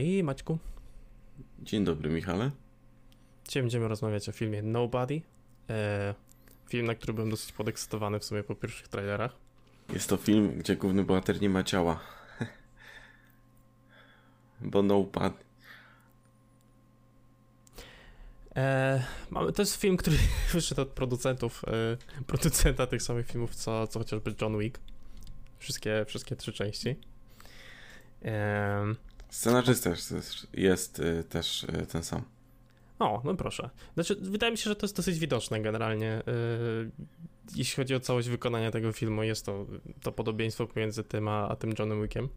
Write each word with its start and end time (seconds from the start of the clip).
Witaj, 0.00 0.22
Maćku. 0.22 0.58
Dzień 1.58 1.84
dobry, 1.84 2.10
Michale. 2.10 2.50
Dzisiaj 3.48 3.62
będziemy 3.62 3.88
rozmawiać 3.88 4.28
o 4.28 4.32
filmie 4.32 4.62
Nobody. 4.62 5.22
E, 5.70 6.14
film, 6.68 6.86
na 6.86 6.94
który 6.94 7.12
byłem 7.12 7.30
dosyć 7.30 7.52
podekscytowany 7.52 8.18
w 8.18 8.24
sumie 8.24 8.42
po 8.42 8.54
pierwszych 8.54 8.88
trailerach. 8.88 9.36
Jest 9.92 10.08
to 10.08 10.16
film, 10.16 10.58
gdzie 10.58 10.76
główny 10.76 11.04
bohater 11.04 11.40
nie 11.40 11.50
ma 11.50 11.62
ciała. 11.62 12.00
Bo 14.60 14.82
Nobody. 14.82 15.34
E, 18.56 19.04
mamy, 19.30 19.52
to 19.52 19.62
jest 19.62 19.76
film, 19.76 19.96
który 19.96 20.16
wyszedł 20.52 20.80
od 20.80 20.88
producentów, 20.88 21.62
e, 21.64 21.96
producenta 22.26 22.86
tych 22.86 23.02
samych 23.02 23.26
filmów, 23.26 23.54
co, 23.54 23.86
co 23.86 23.98
chociażby 23.98 24.34
John 24.40 24.58
Wick. 24.58 24.80
Wszystkie, 25.58 26.04
wszystkie 26.08 26.36
trzy 26.36 26.52
części. 26.52 26.96
E, 28.24 29.09
Scenarzysta 29.30 29.90
jest, 29.90 30.14
jest 30.54 30.98
y, 30.98 31.24
też 31.24 31.64
y, 31.64 31.86
ten 31.92 32.02
sam. 32.02 32.22
o, 32.98 33.22
no 33.24 33.34
proszę. 33.34 33.70
Znaczy, 33.94 34.16
wydaje 34.20 34.52
mi 34.52 34.58
się, 34.58 34.70
że 34.70 34.76
to 34.76 34.86
jest 34.86 34.96
dosyć 34.96 35.18
widoczne 35.18 35.60
generalnie. 35.60 36.12
E, 36.12 36.22
jeśli 37.56 37.76
chodzi 37.76 37.94
o 37.94 38.00
całość 38.00 38.28
wykonania 38.28 38.70
tego 38.70 38.92
filmu, 38.92 39.22
jest 39.22 39.46
to, 39.46 39.66
to 40.02 40.12
podobieństwo 40.12 40.66
pomiędzy 40.66 41.04
tym 41.04 41.28
a, 41.28 41.48
a 41.48 41.56
tym 41.56 41.72
Johnem 41.78 42.02
Wickiem. 42.02 42.28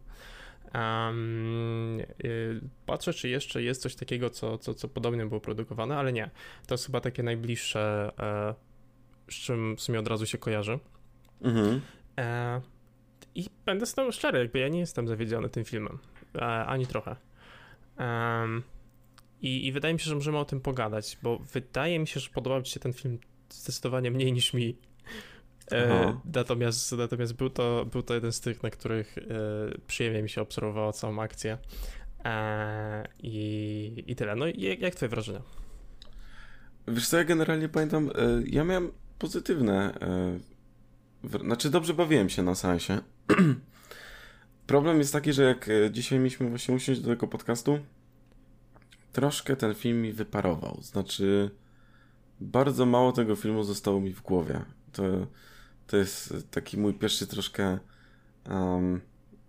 Um, 0.74 2.00
y, 2.24 2.60
patrzę, 2.86 3.12
czy 3.12 3.28
jeszcze 3.28 3.62
jest 3.62 3.82
coś 3.82 3.94
takiego, 3.94 4.30
co, 4.30 4.58
co, 4.58 4.74
co 4.74 4.88
podobnie 4.88 5.26
było 5.26 5.40
produkowane, 5.40 5.96
ale 5.96 6.12
nie. 6.12 6.30
To 6.66 6.74
jest 6.74 6.86
chyba 6.86 7.00
takie 7.00 7.22
najbliższe, 7.22 8.12
e, 8.18 8.54
z 9.30 9.34
czym 9.34 9.76
w 9.76 9.80
sumie 9.80 9.98
od 9.98 10.08
razu 10.08 10.26
się 10.26 10.38
kojarzy. 10.38 10.78
Mhm. 11.42 11.80
E, 12.18 12.60
I 13.34 13.46
będę 13.66 13.86
z 13.86 13.94
tym 13.94 14.12
szczery, 14.12 14.38
jakby 14.38 14.58
ja 14.58 14.68
nie 14.68 14.78
jestem 14.78 15.08
zawiedziony 15.08 15.48
tym 15.48 15.64
filmem. 15.64 15.98
E, 16.34 16.66
ani 16.66 16.86
trochę. 16.86 17.16
Em, 17.96 18.62
i, 19.42 19.66
I 19.66 19.72
wydaje 19.72 19.94
mi 19.94 20.00
się, 20.00 20.04
że 20.04 20.14
możemy 20.14 20.38
o 20.38 20.44
tym 20.44 20.60
pogadać, 20.60 21.18
bo 21.22 21.38
wydaje 21.38 21.98
mi 21.98 22.06
się, 22.06 22.20
że 22.20 22.30
podobał 22.30 22.62
Ci 22.62 22.72
się 22.72 22.80
ten 22.80 22.92
film 22.92 23.18
zdecydowanie 23.50 24.10
mniej 24.10 24.32
niż 24.32 24.54
mi. 24.54 24.78
E, 25.72 26.16
natomiast 26.34 26.92
natomiast 26.92 27.32
był, 27.34 27.50
to, 27.50 27.86
był 27.92 28.02
to 28.02 28.14
jeden 28.14 28.32
z 28.32 28.40
tych, 28.40 28.62
na 28.62 28.70
których 28.70 29.18
e, 29.18 29.22
przyjemnie 29.86 30.22
mi 30.22 30.28
się 30.28 30.42
obserwowało 30.42 30.92
całą 30.92 31.22
akcję. 31.22 31.58
E, 32.24 33.08
i, 33.22 34.04
I 34.06 34.16
tyle. 34.16 34.36
No 34.36 34.46
i 34.46 34.78
jak, 34.80 34.94
Twoje 34.94 35.08
wrażenia? 35.08 35.40
Wiesz 36.88 37.08
co, 37.08 37.16
ja 37.16 37.24
generalnie 37.24 37.68
pamiętam, 37.68 38.08
y, 38.08 38.44
ja 38.46 38.64
miałem 38.64 38.92
pozytywne... 39.18 39.94
wr- 41.24 41.44
Znaczy, 41.44 41.70
dobrze 41.70 41.94
bawiłem 41.94 42.28
się 42.28 42.42
na 42.42 42.54
seansie. 42.54 42.98
Problem 44.66 44.98
jest 44.98 45.12
taki, 45.12 45.32
że 45.32 45.42
jak 45.42 45.68
y, 45.68 45.90
dzisiaj 45.92 46.18
mieliśmy 46.18 46.48
właśnie 46.48 46.74
usiąść 46.74 47.00
do 47.00 47.08
tego 47.08 47.26
podcastu, 47.26 47.78
troszkę 49.12 49.56
ten 49.56 49.74
film 49.74 50.02
mi 50.02 50.12
wyparował. 50.12 50.78
Znaczy, 50.82 51.50
bardzo 52.40 52.86
mało 52.86 53.12
tego 53.12 53.36
filmu 53.36 53.64
zostało 53.64 54.00
mi 54.00 54.12
w 54.12 54.22
głowie. 54.22 54.64
To, 54.92 55.02
to 55.86 55.96
jest 55.96 56.34
taki 56.50 56.78
mój 56.78 56.94
pierwszy 56.94 57.26
troszkę. 57.26 57.78
em, 58.44 59.00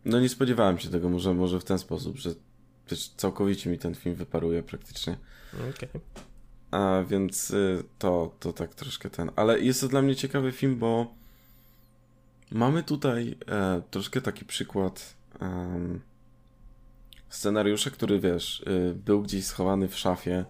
no 0.05 0.19
nie 0.19 0.29
spodziewałem 0.29 0.77
się 0.77 0.89
tego, 0.89 1.09
może, 1.09 1.33
może 1.33 1.59
w 1.59 1.63
ten 1.63 1.79
sposób, 1.79 2.17
że 2.17 2.29
też 2.87 3.09
całkowicie 3.09 3.69
mi 3.69 3.77
ten 3.77 3.95
film 3.95 4.15
wyparuje 4.15 4.63
praktycznie. 4.63 5.17
Okej. 5.53 5.89
A 6.71 7.03
więc 7.07 7.51
y, 7.51 7.83
to, 7.99 8.35
to 8.39 8.53
tak 8.53 8.75
troszkę 8.75 9.09
ten. 9.09 9.31
Ale 9.35 9.59
jest 9.59 9.81
to 9.81 9.87
dla 9.87 10.01
mnie 10.01 10.15
ciekawy 10.15 10.51
film, 10.51 10.79
bo 10.79 11.13
mamy 12.51 12.83
tutaj 12.83 13.37
e, 13.47 13.81
troszkę 13.91 14.21
taki 14.21 14.45
przykład 14.45 15.15
em, 15.39 16.01
scenariusza, 17.29 17.89
który 17.89 18.19
wiesz, 18.19 18.59
y, 18.59 18.95
był 19.05 19.21
gdzieś 19.21 19.45
schowany 19.45 19.87
w 19.87 19.97
szafie 19.97 20.45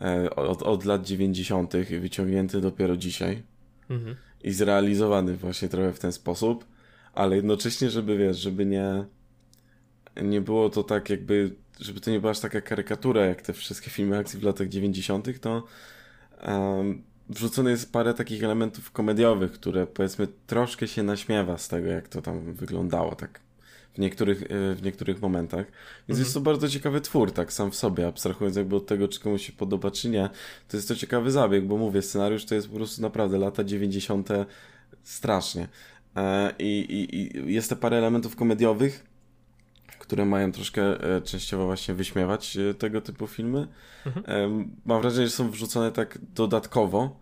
e, 0.00 0.30
od, 0.36 0.62
od 0.62 0.84
lat 0.84 1.06
90., 1.06 1.72
wyciągnięty 2.00 2.60
dopiero 2.60 2.96
dzisiaj 2.96 3.42
Mhm. 3.90 4.16
i 4.44 4.52
zrealizowany 4.52 5.36
właśnie 5.36 5.68
trochę 5.68 5.92
w 5.92 5.98
ten 5.98 6.12
sposób, 6.12 6.64
ale 7.14 7.36
jednocześnie, 7.36 7.90
żeby 7.90 8.18
wiesz, 8.18 8.38
żeby 8.38 8.66
nie 8.66 9.04
nie 10.22 10.40
było 10.40 10.70
to 10.70 10.82
tak 10.82 11.10
jakby, 11.10 11.54
żeby 11.80 12.00
to 12.00 12.10
nie 12.10 12.20
była 12.20 12.30
aż 12.30 12.40
taka 12.40 12.60
karykatura 12.60 13.26
jak 13.26 13.42
te 13.42 13.52
wszystkie 13.52 13.90
filmy 13.90 14.18
akcji 14.18 14.40
w 14.40 14.42
latach 14.42 14.68
90., 14.68 15.40
to 15.40 15.64
um, 16.46 17.02
wrzucone 17.28 17.70
jest 17.70 17.92
parę 17.92 18.14
takich 18.14 18.44
elementów 18.44 18.90
komediowych, 18.90 19.52
które 19.52 19.86
powiedzmy 19.86 20.28
troszkę 20.46 20.88
się 20.88 21.02
naśmiewa 21.02 21.58
z 21.58 21.68
tego, 21.68 21.88
jak 21.88 22.08
to 22.08 22.22
tam 22.22 22.52
wyglądało, 22.52 23.14
tak 23.14 23.40
w 23.94 23.98
niektórych, 23.98 24.42
e, 24.42 24.74
w 24.74 24.82
niektórych 24.82 25.22
momentach. 25.22 25.66
Więc 25.66 26.18
Mhm. 26.18 26.18
jest 26.18 26.34
to 26.34 26.40
bardzo 26.40 26.68
ciekawy 26.68 27.00
twór, 27.00 27.32
tak 27.32 27.52
sam 27.52 27.70
w 27.70 27.74
sobie, 27.74 28.06
abstrahując 28.06 28.56
jakby 28.56 28.76
od 28.76 28.86
tego, 28.86 29.08
czy 29.08 29.20
komuś 29.20 29.46
się 29.46 29.52
podoba, 29.52 29.90
czy 29.90 30.08
nie. 30.08 30.30
To 30.68 30.76
jest 30.76 30.88
to 30.88 30.96
ciekawy 30.96 31.30
zabieg, 31.30 31.66
bo 31.66 31.76
mówię, 31.76 32.02
scenariusz 32.02 32.44
to 32.44 32.54
jest 32.54 32.68
po 32.68 32.74
prostu 32.74 33.02
naprawdę 33.02 33.38
lata 33.38 33.64
90. 33.64 34.28
strasznie. 35.02 35.68
E, 36.16 36.54
I, 36.58 36.78
i, 36.80 37.16
I 37.16 37.54
jest 37.54 37.68
te 37.68 37.76
parę 37.76 37.96
elementów 37.96 38.36
komediowych, 38.36 39.04
które 40.08 40.24
mają 40.24 40.52
troszkę 40.52 40.82
e, 41.16 41.22
częściowo 41.22 41.66
właśnie 41.66 41.94
wyśmiewać 41.94 42.56
e, 42.56 42.74
tego 42.74 43.00
typu 43.00 43.26
filmy. 43.26 43.68
Mhm. 44.06 44.70
Mam 44.86 45.00
wrażenie, 45.02 45.26
że 45.26 45.32
są 45.32 45.50
wrzucone 45.50 45.92
tak 45.92 46.18
dodatkowo, 46.34 47.20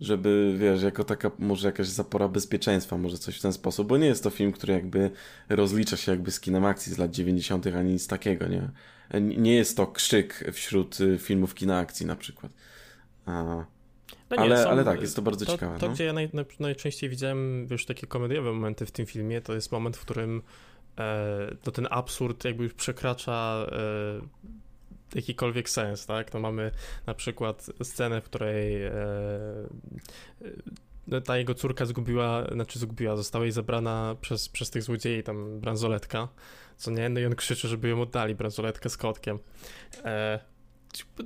żeby, 0.00 0.54
wiesz, 0.58 0.82
jako 0.82 1.04
taka 1.04 1.30
może 1.38 1.68
jakaś 1.68 1.86
zapora 1.86 2.28
bezpieczeństwa, 2.28 2.98
może 2.98 3.18
coś 3.18 3.38
w 3.38 3.42
ten 3.42 3.52
sposób, 3.52 3.88
bo 3.88 3.96
nie 3.96 4.06
jest 4.06 4.22
to 4.22 4.30
film, 4.30 4.52
który 4.52 4.72
jakby 4.72 5.10
rozlicza 5.48 5.96
się 5.96 6.12
jakby 6.12 6.30
z 6.30 6.40
kinem 6.40 6.64
akcji 6.64 6.92
z 6.92 6.98
lat 6.98 7.10
90. 7.10 7.66
ani 7.66 7.92
nic 7.92 8.06
takiego, 8.06 8.46
nie? 8.48 8.70
E, 9.10 9.20
Nie 9.20 9.54
jest 9.54 9.76
to 9.76 9.86
krzyk 9.86 10.44
wśród 10.52 11.00
y, 11.00 11.18
filmów 11.18 11.54
kina 11.54 11.78
akcji 11.78 12.06
na 12.06 12.16
przykład. 12.16 12.52
A, 13.26 13.64
No 14.30 14.36
ale, 14.36 14.62
są- 14.62 14.68
ale 14.70 14.84
tak, 14.84 15.00
jest 15.00 15.16
to 15.16 15.22
bardzo 15.22 15.46
to, 15.46 15.52
ciekawe. 15.52 15.78
To, 15.78 15.86
no. 15.88 15.92
gdzie 15.94 16.04
ja 16.04 16.12
naj, 16.12 16.30
naj, 16.32 16.44
najczęściej 16.60 17.10
widziałem 17.10 17.66
już 17.70 17.86
takie 17.86 18.06
komediowe 18.06 18.52
momenty 18.52 18.86
w 18.86 18.90
tym 18.90 19.06
filmie, 19.06 19.40
to 19.40 19.54
jest 19.54 19.72
moment, 19.72 19.96
w 19.96 20.00
którym 20.00 20.42
no 21.66 21.72
ten 21.72 21.86
absurd 21.90 22.44
jakby 22.44 22.64
już 22.64 22.74
przekracza 22.74 23.66
e, 23.72 24.20
jakikolwiek 25.14 25.70
sens, 25.70 26.06
tak? 26.06 26.34
No 26.34 26.40
mamy 26.40 26.70
na 27.06 27.14
przykład 27.14 27.66
scenę, 27.82 28.20
w 28.20 28.24
której 28.24 28.84
e, 28.84 28.92
no 31.06 31.20
ta 31.20 31.38
jego 31.38 31.54
córka 31.54 31.86
zgubiła, 31.86 32.44
znaczy 32.52 32.78
zgubiła, 32.78 33.16
została 33.16 33.44
jej 33.44 33.52
zabrana 33.52 34.16
przez, 34.20 34.48
przez 34.48 34.70
tych 34.70 34.82
złodziei 34.82 35.22
tam 35.22 35.60
bransoletka, 35.60 36.28
co 36.76 36.90
nie? 36.90 37.08
No 37.08 37.20
i 37.20 37.26
on 37.26 37.34
krzyczy, 37.34 37.68
żeby 37.68 37.88
ją 37.88 38.02
oddali, 38.02 38.34
bransoletkę 38.34 38.90
z 38.90 38.96
kotkiem. 38.96 39.38
E, 40.04 40.38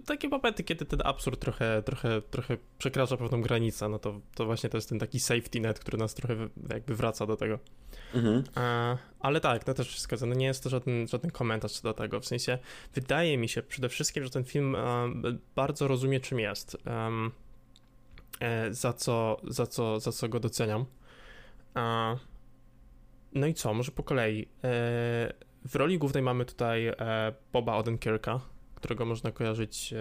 takie 0.06 0.28
momenty, 0.28 0.64
kiedy 0.64 0.84
ten 0.84 1.00
absurd 1.04 1.40
trochę, 1.40 1.82
trochę, 1.82 2.22
trochę 2.22 2.56
przekracza 2.78 3.16
pewną 3.16 3.42
granicę, 3.42 3.88
no 3.88 3.98
to, 3.98 4.20
to 4.34 4.46
właśnie 4.46 4.70
to 4.70 4.76
jest 4.76 4.88
ten 4.88 4.98
taki 4.98 5.20
safety 5.20 5.60
net, 5.60 5.78
który 5.78 5.98
nas 5.98 6.14
trochę 6.14 6.48
jakby 6.70 6.94
wraca 6.94 7.26
do 7.26 7.36
tego. 7.36 7.58
Mhm. 8.14 8.44
E, 8.56 8.98
ale 9.20 9.40
tak, 9.40 9.66
no 9.66 9.74
też 9.74 10.00
zgadzam, 10.00 10.28
no 10.28 10.34
nie 10.34 10.46
jest 10.46 10.62
to 10.62 10.70
żaden, 10.70 11.08
żaden 11.08 11.30
komentarz 11.30 11.72
co 11.72 11.82
do 11.82 11.94
tego, 11.94 12.20
w 12.20 12.26
sensie 12.26 12.58
wydaje 12.94 13.38
mi 13.38 13.48
się 13.48 13.62
przede 13.62 13.88
wszystkim, 13.88 14.24
że 14.24 14.30
ten 14.30 14.44
film 14.44 14.76
e, 14.76 14.80
bardzo 15.56 15.88
rozumie 15.88 16.20
czym 16.20 16.40
jest, 16.40 16.76
e, 18.40 18.74
za, 18.74 18.92
co, 18.92 19.40
za, 19.44 19.66
co, 19.66 20.00
za 20.00 20.12
co 20.12 20.28
go 20.28 20.40
doceniam. 20.40 20.84
No 23.32 23.46
i 23.46 23.54
co, 23.54 23.74
może 23.74 23.92
po 23.92 24.02
kolei. 24.02 24.48
W 25.64 25.74
roli 25.74 25.98
głównej 25.98 26.22
mamy 26.22 26.44
tutaj 26.44 26.92
Boba 27.52 27.76
Odenkirka, 27.76 28.40
którego 28.74 29.04
można 29.04 29.32
kojarzyć 29.32 29.94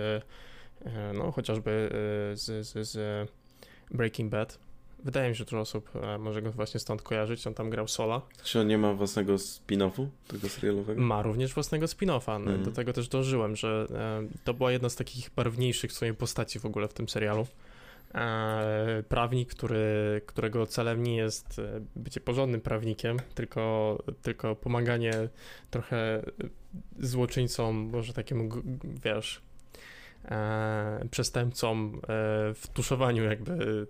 no 1.13 1.31
chociażby 1.31 1.89
z, 2.33 2.68
z, 2.68 2.88
z 2.88 3.30
Breaking 3.92 4.31
Bad. 4.31 4.60
Wydaje 5.04 5.30
mi 5.30 5.36
się, 5.36 5.40
że 5.40 5.46
dużo 5.46 5.60
osób 5.60 5.90
e, 5.96 6.18
może 6.18 6.42
go 6.42 6.51
właśnie 6.51 6.80
stąd 6.80 7.01
kojarzyć. 7.01 7.48
On 7.48 7.54
tam 7.54 7.69
grał 7.69 7.88
Sola. 7.88 8.22
Czy 8.44 8.60
on 8.60 8.68
nie 8.68 8.78
ma 8.78 8.94
własnego 8.94 9.36
spin-offu 9.36 10.07
tego 10.28 10.50
serialowego? 10.50 11.01
Ma 11.01 11.22
również 11.22 11.54
własnego 11.54 11.86
spin-offa. 11.86 12.28
No, 12.40 12.51
Mhm. 12.51 12.63
Do 12.63 12.72
tego 12.72 12.94
też 12.94 13.07
dążyłem, 13.07 13.56
że 13.56 13.88
e, 13.92 14.28
to 14.44 14.54
była 14.54 14.72
jedna 14.72 14.90
z 14.90 14.96
takich 14.96 15.30
barwniejszych 15.36 15.92
w 15.92 15.94
swojej 15.94 16.13
postaci 16.16 16.60
w 16.60 16.66
ogóle 16.66 16.88
w 16.88 16.94
tym 16.94 17.10
serialu. 17.10 17.48
E, 18.16 19.04
prawnik, 19.10 19.50
który, 19.50 20.22
którego 20.25 20.66
celem 20.66 21.04
nie 21.04 21.16
jest 21.16 21.62
bycie 21.95 22.19
porządnym 22.22 22.62
prawnikiem, 22.62 23.18
tylko, 23.36 23.98
tylko 24.22 24.56
pomaganie 24.56 25.13
trochę 25.72 26.24
złoczyńcom, 27.00 27.75
może 27.75 28.13
g- 28.50 28.62
wiesz, 29.04 29.42
przestępcom 31.12 31.95
e, 31.95 32.07
w 32.54 32.68
tuszowaniu 32.74 33.24
jakby, 33.24 33.88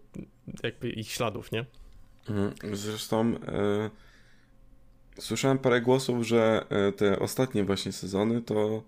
jakby 0.64 0.90
ich 0.90 1.12
śladów, 1.12 1.52
nie? 1.52 1.66
Mhm. 2.30 2.76
Zresztą 2.78 3.36
e, 3.48 3.90
słyszałem 5.20 5.58
parę 5.58 5.81
głosów, 5.81 6.28
że 6.28 6.66
e, 6.70 6.92
te 6.92 7.20
ostatnie 7.20 7.64
właśnie 7.64 7.92
sezony 7.92 8.42
to 8.42 8.84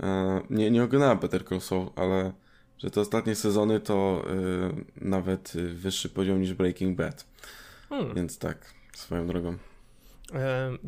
e, 0.00 0.40
nie, 0.50 0.70
nie 0.70 0.84
oglądałem 0.84 1.18
Better 1.18 1.44
Call 1.48 1.60
Saul, 1.60 1.90
ale 1.96 2.32
że 2.78 2.90
te 2.90 3.00
ostatnie 3.00 3.34
sezony 3.34 3.80
to 3.80 4.24
e, 4.26 5.04
nawet 5.08 5.52
wyższy 5.74 6.08
poziom 6.08 6.40
niż 6.40 6.54
Breaking 6.54 6.96
Bad. 6.96 7.26
Hmm. 7.88 8.14
Więc 8.14 8.38
tak, 8.38 8.74
swoją 8.94 9.26
drogą. 9.26 9.56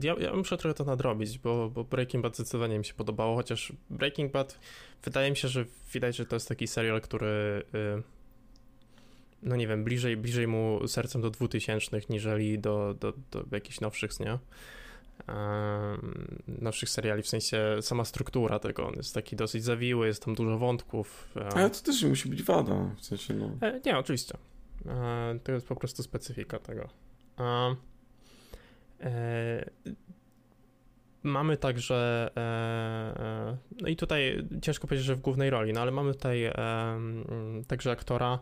Ja, 0.02 0.14
ja 0.20 0.34
muszę 0.34 0.56
trochę 0.56 0.74
to 0.74 0.84
nadrobić, 0.84 1.38
bo, 1.38 1.70
bo 1.70 1.84
Breaking 1.84 2.22
Bad 2.22 2.34
zdecydowanie 2.34 2.78
mi 2.78 2.84
się 2.84 2.94
podobało, 2.94 3.36
chociaż 3.36 3.72
Breaking 3.90 4.32
Bad 4.32 4.58
wydaje 5.04 5.30
mi 5.30 5.36
się, 5.36 5.48
że 5.48 5.64
widać, 5.92 6.16
że 6.16 6.26
to 6.26 6.36
jest 6.36 6.48
taki 6.48 6.66
serial, 6.66 7.00
który 7.00 7.62
y, 7.74 8.02
no 9.42 9.56
nie 9.56 9.68
wiem, 9.68 9.84
bliżej, 9.84 10.16
bliżej 10.16 10.46
mu 10.46 10.88
sercem 10.88 11.22
do 11.22 11.30
2000 11.30 12.00
niżeli 12.10 12.58
do, 12.58 12.94
do, 13.00 13.12
do 13.30 13.44
jakichś 13.52 13.80
nowszych, 13.80 14.20
nie? 14.20 14.38
nowszych 16.48 16.90
seriali, 16.90 17.22
w 17.22 17.28
sensie 17.28 17.76
sama 17.80 18.04
struktura 18.04 18.58
tego, 18.58 18.86
on 18.88 18.94
jest 18.94 19.14
taki 19.14 19.36
dosyć 19.36 19.64
zawiły, 19.64 20.06
jest 20.06 20.24
tam 20.24 20.34
dużo 20.34 20.58
wątków. 20.58 21.28
Ale 21.54 21.70
to 21.70 21.80
też 21.80 22.02
nie 22.02 22.08
musi 22.08 22.28
być 22.28 22.42
wada, 22.42 22.90
w 22.96 23.04
sensie 23.04 23.34
no. 23.34 23.56
E, 23.60 23.80
nie, 23.86 23.98
oczywiście. 23.98 24.38
E, 24.86 25.38
to 25.44 25.52
jest 25.52 25.66
po 25.66 25.76
prostu 25.76 26.02
specyfika 26.02 26.58
tego. 26.58 26.88
E, 29.00 29.70
mamy 31.22 31.56
także, 31.56 32.30
no 33.80 33.88
i 33.88 33.96
tutaj 33.96 34.48
ciężko 34.62 34.86
powiedzieć, 34.86 35.06
że 35.06 35.14
w 35.14 35.20
głównej 35.20 35.50
roli, 35.50 35.72
no 35.72 35.80
ale 35.80 35.90
mamy 35.90 36.14
tutaj 36.14 36.52
także 37.66 37.90
aktora, 37.90 38.38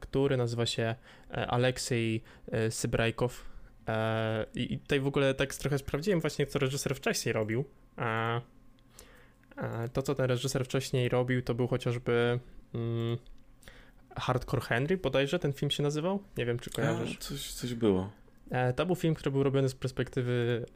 który 0.00 0.36
nazywa 0.36 0.66
się 0.66 0.94
Aleksiej 1.30 2.22
Sybrajkow 2.70 3.58
E, 3.88 4.46
I 4.54 4.78
tutaj 4.78 5.00
w 5.00 5.06
ogóle 5.06 5.34
tak 5.34 5.54
trochę 5.54 5.78
sprawdziłem 5.78 6.20
właśnie, 6.20 6.46
co 6.46 6.58
reżyser 6.58 6.94
wcześniej 6.94 7.32
robił. 7.32 7.64
E, 7.98 8.40
to, 9.92 10.02
co 10.02 10.14
ten 10.14 10.26
reżyser 10.26 10.64
wcześniej 10.64 11.08
robił, 11.08 11.42
to 11.42 11.54
był 11.54 11.68
chociażby 11.68 12.40
mm, 12.74 13.18
Hardcore 14.18 14.62
Henry, 14.62 14.96
bodajże 14.96 15.38
ten 15.38 15.52
film 15.52 15.70
się 15.70 15.82
nazywał. 15.82 16.22
Nie 16.36 16.46
wiem, 16.46 16.58
czy 16.58 16.70
kojarzysz. 16.70 17.16
A, 17.16 17.20
coś, 17.20 17.52
coś 17.52 17.74
było. 17.74 18.10
E, 18.50 18.72
to 18.72 18.86
był 18.86 18.94
film, 18.94 19.14
który 19.14 19.30
był 19.30 19.42
robiony 19.42 19.68
z 19.68 19.74
perspektywy 19.74 20.66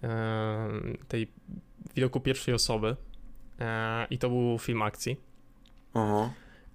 tej 1.08 1.32
widoku 1.96 2.20
pierwszej 2.20 2.54
osoby. 2.54 2.96
I 4.10 4.18
to 4.18 4.28
był 4.28 4.58
film 4.58 4.82
akcji. 4.82 5.16
Aha. 5.94 6.30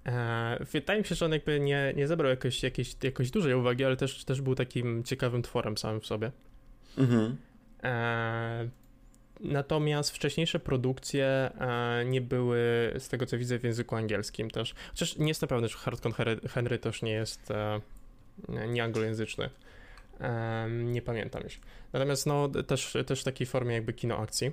E, 0.06 0.64
wydaje 0.72 1.00
mi 1.00 1.06
się, 1.06 1.14
że 1.14 1.24
on 1.24 1.32
jakby 1.32 1.60
nie, 1.60 1.92
nie 1.96 2.08
zebrał 2.08 2.30
jakoś, 2.30 2.62
jakiejś, 2.62 2.96
jakoś 3.02 3.30
dużej 3.30 3.54
uwagi, 3.54 3.84
ale 3.84 3.96
też, 3.96 4.24
też 4.24 4.40
był 4.40 4.54
takim 4.54 5.04
ciekawym 5.04 5.42
tworem 5.42 5.78
samym 5.78 6.00
w 6.00 6.06
sobie. 6.06 6.32
Mhm. 6.98 7.36
Natomiast 9.40 10.10
wcześniejsze 10.10 10.60
produkcje 10.60 11.26
e, 11.26 12.04
nie 12.04 12.20
były, 12.20 12.58
z 12.98 13.08
tego 13.08 13.26
co 13.26 13.38
widzę, 13.38 13.58
w 13.58 13.64
języku 13.64 13.96
angielskim 13.96 14.50
też. 14.50 14.74
Chociaż 14.90 15.16
nie 15.16 15.28
jestem 15.28 15.48
pewny, 15.48 15.68
czy 15.68 15.78
Hardcore 15.78 16.36
Henry 16.48 16.78
też 16.78 17.02
nie 17.02 17.12
jest 17.12 17.50
e, 17.50 17.80
nieanglojęzyczny. 18.68 19.50
E, 20.20 20.66
nie 20.70 21.02
pamiętam 21.02 21.42
już. 21.42 21.60
Natomiast 21.92 22.26
no, 22.26 22.48
też, 22.48 22.96
też 23.06 23.20
w 23.20 23.24
takiej 23.24 23.46
formie 23.46 23.74
jakby 23.74 23.92
kino 23.92 24.18
akcji. 24.18 24.52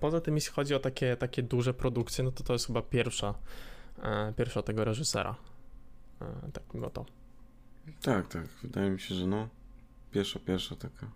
Poza 0.00 0.20
tym, 0.20 0.34
jeśli 0.34 0.52
chodzi 0.52 0.74
o 0.74 0.78
takie, 0.78 1.16
takie 1.16 1.42
duże 1.42 1.74
produkcje, 1.74 2.24
no 2.24 2.32
to 2.32 2.44
to 2.44 2.52
jest 2.52 2.66
chyba 2.66 2.82
pierwsza 2.82 3.34
pierwsza 4.36 4.62
tego 4.62 4.84
reżysera. 4.84 5.34
Tak 6.52 6.64
mimo 6.74 6.90
to. 6.90 7.06
Tak, 8.02 8.28
tak. 8.28 8.48
Wydaje 8.62 8.90
mi 8.90 9.00
się, 9.00 9.14
że 9.14 9.26
no. 9.26 9.48
Pierwsza, 10.10 10.38
pierwsza 10.46 10.76
taka. 10.76 11.10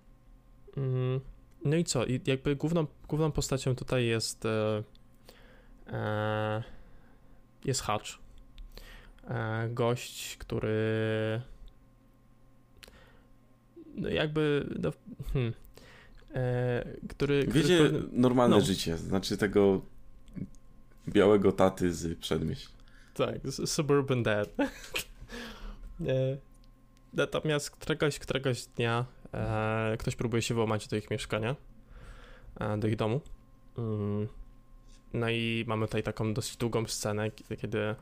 Mm, 0.77 1.21
no 1.65 1.77
i 1.77 1.85
co? 1.85 2.05
I 2.05 2.21
jakby 2.27 2.57
główną, 2.57 2.87
główną 3.09 3.33
postacią 3.33 3.75
tutaj 3.75 4.07
jest 4.07 4.47
e, 4.47 4.83
e, 5.87 6.63
jest 7.65 7.83
Hutch. 7.83 8.09
E, 9.29 9.69
gość, 9.69 10.37
który 10.37 11.41
no 13.95 14.09
jakby 14.09 14.67
no, 14.83 14.93
hmm, 15.33 15.53
e, 16.35 16.85
który, 17.09 17.47
Wiecie, 17.49 17.75
który, 17.77 18.03
normalne 18.13 18.57
no. 18.57 18.63
życie, 18.65 18.97
znaczy 18.97 19.37
tego 19.37 19.81
białego 21.09 21.53
taty 21.53 21.95
z 21.95 22.19
przedmieść. 22.19 22.69
Tak, 23.15 23.39
Suburban 23.67 24.23
Dad. 24.23 24.49
Natomiast 27.13 27.71
któregoś, 27.71 28.19
któregoś 28.19 28.67
dnia 28.67 29.05
e, 29.24 29.24
ktoś 29.99 30.17
próbuje 30.17 30.43
się 30.43 30.55
włamać 30.55 30.89
do 30.89 30.97
ich 30.97 31.11
mieszkania, 31.11 31.57
e, 32.61 32.79
do 32.79 32.89
ich 32.89 32.97
domu. 32.97 33.21
Mm. 33.79 34.29
No 35.15 35.31
i 35.31 35.65
mamy 35.67 35.87
tutaj 35.87 36.03
taką 36.03 36.35
dosyć 36.35 36.57
długą 36.57 36.87
scenę, 36.87 37.31
kiedy, 37.31 37.95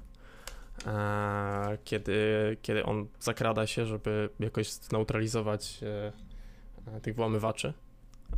e, 0.86 1.78
kiedy, 1.84 2.16
kiedy 2.62 2.84
on 2.84 3.06
zakrada 3.20 3.66
się, 3.66 3.86
żeby 3.86 4.28
jakoś 4.40 4.72
zneutralizować 4.72 5.80
e, 5.82 6.12
e, 6.96 7.00
tych 7.00 7.14
włamywaczy. 7.14 7.72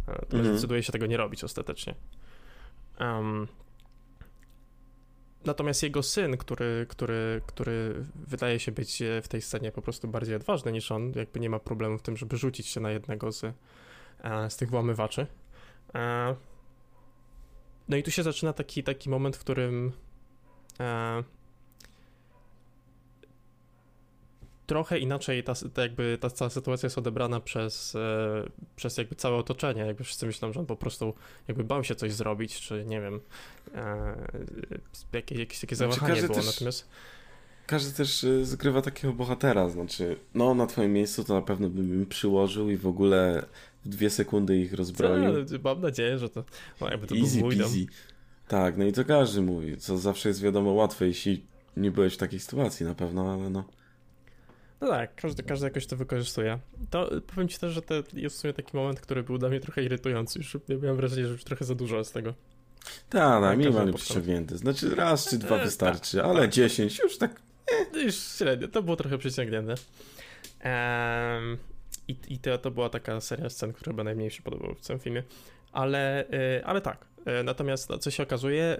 Mm 0.09 0.47
-hmm. 0.47 0.53
decyduje 0.53 0.83
się 0.83 0.93
tego 0.93 1.07
nie 1.07 1.17
robić 1.17 1.45
ostatecznie. 1.45 1.95
Um, 3.01 3.49
Natomiast 5.45 5.83
jego 5.83 6.03
syn, 6.03 6.37
który, 6.37 6.87
który, 6.89 7.41
który 7.47 8.05
wydaje 8.15 8.61
się 8.61 8.73
być 8.73 9.03
w 9.23 9.29
tej 9.29 9.43
scenie 9.43 9.73
po 9.73 9.83
prostu 9.83 10.09
bardziej 10.09 10.37
odważny 10.37 10.73
niż 10.73 10.93
on, 10.93 11.13
jakby 11.17 11.41
nie 11.41 11.51
ma 11.51 11.59
problemu 11.59 11.99
w 11.99 12.03
tym, 12.03 12.17
żeby 12.17 12.37
rzucić 12.37 12.67
się 12.67 12.81
na 12.81 12.91
jednego 12.91 13.33
z, 13.33 13.45
e, 13.45 14.51
z 14.51 14.57
tych 14.57 14.71
włamywaczy. 14.71 15.27
E, 15.95 16.37
no 17.89 17.97
i 17.97 18.03
tu 18.03 18.11
się 18.11 18.23
zaczyna 18.23 18.53
taki, 18.53 18.83
taki 18.83 19.11
moment, 19.11 19.37
w 19.37 19.41
którym 19.41 19.93
e, 20.81 21.23
trochę 24.67 24.99
inaczej 24.99 25.45
ta, 25.45 25.55
ta, 25.75 25.83
jakby 25.83 26.19
ta 26.21 26.31
cała 26.31 26.51
sytuacja 26.51 26.87
jest 26.87 26.99
odebrana 26.99 27.41
przez, 27.41 27.95
e, 27.95 28.51
przez 28.77 28.97
jakby 28.97 29.15
całe 29.15 29.37
otoczenie. 29.37 29.83
Jakby 29.83 30.05
wszyscy 30.05 30.27
myślą, 30.27 30.53
że 30.53 30.61
on 30.61 30.67
po 30.67 30.77
prostu 30.77 31.15
jakby 31.49 31.65
bał 31.65 31.85
się 31.85 31.95
coś 31.95 32.13
zrobić, 32.13 32.61
czy 32.61 32.85
nie 32.85 33.01
wiem, 33.01 33.21
e, 33.75 34.17
jakieś, 35.13 35.39
jakieś 35.39 35.61
takie 35.61 35.77
znaczy, 35.77 35.95
zawahanie 35.95 36.23
było. 36.23 36.35
Też, 36.35 36.47
Natomiast 36.47 36.89
każdy 37.67 37.93
też 37.93 38.25
e, 38.25 38.45
zgrywa 38.45 38.83
takiego 38.83 39.15
bohatera, 39.15 39.69
znaczy, 39.69 40.17
no 40.35 40.55
na 40.55 40.67
twoim 40.67 40.93
miejscu 40.93 41.25
to 41.25 41.35
na 41.35 41.43
pewno 41.43 41.71
bym 41.71 41.95
im 41.95 42.07
przyłożył 42.07 42.71
i 42.71 42.77
w 42.77 42.87
ogóle 42.87 43.47
w 43.85 43.89
dwie 43.89 44.11
sekundy 44.11 44.57
ich 44.57 44.73
rozbroił. 44.73 45.45
Co, 45.45 45.55
mam 45.65 45.81
nadzieję, 45.81 46.19
że 46.19 46.29
to, 46.29 46.45
no 46.81 46.91
jakby 46.91 47.07
to 47.07 47.15
Easy 47.15 47.39
był 47.39 47.51
peasy. 47.51 47.87
Tak, 48.49 48.77
no 48.77 48.85
i 48.85 48.93
to 48.93 49.05
każdy 49.05 49.43
mówi, 49.43 49.77
co 49.77 49.99
zawsze 49.99 50.29
jest 50.29 50.43
wiadomo 50.43 50.73
łatwe, 50.73 51.07
jeśli 51.07 51.47
nie 51.77 51.91
byłeś 51.91 52.15
w 52.15 52.17
takiej 52.17 52.41
sytuacji 52.41 52.87
na 52.87 52.95
pewno, 52.95 53.33
ale 53.33 53.51
no. 53.51 53.65
No 54.85 54.91
tak, 54.91 55.15
każdy, 55.15 55.43
każdy 55.43 55.67
jakoś 55.67 55.87
to 55.87 55.97
wykorzystuje. 55.97 56.59
To 56.91 57.11
powiem 57.27 57.49
ci 57.49 57.59
też, 57.59 57.73
że 57.73 57.83
to 57.83 57.95
jest 58.13 58.37
w 58.37 58.39
sumie 58.39 58.53
taki 58.53 58.77
moment, 58.77 59.01
który 59.01 59.23
był 59.23 59.39
dla 59.39 59.49
mnie 59.49 59.61
trochę 59.61 59.83
irytujący. 59.83 60.39
Już 60.39 60.57
miałem 60.83 60.97
wrażenie, 60.97 61.27
że 61.27 61.33
już 61.33 61.45
trochę 61.45 61.65
za 61.65 61.75
dużo 61.75 62.05
z 62.05 62.13
tego. 62.13 62.35
Tak, 63.11 63.43
tak, 63.43 63.59
minimalnie 63.59 63.93
przyciągnięty. 63.93 64.59
Znaczy 64.59 64.95
raz 64.95 65.31
czy 65.31 65.39
dwa 65.39 65.57
e, 65.57 65.65
wystarczy, 65.65 66.17
tak, 66.17 66.27
ale 66.27 66.41
tak. 66.41 66.51
dziesięć 66.51 66.99
już 66.99 67.19
tak... 67.19 67.41
E. 67.95 68.01
Już 68.01 68.15
średnio, 68.15 68.69
to 68.69 68.83
było 68.83 68.97
trochę 68.97 69.19
przyciągnięte. 69.19 69.75
Um, 70.65 71.59
I 72.09 72.17
i 72.29 72.39
to, 72.39 72.59
to 72.59 72.71
była 72.71 72.89
taka 72.89 73.21
seria 73.21 73.51
scen, 73.51 73.73
która 73.73 73.93
chyba 73.93 74.05
najmniej 74.05 74.31
się 74.31 74.43
podobała 74.43 74.75
w 74.75 74.81
całym 74.81 75.01
filmie. 75.01 75.23
Ale, 75.73 76.25
y, 76.59 76.65
ale 76.65 76.81
tak, 76.81 77.07
y, 77.41 77.45
Natomiast 77.45 77.91
no, 77.91 77.99
co 77.99 78.11
się 78.11 78.23
okazuje, 78.23 78.77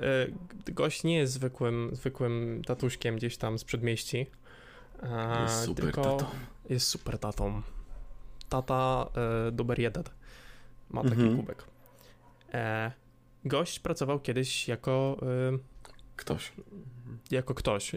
y, 0.69 0.73
gość 0.73 1.05
nie 1.05 1.17
jest 1.17 1.33
zwykłym, 1.33 1.91
zwykłym 1.93 2.63
tatuśkiem 2.67 3.17
gdzieś 3.17 3.37
tam 3.37 3.59
z 3.59 3.65
przedmieści, 3.65 4.27
jest 5.43 5.65
super 5.65 5.85
tylko 5.85 6.03
tatą. 6.03 6.27
Jest 6.71 6.87
super 6.87 7.19
tatą. 7.19 7.63
Tata 8.49 9.07
e, 9.17 9.51
numer 9.51 9.79
jeden 9.79 10.03
ma 10.91 11.03
taki 11.03 11.15
mhm. 11.15 11.37
kubek. 11.37 11.65
E, 12.55 12.93
gość 13.45 13.81
pracował 13.81 14.21
kiedyś 14.21 14.69
jako... 14.69 15.17
E, 15.23 15.59
ktoś. 16.17 16.53
Jako 17.31 17.55
ktoś. 17.55 17.93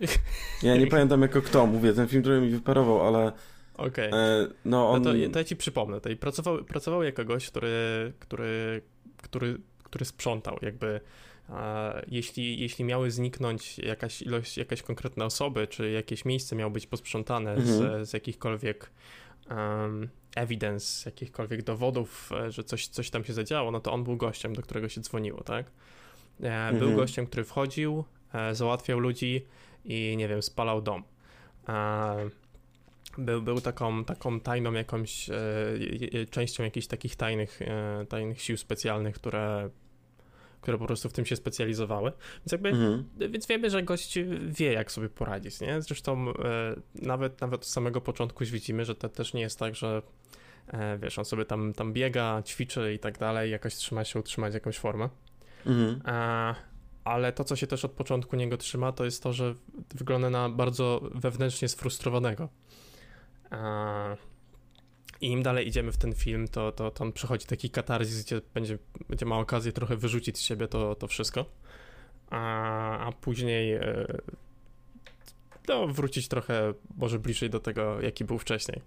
Ja 0.64 0.78
nie 0.78 0.88
pamiętam 0.98 1.22
jako 1.22 1.42
kto, 1.42 1.66
mówię, 1.66 1.94
ten 1.94 2.08
film, 2.08 2.22
który 2.22 2.42
mi 2.42 2.50
wyparował, 2.50 3.08
ale... 3.08 3.32
Okej. 3.78 4.08
Okay. 4.08 4.48
No, 4.66 4.90
on... 4.90 5.02
no 5.02 5.14
to, 5.14 5.32
to 5.34 5.40
ja 5.40 5.46
ci 5.46 5.56
przypomnę. 5.56 6.02
Pracował, 6.20 6.64
pracował 6.64 7.04
jako 7.04 7.26
gość, 7.26 7.50
który, 7.50 8.14
który, 8.20 8.82
który, 9.24 9.58
który 9.84 10.06
sprzątał, 10.06 10.58
jakby 10.62 11.02
jeśli, 12.08 12.60
jeśli 12.60 12.86
miały 12.86 13.12
zniknąć 13.12 13.80
jakaś 13.80 14.22
ilość, 14.22 14.58
jakaś 14.58 14.82
konkretne 14.82 15.26
osoby, 15.26 15.68
czy 15.68 15.92
jakieś 15.92 16.26
miejsce 16.26 16.56
miało 16.56 16.72
być 16.72 16.88
posprzątane 16.88 17.54
mhm. 17.54 18.06
z, 18.06 18.10
z 18.10 18.14
jakichkolwiek 18.14 18.92
um, 19.50 20.10
evidence, 20.36 21.10
jakichkolwiek 21.10 21.64
dowodów, 21.64 22.32
e, 22.32 22.52
że 22.52 22.64
coś, 22.64 22.88
coś 22.88 23.10
tam 23.10 23.24
się 23.24 23.34
zadziało, 23.34 23.72
no 23.72 23.80
to 23.80 23.94
on 23.94 24.04
był 24.04 24.18
gościem, 24.18 24.54
do 24.54 24.62
którego 24.62 24.90
się 24.90 25.02
dzwoniło, 25.02 25.44
tak? 25.44 25.66
E, 26.44 26.48
mhm. 26.48 26.80
Był 26.80 26.96
gościem, 26.96 27.28
który 27.28 27.44
wchodził, 27.44 28.04
e, 28.34 28.56
załatwiał 28.56 29.00
ludzi 29.00 29.46
i 29.86 30.16
nie 30.18 30.28
wiem, 30.28 30.42
spalał 30.42 30.82
dom. 30.82 31.04
Był, 33.18 33.42
był 33.42 33.62
taką, 33.62 34.06
taką 34.06 34.40
tajną 34.40 34.74
jakąś 34.74 35.30
częścią 36.30 36.64
jakichś 36.64 36.88
takich 36.88 37.16
tajnych, 37.16 37.60
tajnych 38.10 38.42
sił 38.42 38.58
specjalnych, 38.58 39.16
które 39.16 39.70
które 40.68 40.78
po 40.78 40.86
prostu 40.86 41.10
w 41.10 41.14
tym 41.14 41.26
się 41.26 41.36
specjalizowały. 41.36 42.12
Więc 42.40 42.52
jakby, 42.52 42.70
mhm. 42.70 43.06
więc 43.32 43.48
wiemy, 43.48 43.70
że 43.70 43.84
gość 43.84 44.20
wie, 44.48 44.74
jak 44.74 44.92
sobie 44.92 45.10
poradzić, 45.10 45.62
nie? 45.62 45.82
Zresztą 45.82 46.30
e, 46.30 46.76
nawet, 46.96 47.42
nawet 47.42 47.62
od 47.62 47.68
samego 47.68 48.02
początku 48.02 48.46
widzimy, 48.46 48.86
że 48.86 48.96
to 48.96 49.10
też 49.10 49.34
nie 49.34 49.42
jest 49.42 49.60
tak, 49.60 49.76
że 49.76 50.02
e, 50.68 50.98
wiesz, 50.98 51.20
on 51.20 51.26
sobie 51.26 51.46
tam, 51.46 51.74
tam 51.74 51.94
biega, 51.94 52.44
ćwiczy 52.46 52.94
i 52.94 53.00
tak 53.00 53.18
dalej, 53.18 53.52
jakoś 53.52 53.76
trzyma 53.76 54.04
się 54.04 54.20
utrzymać 54.20 54.54
jakąś 54.54 54.78
formę. 54.78 55.10
Mhm. 55.66 56.02
E, 56.06 56.56
ale 57.04 57.34
to, 57.34 57.44
co 57.44 57.56
się 57.56 57.68
też 57.68 57.86
od 57.86 57.92
początku 57.92 58.36
niego 58.36 58.58
trzyma, 58.58 58.92
to 58.92 59.06
jest 59.06 59.24
to, 59.24 59.34
że 59.34 59.56
wygląda 59.96 60.30
na 60.30 60.50
bardzo 60.50 61.02
wewnętrznie 61.16 61.68
sfrustrowanego. 61.68 62.50
I 65.22 65.28
im 65.28 65.44
dalej 65.44 65.68
idziemy 65.68 65.92
w 65.92 65.98
ten 65.98 66.14
film, 66.14 66.48
to, 66.48 66.72
to, 66.72 66.92
to 66.92 67.04
on 67.04 67.12
przechodzi 67.12 67.46
taki 67.46 67.70
katarzis, 67.70 68.24
gdzie 68.24 68.42
będzie, 68.54 68.78
będzie 69.10 69.26
ma 69.26 69.38
okazję 69.38 69.72
trochę 69.72 69.96
wyrzucić 69.96 70.38
z 70.38 70.42
siebie 70.42 70.68
to, 70.68 70.96
to 70.96 71.08
wszystko, 71.08 71.46
a, 72.30 73.08
a 73.08 73.12
później 73.12 73.74
e, 73.74 74.08
no, 75.68 75.88
wrócić 75.88 76.28
trochę 76.28 76.74
może 76.98 77.20
bliżej 77.20 77.50
do 77.50 77.60
tego, 77.60 78.02
jaki 78.02 78.26
był 78.26 78.38
wcześniej. 78.38 78.82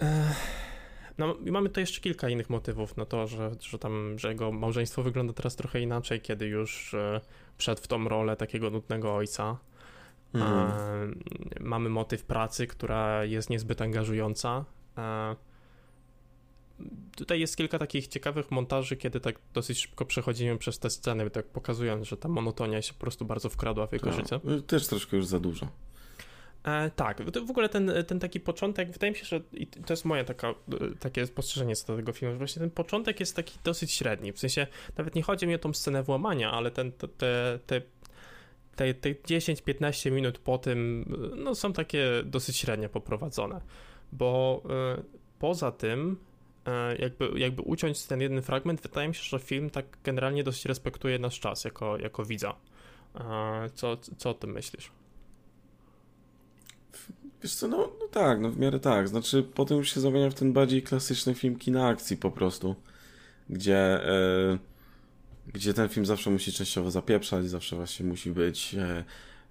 E, 0.00 0.34
no 1.18 1.34
i 1.44 1.50
mamy 1.50 1.68
tu 1.68 1.80
jeszcze 1.80 2.00
kilka 2.00 2.28
innych 2.28 2.50
motywów, 2.50 2.96
no 2.96 3.06
to, 3.06 3.26
że, 3.26 3.50
że 3.60 3.78
tam, 3.78 4.18
że 4.18 4.28
jego 4.28 4.52
małżeństwo 4.52 5.02
wygląda 5.02 5.32
teraz 5.32 5.56
trochę 5.56 5.80
inaczej, 5.80 6.20
kiedy 6.20 6.46
już 6.46 6.94
e, 6.94 7.20
wszedł 7.56 7.82
w 7.82 7.86
tą 7.86 8.08
rolę 8.08 8.36
takiego 8.36 8.70
nudnego 8.70 9.14
ojca. 9.14 9.58
Mhm. 10.34 11.20
Mamy 11.60 11.88
motyw 11.88 12.24
pracy, 12.24 12.66
która 12.66 13.24
jest 13.24 13.50
niezbyt 13.50 13.82
angażująca. 13.82 14.64
Tutaj 17.16 17.40
jest 17.40 17.56
kilka 17.56 17.78
takich 17.78 18.06
ciekawych 18.06 18.50
montaży, 18.50 18.96
kiedy 18.96 19.20
tak 19.20 19.38
dosyć 19.54 19.78
szybko 19.78 20.04
przechodzimy 20.04 20.58
przez 20.58 20.78
te 20.78 20.90
sceny, 20.90 21.30
tak 21.30 21.46
pokazując, 21.46 22.06
że 22.06 22.16
ta 22.16 22.28
monotonia 22.28 22.82
się 22.82 22.92
po 22.92 23.00
prostu 23.00 23.24
bardzo 23.24 23.48
wkradła 23.48 23.86
w 23.86 23.92
jego 23.92 24.10
tak, 24.10 24.14
życie. 24.14 24.40
Też 24.66 24.86
troszkę 24.86 25.16
już 25.16 25.26
za 25.26 25.40
dużo. 25.40 25.68
E, 26.64 26.90
tak, 26.90 27.30
w 27.46 27.50
ogóle 27.50 27.68
ten, 27.68 27.92
ten 28.06 28.20
taki 28.20 28.40
początek, 28.40 28.90
wydaje 28.90 29.12
mi 29.12 29.18
się, 29.18 29.24
że 29.24 29.40
i 29.52 29.66
to 29.66 29.92
jest 29.92 30.04
moje 30.04 30.24
taka, 30.24 30.54
takie 31.00 31.26
spostrzeżenie 31.26 31.76
co 31.76 31.86
do 31.86 31.96
tego 31.96 32.12
filmu, 32.12 32.34
że 32.34 32.38
właśnie 32.38 32.60
ten 32.60 32.70
początek 32.70 33.20
jest 33.20 33.36
taki 33.36 33.58
dosyć 33.64 33.92
średni, 33.92 34.32
w 34.32 34.38
sensie 34.38 34.66
nawet 34.98 35.14
nie 35.14 35.22
chodzi 35.22 35.46
mi 35.46 35.54
o 35.54 35.58
tą 35.58 35.72
scenę 35.72 36.02
włamania, 36.02 36.52
ale 36.52 36.70
ten, 36.70 36.92
te, 36.92 37.58
te 37.66 37.80
te, 38.76 38.94
te 38.94 39.14
10-15 39.14 40.10
minut 40.10 40.38
po 40.38 40.58
tym 40.58 41.04
no, 41.36 41.54
są 41.54 41.72
takie 41.72 42.06
dosyć 42.24 42.56
średnio 42.56 42.88
poprowadzone, 42.88 43.60
bo 44.12 44.62
y, 44.98 45.02
poza 45.38 45.72
tym, 45.72 46.16
y, 46.66 46.70
jakby, 46.98 47.30
jakby 47.40 47.62
uciąć 47.62 48.02
ten 48.02 48.20
jeden 48.20 48.42
fragment, 48.42 48.80
wydaje 48.80 49.08
mi 49.08 49.14
się, 49.14 49.22
że 49.22 49.38
film 49.38 49.70
tak 49.70 49.86
generalnie 50.04 50.44
dosyć 50.44 50.64
respektuje 50.64 51.18
nasz 51.18 51.40
czas 51.40 51.64
jako, 51.64 51.98
jako 51.98 52.24
widza. 52.24 52.54
Co, 53.74 53.96
co 53.96 54.30
o 54.30 54.34
tym 54.34 54.52
myślisz? 54.52 54.90
Wiesz 57.42 57.54
co, 57.54 57.68
no, 57.68 57.76
no 58.00 58.08
tak, 58.10 58.40
no 58.40 58.50
w 58.50 58.58
miarę 58.58 58.80
tak. 58.80 59.08
Znaczy, 59.08 59.42
potem 59.54 59.78
już 59.78 59.94
się 59.94 60.00
zamienia 60.00 60.30
w 60.30 60.34
ten 60.34 60.52
bardziej 60.52 60.82
klasyczny 60.82 61.34
film 61.34 61.56
kina 61.58 61.86
akcji 61.86 62.16
po 62.16 62.30
prostu, 62.30 62.74
gdzie 63.50 64.00
gdzie 65.54 65.74
ten 65.74 65.88
film 65.88 66.06
zawsze 66.06 66.30
musi 66.30 66.52
częściowo 66.52 66.90
zapieprzać, 66.90 67.48
zawsze 67.48 67.76
właśnie 67.76 68.06
musi 68.06 68.30
być 68.30 68.74
e, 68.74 69.04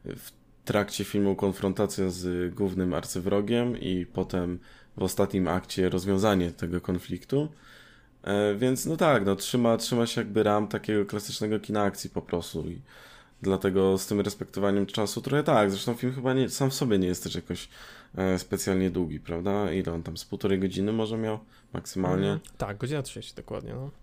w 0.05 0.31
trakcie 0.65 1.03
filmu 1.03 1.35
konfrontacja 1.35 2.09
z 2.09 2.53
głównym 2.55 2.93
arcywrogiem 2.93 3.77
i 3.77 4.05
potem 4.05 4.59
w 4.97 5.03
ostatnim 5.03 5.47
akcie 5.47 5.89
rozwiązanie 5.89 6.51
tego 6.51 6.81
konfliktu. 6.81 7.49
E, 8.23 8.55
więc 8.55 8.85
no 8.85 8.97
tak, 8.97 9.25
no 9.25 9.35
trzyma, 9.35 9.77
trzyma 9.77 10.07
się 10.07 10.21
jakby 10.21 10.43
ram 10.43 10.67
takiego 10.67 11.05
klasycznego 11.05 11.59
kina 11.59 11.83
akcji 11.83 12.09
po 12.09 12.21
prostu 12.21 12.69
i 12.69 12.81
dlatego 13.41 13.97
z 13.97 14.07
tym 14.07 14.21
respektowaniem 14.21 14.85
czasu 14.85 15.21
trochę 15.21 15.43
tak, 15.43 15.71
zresztą 15.71 15.93
film 15.93 16.13
chyba 16.13 16.33
nie, 16.33 16.49
sam 16.49 16.69
w 16.69 16.73
sobie 16.73 16.99
nie 16.99 17.07
jest 17.07 17.23
też 17.23 17.35
jakoś 17.35 17.69
e, 18.15 18.39
specjalnie 18.39 18.89
długi, 18.89 19.19
prawda? 19.19 19.73
Ile 19.73 19.93
on 19.93 20.03
tam 20.03 20.17
z 20.17 20.25
półtorej 20.25 20.59
godziny 20.59 20.93
może 20.93 21.17
miał 21.17 21.39
maksymalnie? 21.73 22.27
Mm, 22.27 22.39
tak, 22.57 22.77
godzina 22.77 23.01
30 23.01 23.35
dokładnie, 23.35 23.73
no. 23.73 24.02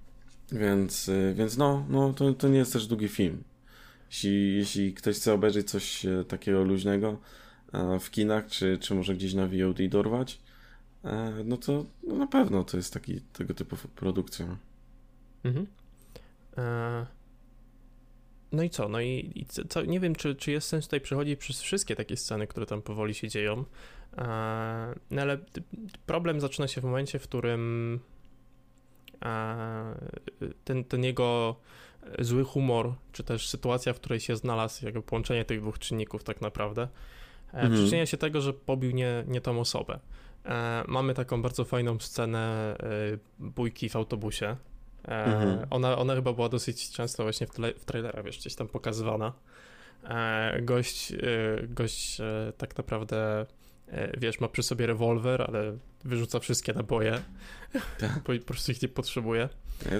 Więc, 0.52 1.08
y, 1.08 1.34
więc 1.36 1.56
no, 1.56 1.86
no 1.88 2.12
to, 2.12 2.32
to 2.32 2.48
nie 2.48 2.58
jest 2.58 2.72
też 2.72 2.86
długi 2.86 3.08
film. 3.08 3.42
Jeśli, 4.10 4.56
jeśli 4.56 4.94
ktoś 4.94 5.16
chce 5.16 5.34
obejrzeć 5.34 5.70
coś 5.70 6.06
e, 6.06 6.24
takiego 6.24 6.64
luźnego 6.64 7.18
e, 7.72 7.98
w 7.98 8.10
kinach, 8.10 8.46
czy, 8.46 8.78
czy 8.78 8.94
może 8.94 9.14
gdzieś 9.14 9.34
na 9.34 9.46
VOD 9.46 9.88
dorwać, 9.88 10.40
e, 11.04 11.32
no 11.44 11.56
to 11.56 11.84
no 12.02 12.14
na 12.14 12.26
pewno 12.26 12.64
to 12.64 12.76
jest 12.76 12.94
taki 12.94 13.20
tego 13.20 13.54
typu 13.54 13.76
produkcja. 13.96 14.56
Mhm. 15.44 15.66
No 18.52 18.62
i 18.62 18.70
co? 18.70 18.88
No 18.88 19.00
i, 19.00 19.32
i 19.34 19.46
co, 19.68 19.84
nie 19.84 20.00
wiem, 20.00 20.14
czy, 20.14 20.34
czy 20.34 20.50
jest 20.50 20.68
sens 20.68 20.84
tutaj 20.84 21.00
przechodzić 21.00 21.38
przez 21.38 21.60
wszystkie 21.60 21.96
takie 21.96 22.16
sceny, 22.16 22.46
które 22.46 22.66
tam 22.66 22.82
powoli 22.82 23.14
się 23.14 23.28
dzieją. 23.28 23.64
No 25.10 25.22
ale 25.22 25.38
problem 26.06 26.40
zaczyna 26.40 26.68
się 26.68 26.80
w 26.80 26.84
momencie, 26.84 27.18
w 27.18 27.22
którym 27.22 28.00
ten, 30.64 30.84
ten 30.84 31.04
jego 31.04 31.56
zły 32.18 32.44
humor, 32.44 32.92
czy 33.12 33.24
też 33.24 33.48
sytuacja, 33.48 33.92
w 33.92 33.96
której 33.96 34.20
się 34.20 34.36
znalazł, 34.36 34.84
jakby 34.84 35.02
połączenie 35.02 35.44
tych 35.44 35.60
dwóch 35.60 35.78
czynników 35.78 36.24
tak 36.24 36.40
naprawdę, 36.40 36.82
e, 36.82 37.56
mhm. 37.56 37.72
przyczynia 37.72 38.06
się 38.06 38.16
tego, 38.16 38.40
że 38.40 38.52
pobił 38.52 38.90
nie, 38.90 39.24
nie 39.28 39.40
tą 39.40 39.60
osobę. 39.60 39.98
E, 40.44 40.84
mamy 40.88 41.14
taką 41.14 41.42
bardzo 41.42 41.64
fajną 41.64 41.98
scenę 41.98 42.76
e, 42.78 43.18
bójki 43.38 43.88
w 43.88 43.96
autobusie. 43.96 44.56
Mhm. 45.04 45.66
Ona, 45.70 45.98
ona 45.98 46.14
chyba 46.14 46.32
była 46.32 46.48
dosyć 46.48 46.90
często 46.90 47.22
właśnie 47.22 47.46
w, 47.46 47.50
w 47.78 47.84
trailerach, 47.84 48.24
wiesz, 48.24 48.38
gdzieś 48.38 48.54
tam 48.54 48.68
pokazywana. 48.68 49.32
Gość, 50.62 51.12
gość 51.68 52.18
tak 52.58 52.78
naprawdę 52.78 53.46
wiesz, 54.18 54.40
ma 54.40 54.48
przy 54.48 54.62
sobie 54.62 54.86
rewolwer, 54.86 55.42
ale 55.42 55.76
wyrzuca 56.04 56.40
wszystkie 56.40 56.72
naboje, 56.72 57.22
tak. 57.98 58.20
po 58.22 58.32
prostu 58.46 58.72
ich 58.72 58.82
nie 58.82 58.88
potrzebuje. 58.88 59.48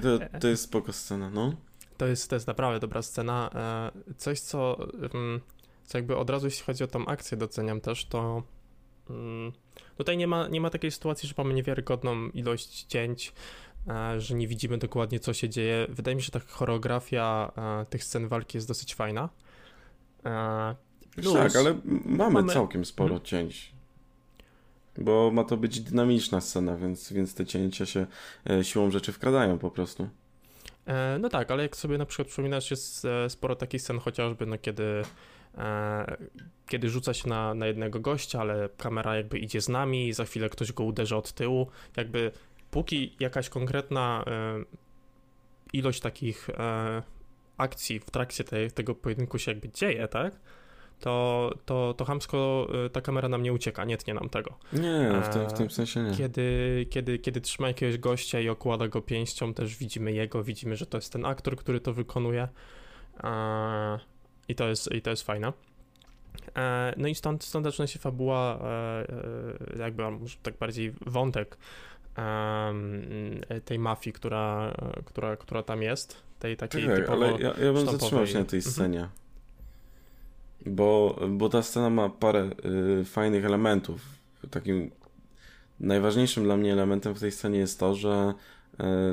To, 0.03 0.39
to 0.41 0.49
jest 0.49 0.63
spoko 0.63 0.93
scena, 0.93 1.31
no. 1.31 1.55
To 1.97 2.07
jest, 2.07 2.31
to 2.31 2.37
jest 2.37 2.47
naprawdę 2.47 2.81
dobra 2.81 3.03
scena. 3.03 3.51
E, 3.55 4.15
coś, 4.17 4.41
co, 4.41 4.77
mm, 5.15 5.41
co 5.85 5.99
jakby 5.99 6.17
od 6.17 6.31
razu, 6.31 6.47
jeśli 6.47 6.65
chodzi 6.65 6.85
o 6.85 6.87
tą 6.87 7.07
akcję, 7.07 7.37
doceniam 7.39 7.81
też, 7.81 8.05
to 8.05 8.43
mm, 9.11 9.53
tutaj 9.97 10.17
nie 10.17 10.27
ma, 10.27 10.49
nie 10.49 10.61
ma 10.61 10.71
takiej 10.71 10.91
sytuacji, 10.91 11.29
że 11.29 11.35
mamy 11.39 11.55
niewiarygodną 11.55 12.29
ilość 12.29 12.85
cięć, 12.85 13.33
e, 13.89 14.21
że 14.21 14.35
nie 14.35 14.49
widzimy 14.49 14.79
dokładnie, 14.79 15.21
co 15.21 15.33
się 15.33 15.49
dzieje. 15.49 15.87
Wydaje 15.89 16.15
mi 16.15 16.23
się, 16.23 16.27
że 16.27 16.41
ta 16.41 16.47
choreografia 16.49 17.53
tych 17.91 18.05
scen 18.05 18.29
walki 18.29 18.57
jest 18.57 18.69
dosyć 18.69 18.95
fajna. 18.95 19.29
Plus, 21.17 21.35
tak, 21.35 21.57
ale 21.57 21.75
mamy, 22.05 22.33
mamy... 22.33 22.53
całkiem 22.53 22.85
sporo 22.85 23.09
hmm. 23.09 23.25
cięć. 23.25 23.73
Bo 25.01 25.31
ma 25.31 25.45
to 25.45 25.57
być 25.57 25.81
dynamiczna 25.81 26.41
scena, 26.41 26.77
więc, 26.77 27.13
więc 27.13 27.35
te 27.35 27.47
cięcia 27.47 27.87
się 27.87 28.07
e, 28.51 28.65
siłą 28.65 28.91
rzeczy 28.91 29.13
wkradają 29.13 29.59
po 29.59 29.71
prostu. 29.71 30.09
E, 30.87 31.19
no 31.21 31.29
tak, 31.29 31.51
ale 31.51 31.63
jak 31.63 31.77
sobie 31.77 31.99
na 31.99 32.07
przykład 32.07 32.29
przypominasz, 32.29 32.71
jest 32.71 33.05
e, 33.05 33.31
sporo 33.31 33.57
takich 33.57 33.83
scen 33.83 33.99
chociażby, 33.99 34.47
no 34.47 34.59
kiedy 34.59 35.03
kiedy 36.67 36.89
rzuca 36.89 37.15
się 37.15 37.29
na, 37.29 37.55
na 37.55 37.67
jednego 37.67 38.01
gościa, 38.01 38.41
ale 38.41 38.69
kamera 38.77 39.17
jakby 39.17 39.39
idzie 39.39 39.61
z 39.61 39.69
nami 39.69 40.09
i 40.09 40.13
za 40.13 40.25
chwilę 40.25 40.49
ktoś 40.49 40.73
go 40.73 40.85
uderzy 40.85 41.17
od 41.17 41.33
tyłu. 41.33 41.67
Jakby 41.97 42.33
póki 42.71 43.17
jakaś 43.21 43.49
konkretna 43.49 44.25
ilość 45.73 46.01
takich 46.01 46.49
akcji 47.57 48.01
w 48.01 48.11
trakcie 48.11 48.45
tej, 48.45 48.71
tego 48.71 48.95
pojedynku 48.95 49.39
się 49.39 49.51
jakby 49.51 49.69
dzieje, 49.69 50.09
tak? 50.09 50.41
To, 51.01 51.51
to, 51.67 51.95
to 51.97 52.05
hamsko 52.05 52.69
y, 52.87 52.91
ta 52.91 53.01
kamera 53.01 53.29
nam 53.29 53.43
nie 53.43 53.53
ucieka, 53.53 53.85
nie 53.85 53.97
tnie 53.97 54.15
nam 54.15 54.29
tego. 54.29 54.55
Nie, 54.73 55.23
w 55.23 55.29
tym, 55.29 55.49
w 55.49 55.53
tym 55.53 55.71
sensie 55.71 56.03
nie. 56.03 56.17
Kiedy, 56.17 56.87
kiedy, 56.91 57.19
kiedy 57.19 57.41
trzyma 57.41 57.69
jakiegoś 57.69 57.99
gościa 57.99 58.41
i 58.41 58.49
okłada 58.49 58.89
go 58.89 59.03
pięścią, 59.03 59.55
też 59.55 59.77
widzimy 59.77 60.13
jego, 60.13 60.45
widzimy, 60.45 60.77
że 60.77 60.87
to 60.87 60.99
jest 60.99 61.13
ten 61.13 61.25
aktor, 61.25 61.57
który 61.57 61.81
to 61.81 61.93
wykonuje 61.93 62.49
i 64.49 64.55
to 64.55 64.69
jest, 64.69 64.93
i 64.93 65.03
to 65.03 65.11
jest 65.11 65.23
fajne. 65.23 65.53
E, 66.57 66.95
no 66.97 67.09
i 67.09 67.15
stąd, 67.15 67.45
stąd 67.45 67.67
zaczyna 67.67 67.87
się 67.87 67.99
fabuła, 67.99 68.59
e, 68.63 69.07
e, 69.77 69.79
jakby 69.79 70.11
może 70.11 70.37
tak 70.43 70.59
bardziej 70.59 70.95
wątek 71.07 71.59
tej 73.65 73.79
mafii, 73.79 74.13
która, 74.13 74.75
która, 75.05 75.37
która 75.37 75.63
tam 75.63 75.83
jest, 75.83 76.23
tej 76.39 76.57
takiej 76.57 76.87
tak, 76.87 76.97
typowo 76.97 77.25
ale 77.25 77.41
ja, 77.41 77.55
ja 77.65 77.73
bym 77.73 77.87
zatrzymał 77.87 78.27
się 78.27 78.39
na 78.39 78.45
tej 78.45 78.59
mhm. 78.59 78.73
scenie. 78.73 79.01
Mhm 79.01 79.21
bo, 80.67 81.21
bo 81.31 81.49
ta 81.49 81.63
scena 81.63 81.91
ma 81.91 82.09
parę 82.09 82.51
y, 83.01 83.05
fajnych 83.05 83.45
elementów. 83.45 84.01
Takim 84.51 84.91
najważniejszym 85.81 86.45
dla 86.45 86.57
mnie 86.57 86.73
elementem 86.73 87.15
w 87.15 87.21
tej 87.21 87.33
scenie 87.33 87.59
jest 87.59 87.81
to, 87.81 87.95
że 87.95 88.35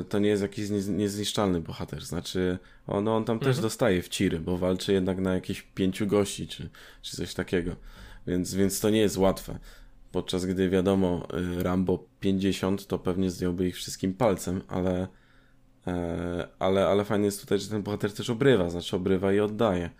y, 0.00 0.04
to 0.04 0.18
nie 0.18 0.28
jest 0.28 0.42
jakiś 0.42 0.70
niezniszczalny 0.88 1.60
bohater. 1.60 2.04
Znaczy, 2.04 2.58
on, 2.86 3.08
on 3.08 3.24
tam 3.24 3.36
mhm. 3.36 3.52
też 3.52 3.62
dostaje 3.62 4.02
w 4.02 4.08
ciry, 4.08 4.40
bo 4.40 4.58
walczy 4.58 4.92
jednak 4.92 5.18
na 5.18 5.34
jakieś 5.34 5.62
pięciu 5.62 6.06
gości, 6.06 6.48
czy, 6.48 6.70
czy 7.02 7.16
coś 7.16 7.34
takiego. 7.34 7.76
Więc, 8.26 8.54
więc 8.54 8.80
to 8.80 8.90
nie 8.90 9.00
jest 9.00 9.16
łatwe. 9.16 9.58
Podczas 10.12 10.46
gdy 10.46 10.70
wiadomo, 10.70 11.28
y, 11.58 11.62
Rambo 11.62 12.04
50 12.20 12.86
to 12.86 12.98
pewnie 12.98 13.30
zdjąłby 13.30 13.68
ich 13.68 13.76
wszystkim 13.76 14.14
palcem, 14.14 14.62
ale, 14.68 15.08
E, 15.88 16.48
ale, 16.58 16.86
ale 16.86 17.04
fajnie 17.04 17.24
jest 17.24 17.40
tutaj, 17.40 17.58
że 17.58 17.68
ten 17.68 17.82
bohater 17.82 18.12
też 18.12 18.30
obrywa, 18.30 18.70
znaczy 18.70 18.96
obrywa 18.96 19.32
i 19.32 19.40
oddaje. 19.40 19.90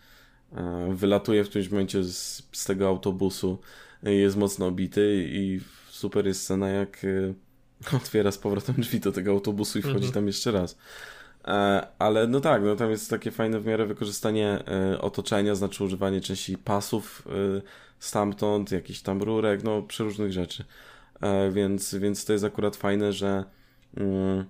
E, 0.56 0.88
wylatuje 0.94 1.44
w 1.44 1.48
którymś 1.48 1.70
momencie 1.70 2.04
z, 2.04 2.42
z 2.52 2.64
tego 2.64 2.88
autobusu, 2.88 3.58
jest 4.02 4.36
mocno 4.36 4.66
obity 4.66 5.28
i 5.28 5.60
super 5.90 6.26
jest 6.26 6.42
scena, 6.42 6.68
jak 6.68 7.06
otwiera 7.96 8.32
z 8.32 8.38
powrotem 8.38 8.74
drzwi 8.78 9.00
do 9.00 9.12
tego 9.12 9.30
autobusu 9.30 9.78
i 9.78 9.82
wchodzi 9.82 9.96
mhm. 9.96 10.12
tam 10.12 10.26
jeszcze 10.26 10.52
raz. 10.52 10.78
Ale 11.98 12.26
no 12.26 12.40
tak, 12.40 12.62
no 12.62 12.76
tam 12.76 12.90
jest 12.90 13.10
takie 13.10 13.30
fajne 13.30 13.60
w 13.60 13.66
miarę 13.66 13.86
wykorzystanie 13.86 14.64
otoczenia, 15.00 15.54
znaczy 15.54 15.84
używanie 15.84 16.20
części 16.20 16.58
pasów 16.58 17.28
stamtąd, 17.98 18.72
jakichś 18.72 19.00
tam 19.00 19.22
rurek, 19.22 19.64
no 19.64 19.82
przeróżnych 19.82 20.32
rzeczy. 20.32 20.64
Więc, 21.52 21.94
więc 21.94 22.24
to 22.24 22.32
jest 22.32 22.44
akurat 22.44 22.76
fajne, 22.76 23.12
że 23.12 23.44
mm, 23.96 24.44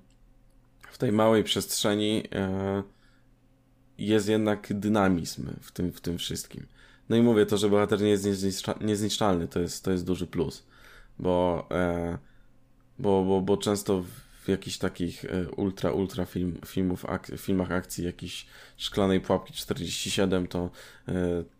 w 0.90 0.98
tej 0.98 1.12
małej 1.12 1.44
przestrzeni 1.44 2.22
e, 2.32 2.82
jest 3.98 4.28
jednak 4.28 4.68
dynamizm 4.70 5.50
w 5.60 5.72
tym, 5.72 5.92
w 5.92 6.00
tym 6.00 6.18
wszystkim. 6.18 6.66
No 7.08 7.16
i 7.16 7.22
mówię, 7.22 7.46
to, 7.46 7.58
że 7.58 7.68
bohater 7.68 8.00
nie 8.00 8.08
jest 8.08 8.26
niezniszczalny, 8.80 9.48
to 9.48 9.60
jest, 9.60 9.84
to 9.84 9.90
jest 9.90 10.04
duży 10.04 10.26
plus, 10.26 10.62
bo, 11.18 11.66
e, 11.70 12.18
bo, 12.98 13.24
bo, 13.24 13.40
bo 13.40 13.56
często 13.56 14.04
w 14.44 14.48
jakichś 14.48 14.78
takich 14.78 15.24
e, 15.24 15.48
ultra, 15.50 15.90
ultra 15.90 16.24
film, 16.24 16.58
filmów, 16.66 17.04
ak, 17.04 17.30
filmach 17.38 17.72
akcji, 17.72 18.04
jakiejś 18.04 18.46
szklanej 18.76 19.20
pułapki 19.20 19.52
47, 19.52 20.46
to 20.46 20.70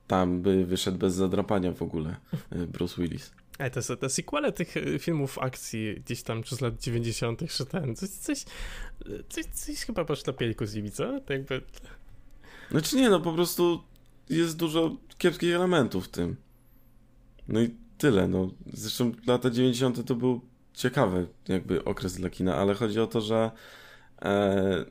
tam 0.07 0.42
by 0.42 0.66
wyszedł 0.66 0.99
bez 0.99 1.14
zadrapania 1.14 1.73
w 1.73 1.83
ogóle 1.83 2.16
Bruce 2.50 3.02
Willis. 3.02 3.30
Ej, 3.59 3.71
te, 3.71 3.97
te 3.97 4.09
sequele 4.09 4.52
tych 4.52 4.76
y, 4.76 4.99
filmów 4.99 5.38
akcji 5.38 6.00
gdzieś 6.04 6.23
tam 6.23 6.42
przez 6.42 6.61
lat 6.61 6.80
90. 6.80 7.50
czy 7.50 7.66
ten, 7.66 7.97
coś, 7.97 8.09
coś, 8.09 8.45
coś, 9.28 9.45
coś 9.45 9.76
chyba 9.76 10.04
poszczepili 10.04 10.54
z 10.61 10.75
nimi, 10.75 10.90
co? 10.90 11.21
To 11.21 11.33
jakby... 11.33 11.62
Znaczy 12.70 12.96
nie, 12.96 13.10
no 13.10 13.20
po 13.20 13.32
prostu 13.32 13.82
jest 14.30 14.56
dużo 14.56 14.96
kiepskich 15.18 15.54
elementów 15.54 16.04
w 16.04 16.08
tym. 16.08 16.37
No 17.48 17.60
i 17.60 17.75
tyle, 17.98 18.28
no. 18.28 18.50
Zresztą 18.72 19.12
lata 19.26 19.50
90. 19.50 20.06
to 20.06 20.14
był 20.14 20.40
ciekawy 20.75 21.26
jakby 21.48 21.84
okres 21.84 22.14
dla 22.16 22.30
kina, 22.30 22.56
ale 22.56 22.75
chodzi 22.75 23.00
o 23.00 23.06
to, 23.06 23.20
że 23.20 23.50
e, 24.22 24.84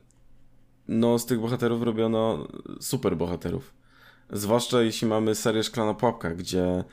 no 0.88 1.20
z 1.20 1.26
tych 1.26 1.40
bohaterów 1.40 1.82
robiono 1.82 2.48
super 2.80 3.18
bohaterów. 3.18 3.74
Zwłaszcza 4.32 4.82
jeśli 4.82 5.08
mamy 5.08 5.36
serię 5.36 5.64
Szklana 5.64 5.94
Pułapka, 5.94 6.30
gdzie 6.30 6.84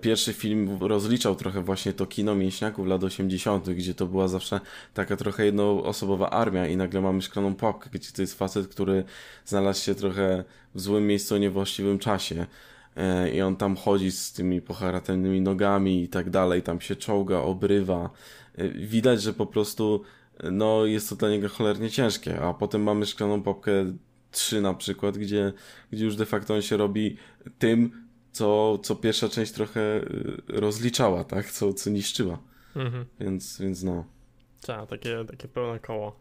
pierwszy 0.00 0.32
film 0.32 0.78
rozliczał 0.80 1.34
trochę 1.34 1.62
właśnie 1.62 1.92
to 1.92 2.06
kino 2.06 2.34
mięśniaków 2.34 2.86
lat 2.86 3.04
80., 3.04 3.70
gdzie 3.70 3.94
to 3.94 4.06
była 4.06 4.28
zawsze 4.28 4.60
taka 4.94 5.16
trochę 5.16 5.44
jednoosobowa 5.44 6.30
armia 6.30 6.66
i 6.66 6.76
nagle 6.76 7.00
mamy 7.00 7.22
szklaną 7.22 7.54
pułapkę, 7.54 7.90
gdzie 7.92 8.12
to 8.12 8.22
jest 8.22 8.38
facet, 8.38 8.68
który 8.68 9.04
znalazł 9.44 9.84
się 9.84 9.94
trochę 9.94 10.44
w 10.74 10.80
złym 10.80 11.06
miejscu 11.06 11.36
niewłaściwym 11.36 11.98
czasie 11.98 12.46
e, 12.96 13.30
i 13.30 13.42
on 13.42 13.56
tam 13.56 13.76
chodzi 13.76 14.12
z 14.12 14.32
tymi 14.32 14.60
pocharatemnymi 14.60 15.40
nogami 15.40 16.02
i 16.02 16.08
tak 16.08 16.30
dalej, 16.30 16.62
tam 16.62 16.80
się 16.80 16.96
czołga, 16.96 17.38
obrywa. 17.38 18.10
E, 18.54 18.68
widać, 18.68 19.22
że 19.22 19.32
po 19.32 19.46
prostu 19.46 20.02
no, 20.52 20.86
jest 20.86 21.08
to 21.08 21.16
dla 21.16 21.30
niego 21.30 21.48
cholernie 21.48 21.90
ciężkie, 21.90 22.40
a 22.40 22.54
potem 22.54 22.82
mamy 22.82 23.06
szklaną 23.06 23.42
popkę 23.42 23.72
3 24.30 24.60
na 24.60 24.74
przykład, 24.74 25.18
gdzie, 25.18 25.52
gdzie 25.92 26.04
już 26.04 26.16
de 26.16 26.26
facto 26.26 26.54
on 26.54 26.62
się 26.62 26.76
robi 26.76 27.16
tym, 27.58 28.01
co, 28.32 28.78
co 28.78 28.96
pierwsza 28.96 29.28
część 29.28 29.52
trochę 29.52 29.80
y, 29.80 30.42
rozliczała, 30.48 31.24
tak? 31.24 31.50
Co, 31.50 31.74
co 31.74 31.90
niszczyła. 31.90 32.38
Mhm. 32.76 33.06
Więc, 33.20 33.60
więc 33.60 33.82
no. 33.82 34.04
Tak, 34.66 34.88
takie, 34.88 35.24
takie 35.24 35.48
pełne 35.48 35.78
koło. 35.78 36.20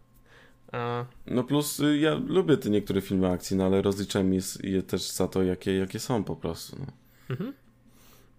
A... 0.72 1.06
No 1.28 1.44
plus 1.44 1.80
y, 1.80 1.98
ja 1.98 2.14
lubię 2.28 2.58
te 2.58 2.70
niektóre 2.70 3.02
filmy 3.02 3.30
akcji, 3.30 3.58
no 3.58 3.66
ale 3.66 3.82
rozliczam 3.82 4.34
je, 4.34 4.42
je 4.64 4.84
też 4.84 5.12
za 5.12 5.28
to, 5.28 5.44
jakie, 5.44 5.78
jakie 5.78 6.00
są 6.00 6.24
po 6.24 6.36
prostu. 6.36 6.78
No. 6.80 6.86
Mhm. 7.30 7.54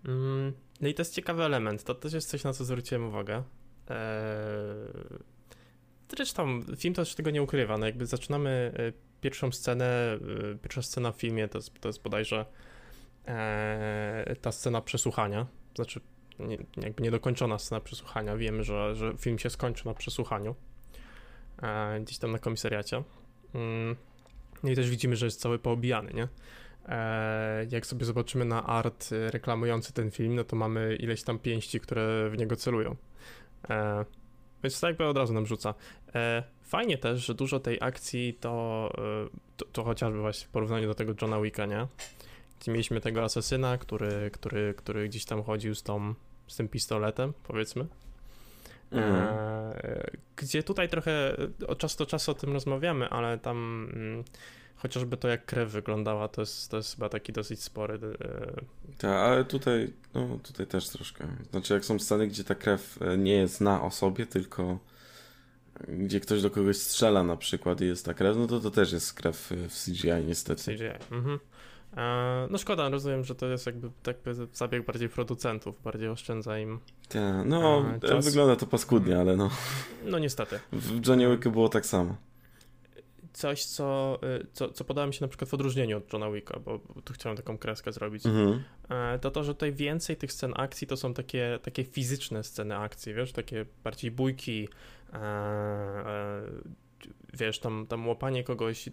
Mm, 0.05 0.53
no 0.81 0.89
i 0.89 0.95
to 0.95 1.01
jest 1.03 1.15
ciekawy 1.15 1.43
element. 1.43 1.85
To 1.85 1.95
też 1.95 2.13
jest 2.13 2.29
coś, 2.29 2.45
na 2.45 2.53
co 2.53 2.65
zwróciłem 2.65 3.05
uwagę. 3.05 3.43
Eee... 3.89 5.33
Zresztą 6.17 6.63
film 6.77 6.95
też 6.95 7.15
tego 7.15 7.31
nie 7.31 7.43
ukrywa. 7.43 7.79
No 7.79 7.87
jakby 7.87 8.07
zaczynamy 8.07 8.73
y, 8.79 8.93
pierwszą 9.21 9.53
scenę, 9.53 10.19
pierwsza 10.63 10.83
scena 10.83 11.13
w 11.13 11.17
filmie 11.17 11.49
to 11.49 11.59
jest, 11.59 11.81
to 11.81 11.89
jest 11.89 12.03
bodajże 12.03 12.47
e, 13.27 14.37
ta 14.41 14.53
scena 14.53 14.81
przesłuchania, 14.81 15.47
znaczy 15.75 16.01
nie, 16.39 16.59
jakby 16.77 17.03
niedokończona 17.03 17.59
scena 17.59 17.81
przesłuchania, 17.81 18.37
wiemy, 18.37 18.65
że, 18.65 18.95
że 18.95 19.15
film 19.19 19.39
się 19.39 19.51
skończy 19.51 19.87
na 19.87 19.95
przesłuchaniu, 19.95 20.55
e, 21.63 22.01
gdzieś 22.01 22.19
tam 22.19 22.33
na 22.33 22.39
komisariacie. 22.39 23.03
Mm, 23.55 23.97
no 24.63 24.71
i 24.71 24.77
też 24.77 24.91
widzimy, 24.91 25.17
że 25.17 25.27
jest 25.27 25.41
cały 25.41 25.59
poobijany, 25.59 26.13
nie? 26.13 26.29
E, 26.89 27.67
jak 27.71 27.87
sobie 27.87 28.05
zobaczymy 28.05 28.45
na 28.45 28.67
art 28.67 29.11
reklamujący 29.11 29.93
ten 29.93 30.11
film, 30.11 30.35
no 30.35 30.45
to 30.45 30.57
mamy 30.57 30.97
ileś 30.97 31.23
tam 31.23 31.39
pięści, 31.39 31.81
które 31.81 32.31
w 32.31 32.39
niego 32.39 32.57
celują. 32.57 32.97
Więc 34.63 34.81
to 34.81 34.87
jakby 34.87 35.07
od 35.07 35.17
razu 35.17 35.35
nam 35.35 35.47
rzuca. 35.47 35.75
Fajnie 36.73 36.99
też, 36.99 37.27
że 37.27 37.35
dużo 37.35 37.61
tej 37.61 37.79
akcji 37.81 38.35
to, 38.41 38.89
e, 38.99 39.29
to, 39.57 39.65
to, 39.73 39.85
chociażby 39.85 40.21
właśnie 40.21 40.47
w 40.47 40.51
porównaniu 40.51 40.89
do 40.89 40.95
tego 40.95 41.15
Johna 41.23 41.41
Wicka, 41.41 41.67
nie? 41.67 41.87
Mieliśmy 42.71 43.01
tego 43.01 43.25
asesyna, 43.25 43.79
który, 43.79 44.31
który, 44.33 44.75
który 44.77 45.09
gdzieś 45.09 45.25
tam 45.25 45.43
chodził 45.43 45.75
z, 45.75 45.83
tą, 45.83 46.15
z 46.49 46.57
tym 46.57 46.69
pistoletem, 46.69 47.33
powiedzmy. 47.45 47.87
Mhm. 48.93 49.15
E, 49.15 50.11
gdzie 50.37 50.63
tutaj 50.63 50.89
trochę 50.89 51.37
od 51.67 51.79
czasu 51.79 51.99
do 51.99 52.07
czasu 52.07 52.31
o 52.31 52.35
tym 52.35 52.53
rozmawiamy, 52.53 53.09
ale 53.09 53.39
tam 53.39 53.89
mm, 53.95 54.25
chociażby 54.77 55.17
to, 55.17 55.29
jak 55.29 55.47
krew 55.47 55.71
wyglądała, 55.71 56.29
to 56.29 56.43
jest, 56.43 56.71
to 56.71 56.77
jest 56.77 56.95
chyba 56.95 57.09
taki 57.09 57.33
dosyć 57.33 57.63
spory. 57.63 57.95
E... 57.95 58.63
Tak, 58.99 59.11
ale 59.11 59.45
tutaj, 59.45 59.93
no, 60.15 60.39
tutaj 60.43 60.67
też 60.67 60.89
troszkę. 60.89 61.27
Znaczy, 61.51 61.75
jak 61.75 61.85
są 61.85 61.99
sceny, 61.99 62.27
gdzie 62.27 62.45
ta 62.45 62.55
krew 62.55 63.03
e, 63.03 63.19
nie 63.19 63.35
jest 63.35 63.61
na 63.61 63.83
osobie, 63.83 64.27
tylko 64.27 64.79
gdzie 65.89 66.21
ktoś 66.21 66.43
do 66.43 66.51
kogoś 66.51 66.77
strzela 66.77 67.25
na 67.25 67.37
przykład 67.37 67.81
i 67.81 67.87
jest 67.87 68.05
ta 68.05 68.15
krew, 68.15 68.37
no 68.37 68.47
to 68.47 68.61
to 68.61 68.71
też 68.71 68.93
jest 68.93 69.15
krew 69.15 69.53
w 69.69 69.85
CGI 69.85 70.27
niestety. 70.27 70.63
CGI, 70.63 71.15
mhm. 71.15 71.39
E, 71.97 72.47
no 72.51 72.59
szkoda, 72.59 72.89
rozumiem, 72.89 73.25
że 73.25 73.35
to 73.35 73.47
jest 73.47 73.67
jakby, 73.67 73.91
jakby 74.07 74.35
zabieg 74.53 74.87
bardziej 74.87 75.09
producentów, 75.09 75.83
bardziej 75.83 76.09
oszczędza 76.09 76.59
im. 76.59 76.81
Tak, 77.09 77.47
no 77.47 77.85
e, 77.95 78.01
czas. 78.01 78.25
wygląda 78.25 78.57
to 78.57 78.67
paskudnie, 78.67 79.19
ale 79.19 79.37
no. 79.37 79.51
No 80.05 80.19
niestety. 80.19 80.61
W 80.73 81.07
Johnny 81.07 81.31
Wicku 81.31 81.51
było 81.51 81.69
tak 81.69 81.87
samo. 81.87 82.17
Coś, 83.33 83.65
co, 83.65 84.19
y, 84.41 84.47
co, 84.53 84.69
co 84.69 84.85
podoba 84.85 85.07
mi 85.07 85.15
się 85.15 85.25
na 85.25 85.29
przykład 85.29 85.51
w 85.51 85.55
odróżnieniu 85.55 85.97
od 85.99 86.13
Johna 86.13 86.31
Wicka, 86.31 86.61
bo 86.61 86.79
tu 87.05 87.13
chciałem 87.13 87.37
taką 87.37 87.59
kreskę 87.59 87.93
zrobić, 87.93 88.27
mhm. 88.27 88.63
E, 88.89 89.19
to 89.19 89.31
to, 89.31 89.45
że 89.45 89.55
tutaj 89.55 89.73
więcej 89.73 90.17
tych 90.17 90.33
scen 90.33 90.53
akcji 90.57 90.87
to 90.87 90.97
są 90.97 91.15
takie, 91.15 91.59
takie 91.63 91.85
fizyczne 91.85 92.45
sceny 92.45 92.77
akcji, 92.77 93.15
wiesz, 93.15 93.33
takie 93.33 93.67
bardziej 93.85 94.11
bójki, 94.11 94.69
wiesz, 97.33 97.59
tam, 97.59 97.87
tam 97.87 98.09
łapanie 98.09 98.45
kogoś. 98.45 98.89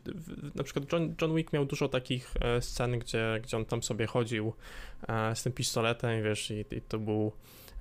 Na 0.56 0.63
przykład 0.63 0.93
John, 0.93 1.15
John 1.21 1.36
Wick 1.36 1.54
miał 1.54 1.65
dużo 1.65 1.89
takich 1.89 2.34
e, 2.41 2.62
scen, 2.62 2.99
gdzie, 2.99 3.39
gdzie 3.43 3.58
on 3.58 3.65
tam 3.65 3.84
sobie 3.84 4.08
chodził 4.08 4.54
e, 5.08 5.36
z 5.36 5.43
tym 5.43 5.54
pistoletem, 5.54 6.23
wiesz, 6.23 6.52
i, 6.52 6.65
i 6.71 6.82
to 6.82 6.99
był 6.99 7.32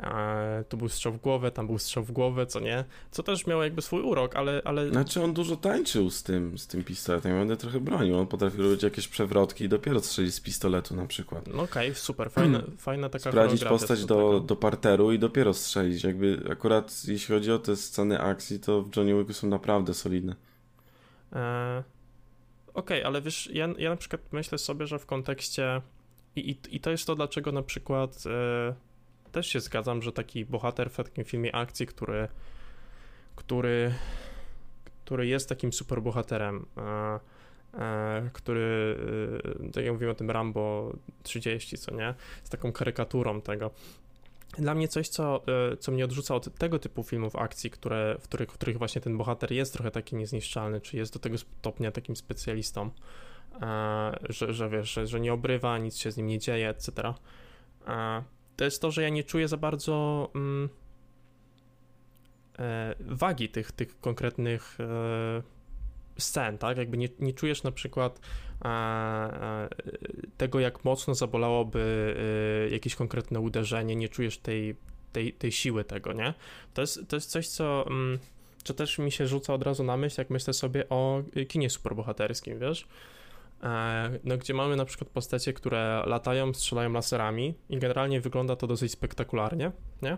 e, 0.00 0.64
tu 0.68 0.76
był 0.76 0.88
strzał 0.88 1.12
w 1.12 1.20
głowę, 1.20 1.50
tam 1.50 1.66
był 1.66 1.78
strzał 1.78 2.04
w 2.04 2.12
głowę, 2.12 2.46
co 2.46 2.60
nie? 2.60 2.84
Co 3.10 3.22
też 3.22 3.46
miało 3.46 3.64
jakby 3.64 3.82
swój 3.82 4.02
urok, 4.02 4.36
ale... 4.36 4.62
ale... 4.64 4.90
Znaczy 4.90 5.22
on 5.22 5.34
dużo 5.34 5.56
tańczył 5.56 6.10
z 6.10 6.22
tym, 6.22 6.58
z 6.58 6.66
tym 6.66 6.84
pistoletem, 6.84 7.32
ja 7.32 7.38
będę 7.38 7.56
trochę 7.56 7.80
bronił, 7.80 8.18
on 8.18 8.26
potrafił 8.26 8.62
robić 8.62 8.82
jakieś 8.82 9.08
przewrotki 9.08 9.64
i 9.64 9.68
dopiero 9.68 10.00
strzelić 10.00 10.34
z 10.34 10.40
pistoletu 10.40 10.96
na 10.96 11.06
przykład. 11.06 11.46
No 11.46 11.62
okej, 11.62 11.88
okay, 11.88 11.94
super, 11.94 12.30
fajna, 12.30 12.62
fajna 12.78 13.08
taka 13.08 13.30
Sprawdzić 13.30 13.64
postać 13.64 14.04
do, 14.04 14.40
do 14.40 14.56
parteru 14.56 15.12
i 15.12 15.18
dopiero 15.18 15.54
strzelić, 15.54 16.04
jakby 16.04 16.42
akurat 16.50 17.04
jeśli 17.08 17.34
chodzi 17.34 17.52
o 17.52 17.58
te 17.58 17.76
sceny 17.76 18.20
akcji, 18.20 18.60
to 18.60 18.82
w 18.82 18.96
Johnny 18.96 19.18
Wicku 19.18 19.32
są 19.32 19.48
naprawdę 19.48 19.94
solidne. 19.94 20.47
E, 21.32 21.82
Okej, 22.74 22.98
okay, 22.98 23.06
ale 23.06 23.22
wiesz, 23.22 23.50
ja, 23.52 23.68
ja 23.78 23.90
na 23.90 23.96
przykład 23.96 24.22
myślę 24.32 24.58
sobie, 24.58 24.86
że 24.86 24.98
w 24.98 25.06
kontekście 25.06 25.82
i, 26.36 26.50
i, 26.50 26.76
i 26.76 26.80
to 26.80 26.90
jest 26.90 27.06
to, 27.06 27.14
dlaczego 27.14 27.52
na 27.52 27.62
przykład 27.62 28.24
e, 28.26 28.74
też 29.32 29.46
się 29.46 29.60
zgadzam, 29.60 30.02
że 30.02 30.12
taki 30.12 30.44
bohater 30.44 30.90
w 30.90 30.96
takim 30.96 31.24
filmie 31.24 31.54
akcji, 31.54 31.86
który 31.86 32.28
który, 33.38 33.94
który 35.04 35.26
jest 35.26 35.48
takim 35.48 35.72
superbohaterem, 35.72 36.66
e, 36.76 37.20
e, 37.80 38.30
który, 38.32 38.96
e, 39.64 39.72
tak 39.72 39.84
jak 39.84 39.92
mówimy 39.92 40.12
o 40.12 40.14
tym 40.14 40.30
Rambo 40.30 40.92
30, 41.22 41.78
co 41.78 41.94
nie, 41.94 42.14
z 42.44 42.50
taką 42.50 42.72
karykaturą 42.72 43.40
tego, 43.40 43.70
dla 44.56 44.74
mnie 44.74 44.88
coś, 44.88 45.08
co, 45.08 45.42
e, 45.72 45.76
co 45.76 45.92
mnie 45.92 46.04
odrzuca 46.04 46.34
od 46.34 46.58
tego 46.58 46.78
typu 46.78 47.02
filmów 47.02 47.36
akcji, 47.36 47.70
które, 47.70 48.16
w, 48.20 48.22
których, 48.22 48.50
w 48.50 48.54
których 48.54 48.78
właśnie 48.78 49.00
ten 49.00 49.18
bohater 49.18 49.52
jest 49.52 49.72
trochę 49.72 49.90
taki 49.90 50.16
niezniszczalny, 50.16 50.80
czy 50.80 50.96
jest 50.96 51.12
do 51.12 51.18
tego 51.18 51.38
stopnia 51.38 51.90
takim 51.90 52.16
specjalistą, 52.16 52.90
e, 53.62 54.18
że, 54.28 54.54
że 54.54 54.68
wiesz, 54.68 54.92
że, 54.92 55.06
że 55.06 55.20
nie 55.20 55.32
obrywa, 55.32 55.78
nic 55.78 55.96
się 55.96 56.12
z 56.12 56.16
nim 56.16 56.26
nie 56.26 56.38
dzieje, 56.38 56.68
etc. 56.68 57.14
E, 57.86 58.22
to 58.56 58.64
jest 58.64 58.82
to, 58.82 58.90
że 58.90 59.02
ja 59.02 59.08
nie 59.08 59.24
czuję 59.24 59.48
za 59.48 59.56
bardzo 59.56 60.28
mm, 60.34 60.68
wagi 63.00 63.48
tych, 63.48 63.72
tych 63.72 64.00
konkretnych 64.00 64.78
scen, 66.18 66.58
tak? 66.58 66.76
Jakby 66.76 66.96
nie, 66.96 67.08
nie 67.18 67.32
czujesz 67.32 67.62
na 67.62 67.72
przykład 67.72 68.20
e, 68.64 68.68
e, 68.68 69.68
tego, 70.36 70.60
jak 70.60 70.84
mocno 70.84 71.14
zabolałoby 71.14 72.14
e, 72.68 72.70
jakieś 72.70 72.94
konkretne 72.94 73.40
uderzenie, 73.40 73.96
nie 73.96 74.08
czujesz 74.08 74.38
tej, 74.38 74.76
tej, 75.12 75.32
tej 75.32 75.52
siły 75.52 75.84
tego, 75.84 76.12
nie? 76.12 76.34
To 76.74 76.80
jest, 76.80 77.08
to 77.08 77.16
jest 77.16 77.30
coś, 77.30 77.48
co, 77.48 77.86
mm, 77.86 78.18
co 78.64 78.74
też 78.74 78.98
mi 78.98 79.12
się 79.12 79.26
rzuca 79.26 79.54
od 79.54 79.62
razu 79.62 79.84
na 79.84 79.96
myśl, 79.96 80.20
jak 80.20 80.30
myślę 80.30 80.52
sobie 80.54 80.88
o 80.88 81.22
kinie 81.48 81.70
superbohaterskim, 81.70 82.58
wiesz? 82.58 82.88
No, 84.24 84.38
gdzie 84.38 84.54
mamy 84.54 84.76
na 84.76 84.84
przykład 84.84 85.10
postacie, 85.10 85.52
które 85.52 86.02
latają, 86.06 86.54
strzelają 86.54 86.92
laserami 86.92 87.54
i 87.68 87.78
generalnie 87.78 88.20
wygląda 88.20 88.56
to 88.56 88.66
dosyć 88.66 88.92
spektakularnie, 88.92 89.72
nie? 90.02 90.16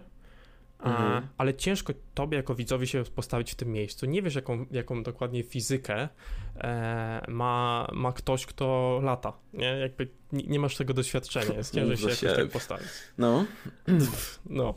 Mhm. 0.85 1.29
ale 1.39 1.55
ciężko 1.55 1.93
tobie 2.15 2.37
jako 2.37 2.55
widzowi 2.55 2.87
się 2.87 3.05
postawić 3.05 3.53
w 3.53 3.55
tym 3.55 3.73
miejscu. 3.73 4.07
Nie 4.07 4.23
wiesz, 4.23 4.35
jaką, 4.35 4.67
jaką 4.71 5.03
dokładnie 5.03 5.43
fizykę 5.43 6.09
e, 6.57 7.25
ma, 7.29 7.89
ma 7.93 8.13
ktoś, 8.13 8.47
kto 8.47 9.01
lata. 9.03 9.33
Nie? 9.53 9.67
Jakby 9.67 10.09
nie, 10.33 10.45
nie 10.45 10.59
masz 10.59 10.77
tego 10.77 10.95
doświadczenia, 10.95 11.55
jest 11.55 11.75
ciężej 11.75 11.97
się 11.97 12.27
jakoś 12.27 12.43
tak 12.43 12.53
postawić. 12.53 12.89
No. 13.19 13.45
No. 14.47 14.75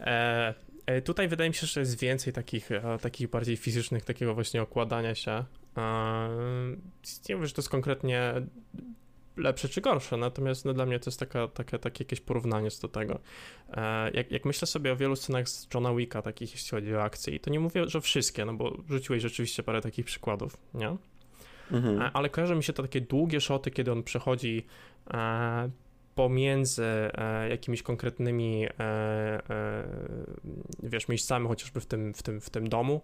E, 0.00 0.54
e, 0.86 1.02
tutaj 1.02 1.28
wydaje 1.28 1.50
mi 1.50 1.54
się, 1.54 1.66
że 1.66 1.80
jest 1.80 1.98
więcej 1.98 2.32
takich, 2.32 2.72
e, 2.72 2.98
takich 3.00 3.30
bardziej 3.30 3.56
fizycznych, 3.56 4.04
takiego 4.04 4.34
właśnie 4.34 4.62
okładania 4.62 5.14
się. 5.14 5.44
E, 5.76 6.28
nie 7.28 7.34
wiem, 7.34 7.46
że 7.46 7.52
to 7.52 7.60
jest 7.60 7.68
konkretnie 7.68 8.34
lepsze 9.38 9.68
czy 9.68 9.80
gorsze, 9.80 10.16
natomiast 10.16 10.64
no, 10.64 10.74
dla 10.74 10.86
mnie 10.86 11.00
to 11.00 11.10
jest 11.10 11.20
taka, 11.20 11.48
taka, 11.48 11.78
takie 11.78 12.04
jakieś 12.04 12.20
porównanie 12.20 12.68
do 12.82 12.88
tego. 12.88 13.18
E, 13.70 14.10
jak, 14.10 14.30
jak 14.30 14.44
myślę 14.44 14.66
sobie 14.66 14.92
o 14.92 14.96
wielu 14.96 15.16
scenach 15.16 15.48
z 15.48 15.68
Johna 15.74 15.94
Wicka, 15.94 16.22
takich 16.22 16.52
jeśli 16.52 16.70
chodzi 16.70 16.94
o 16.94 17.02
akcje, 17.02 17.40
to 17.40 17.50
nie 17.50 17.60
mówię, 17.60 17.88
że 17.88 18.00
wszystkie, 18.00 18.44
no 18.44 18.54
bo 18.54 18.76
rzuciłeś 18.88 19.22
rzeczywiście 19.22 19.62
parę 19.62 19.80
takich 19.80 20.06
przykładów, 20.06 20.56
nie? 20.74 20.96
Mhm. 21.72 22.02
E, 22.02 22.10
ale 22.12 22.30
kojarzy 22.30 22.54
mi 22.54 22.64
się 22.64 22.72
to 22.72 22.82
takie 22.82 23.00
długie 23.00 23.40
szoty, 23.40 23.70
kiedy 23.70 23.92
on 23.92 24.02
przechodzi 24.02 24.66
e, 25.10 25.70
pomiędzy 26.14 27.10
jakimiś 27.50 27.82
konkretnymi 27.82 28.66
wiesz, 30.82 31.08
miejscami, 31.08 31.48
chociażby 31.48 31.80
w 31.80 31.86
tym, 31.86 32.14
w 32.14 32.22
tym, 32.22 32.40
w 32.40 32.50
tym 32.50 32.68
domu, 32.68 33.02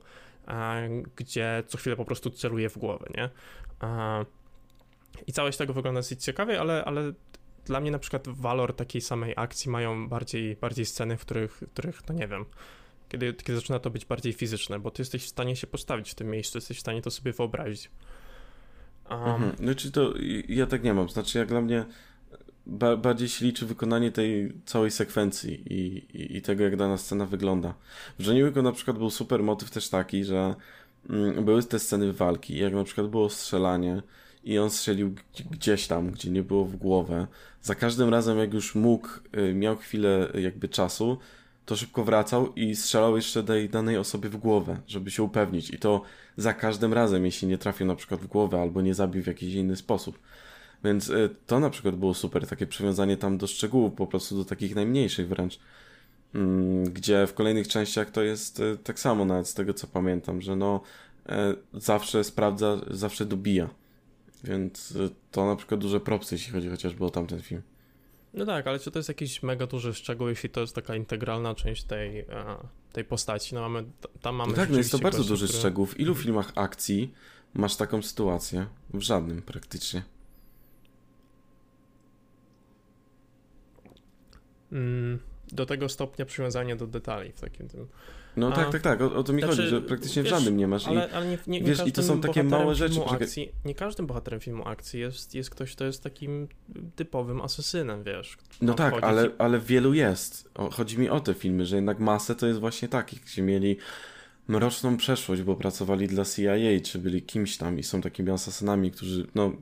gdzie 1.17 1.63
co 1.67 1.79
chwilę 1.79 1.97
po 1.97 2.05
prostu 2.05 2.31
celuje 2.31 2.69
w 2.69 2.79
głowę, 2.79 3.07
nie? 3.17 3.31
I 5.27 5.33
całość 5.33 5.59
tego 5.59 5.73
wygląda 5.73 6.01
dosyć 6.01 6.25
ciekawie, 6.25 6.61
ale, 6.61 6.85
ale 6.85 7.13
dla 7.65 7.81
mnie 7.81 7.91
na 7.91 7.99
przykład 7.99 8.29
walor 8.29 8.77
takiej 8.77 9.01
samej 9.01 9.33
akcji 9.37 9.71
mają 9.71 10.09
bardziej, 10.09 10.57
bardziej 10.57 10.87
sceny, 10.87 11.17
w 11.17 11.21
których, 11.21 11.53
w 11.53 11.71
których, 11.71 12.09
no 12.09 12.15
nie 12.15 12.29
wiem, 12.29 12.45
kiedy, 13.09 13.35
kiedy 13.35 13.55
zaczyna 13.55 13.79
to 13.79 13.91
być 13.91 14.05
bardziej 14.07 14.33
fizyczne, 14.33 14.79
bo 14.79 14.91
ty 14.91 15.03
jesteś 15.03 15.25
w 15.25 15.29
stanie 15.29 15.57
się 15.57 15.67
postawić 15.67 16.11
w 16.11 16.15
tym 16.15 16.31
miejscu, 16.31 16.59
jesteś 16.59 16.77
w 16.77 16.81
stanie 16.81 17.03
to 17.03 17.11
sobie 17.11 17.33
wyobrazić. 17.33 17.91
Um, 19.11 19.21
mhm. 19.21 19.57
Znaczy 19.57 19.93
to 19.93 20.15
ja 20.49 20.67
tak 20.67 20.83
nie 20.83 20.95
mam, 20.95 21.09
znaczy 21.09 21.39
jak 21.39 21.49
dla 21.49 21.61
mnie 21.61 21.85
ba 22.67 22.97
bardziej 22.97 23.29
się 23.29 23.45
liczy 23.45 23.67
wykonanie 23.67 24.13
tej 24.13 24.53
całej 24.67 24.91
sekwencji 24.91 25.73
i, 25.73 25.97
i, 26.19 26.37
i, 26.37 26.43
tego, 26.43 26.65
jak 26.65 26.77
dana 26.77 26.97
scena 26.97 27.27
wygląda. 27.27 27.75
W 28.19 28.23
Wicku 28.23 28.63
na 28.63 28.73
przykład 28.73 28.99
był 28.99 29.11
super 29.11 29.43
motyw 29.43 29.71
też 29.71 29.89
taki, 29.89 30.25
że 30.25 30.55
mm, 31.11 31.45
były 31.45 31.63
te 31.63 31.79
sceny 31.79 32.13
walki, 32.13 32.59
jak 32.59 32.73
na 32.73 32.85
przykład 32.85 33.07
było 33.07 33.31
strzelanie, 33.31 34.03
i 34.45 34.59
on 34.59 34.71
strzelił 34.71 35.15
gdzieś 35.51 35.87
tam, 35.87 36.11
gdzie 36.11 36.31
nie 36.31 36.43
było 36.43 36.65
w 36.65 36.77
głowę. 36.77 37.27
Za 37.63 37.75
każdym 37.75 38.09
razem, 38.09 38.39
jak 38.39 38.55
już 38.55 38.75
mógł, 38.75 39.09
y, 39.37 39.55
miał 39.55 39.77
chwilę 39.77 40.29
jakby 40.35 40.69
czasu, 40.69 41.19
to 41.67 41.77
szybko 41.77 42.05
wracał 42.05 42.53
i 42.55 42.77
strzelał 42.77 43.17
jeszcze 43.17 43.45
tej 43.45 43.69
danej 43.69 43.99
osobie 43.99 44.29
w 44.29 44.37
głowę, 44.37 44.77
żeby 44.87 45.11
się 45.11 45.23
upewnić. 45.23 45.71
I 45.71 45.79
to 45.79 46.03
za 46.37 46.55
każdym 46.55 46.93
razem, 46.93 47.25
jeśli 47.25 47.49
nie 47.49 47.59
trafił 47.59 47.87
na 47.87 47.97
przykład 47.97 48.21
w 48.21 48.27
głowę 48.27 48.61
albo 48.61 48.83
nie 48.83 48.95
zabił 48.95 49.23
w 49.23 49.27
jakiś 49.27 49.55
inny 49.55 49.77
sposób. 49.77 50.19
Więc 50.85 51.09
y, 51.09 51.31
to 51.47 51.61
na 51.61 51.71
przykład 51.71 51.97
było 51.97 52.15
super, 52.15 52.47
takie 52.47 52.67
przywiązanie 52.67 53.17
tam 53.17 53.39
do 53.39 53.47
szczegółów, 53.47 53.93
po 53.93 54.07
prostu 54.07 54.37
do 54.37 54.45
takich 54.45 54.75
najmniejszych 54.75 55.29
wręcz. 55.29 55.59
Mm, 56.35 56.85
gdzie 56.85 57.27
w 57.27 57.35
kolejnych 57.35 57.69
częściach 57.69 58.11
to 58.11 58.23
jest 58.23 58.61
y, 58.61 58.79
tak 58.85 59.01
samo, 59.01 59.25
nawet 59.25 59.49
z 59.49 59.55
tego 59.55 59.75
co 59.75 59.87
pamiętam, 59.87 60.41
że 60.41 60.57
no 60.57 60.81
zawsze 61.75 62.25
sprawdza, 62.25 62.81
zawsze 62.91 63.27
dobija. 63.27 63.69
Więc 64.45 64.91
y, 64.91 65.11
to 65.31 65.47
na 65.47 65.57
przykład 65.57 65.81
duże 65.81 66.01
propsy, 66.01 66.35
jeśli 66.35 66.53
chodzi 66.53 66.69
chociażby 66.69 67.05
o 67.05 67.11
tamten 67.11 67.43
film. 67.43 67.63
No 68.35 68.47
tak, 68.47 68.67
ale 68.67 68.79
czy 68.79 68.91
to 68.91 68.99
jest 68.99 69.09
jakiś 69.09 69.43
mega 69.43 69.67
duży 69.67 69.95
szczegół, 69.95 70.29
jeśli 70.29 70.51
to 70.51 70.61
jest 70.61 70.75
taka 70.75 70.97
integralna 70.97 71.55
część 71.55 71.85
tej, 71.85 72.21
e, 72.21 72.27
tej 72.93 73.05
postaci? 73.05 73.55
No 73.55 73.61
mamy, 73.61 73.85
tam 74.21 74.35
mamy 74.35 74.51
no 74.51 74.57
tak, 74.57 74.71
no 74.71 74.79
jest 74.79 74.93
to 74.93 74.99
bardzo 74.99 75.25
duży 75.25 75.47
który... 75.47 75.59
szczegół. 75.59 75.87
W 75.87 76.01
ilu 76.01 76.15
filmach 76.15 76.53
akcji 76.55 77.15
masz 77.55 77.77
taką 77.77 78.03
sytuację? 78.03 78.67
W 78.95 79.01
żadnym 79.01 79.43
praktycznie. 79.43 80.03
Mm, 84.73 85.19
do 85.53 85.67
tego 85.67 85.89
stopnia 85.89 86.25
przywiązania 86.25 86.77
do 86.77 86.87
detali 86.87 87.33
w 87.33 87.41
takim 87.41 87.69
tym. 87.69 87.87
No 88.37 88.53
tak, 88.53 88.73
tak, 88.73 88.83
tak, 88.83 89.01
o, 89.01 89.15
o 89.15 89.23
to 89.25 89.33
mi 89.33 89.43
znaczy, 89.43 89.57
chodzi, 89.57 89.69
że 89.69 89.81
praktycznie 89.81 90.23
wiesz, 90.23 90.33
w 90.33 90.35
żadnym 90.35 90.57
nie 90.57 90.69
masz. 90.69 90.87
Ale, 90.87 91.11
ale 91.13 91.27
nie, 91.27 91.39
nie, 91.47 91.61
nie 91.61 91.67
wiesz, 91.67 91.87
i 91.87 91.93
to 91.93 92.03
są 92.03 92.21
takie 92.21 92.45
małe 92.45 92.75
rzeczy. 92.75 93.01
Akcji, 93.11 93.53
nie 93.65 93.75
każdym 93.75 94.07
bohaterem 94.07 94.41
filmu 94.41 94.69
akcji 94.69 95.01
jest, 95.01 95.35
jest 95.35 95.51
ktoś, 95.51 95.73
kto 95.73 95.85
jest 95.85 96.03
takim 96.03 96.49
typowym 96.97 97.41
asesynem, 97.41 98.05
wiesz. 98.05 98.37
No 98.61 98.75
tak, 98.75 98.95
ale, 99.03 99.31
ale 99.39 99.61
wielu 99.61 99.95
jest. 99.95 100.51
O, 100.55 100.71
chodzi 100.71 100.99
mi 100.99 101.09
o 101.09 101.21
te 101.21 101.35
filmy, 101.35 101.67
że 101.67 101.77
jednak 101.77 101.99
masę 101.99 102.35
to 102.35 102.47
jest 102.47 102.61
właśnie 102.61 102.89
takich, 102.89 103.21
gdzie 103.21 103.43
mieli 103.43 103.77
mroczną 104.49 104.97
przeszłość, 104.97 105.43
bo 105.43 105.57
pracowali 105.57 106.09
dla 106.09 106.25
CIA, 106.25 106.81
czy 106.85 106.99
byli 106.99 107.23
kimś 107.23 107.57
tam 107.57 107.79
i 107.79 107.83
są 107.83 108.01
takimi 108.01 108.31
asasynami, 108.31 108.91
którzy, 108.91 109.27
no, 109.35 109.53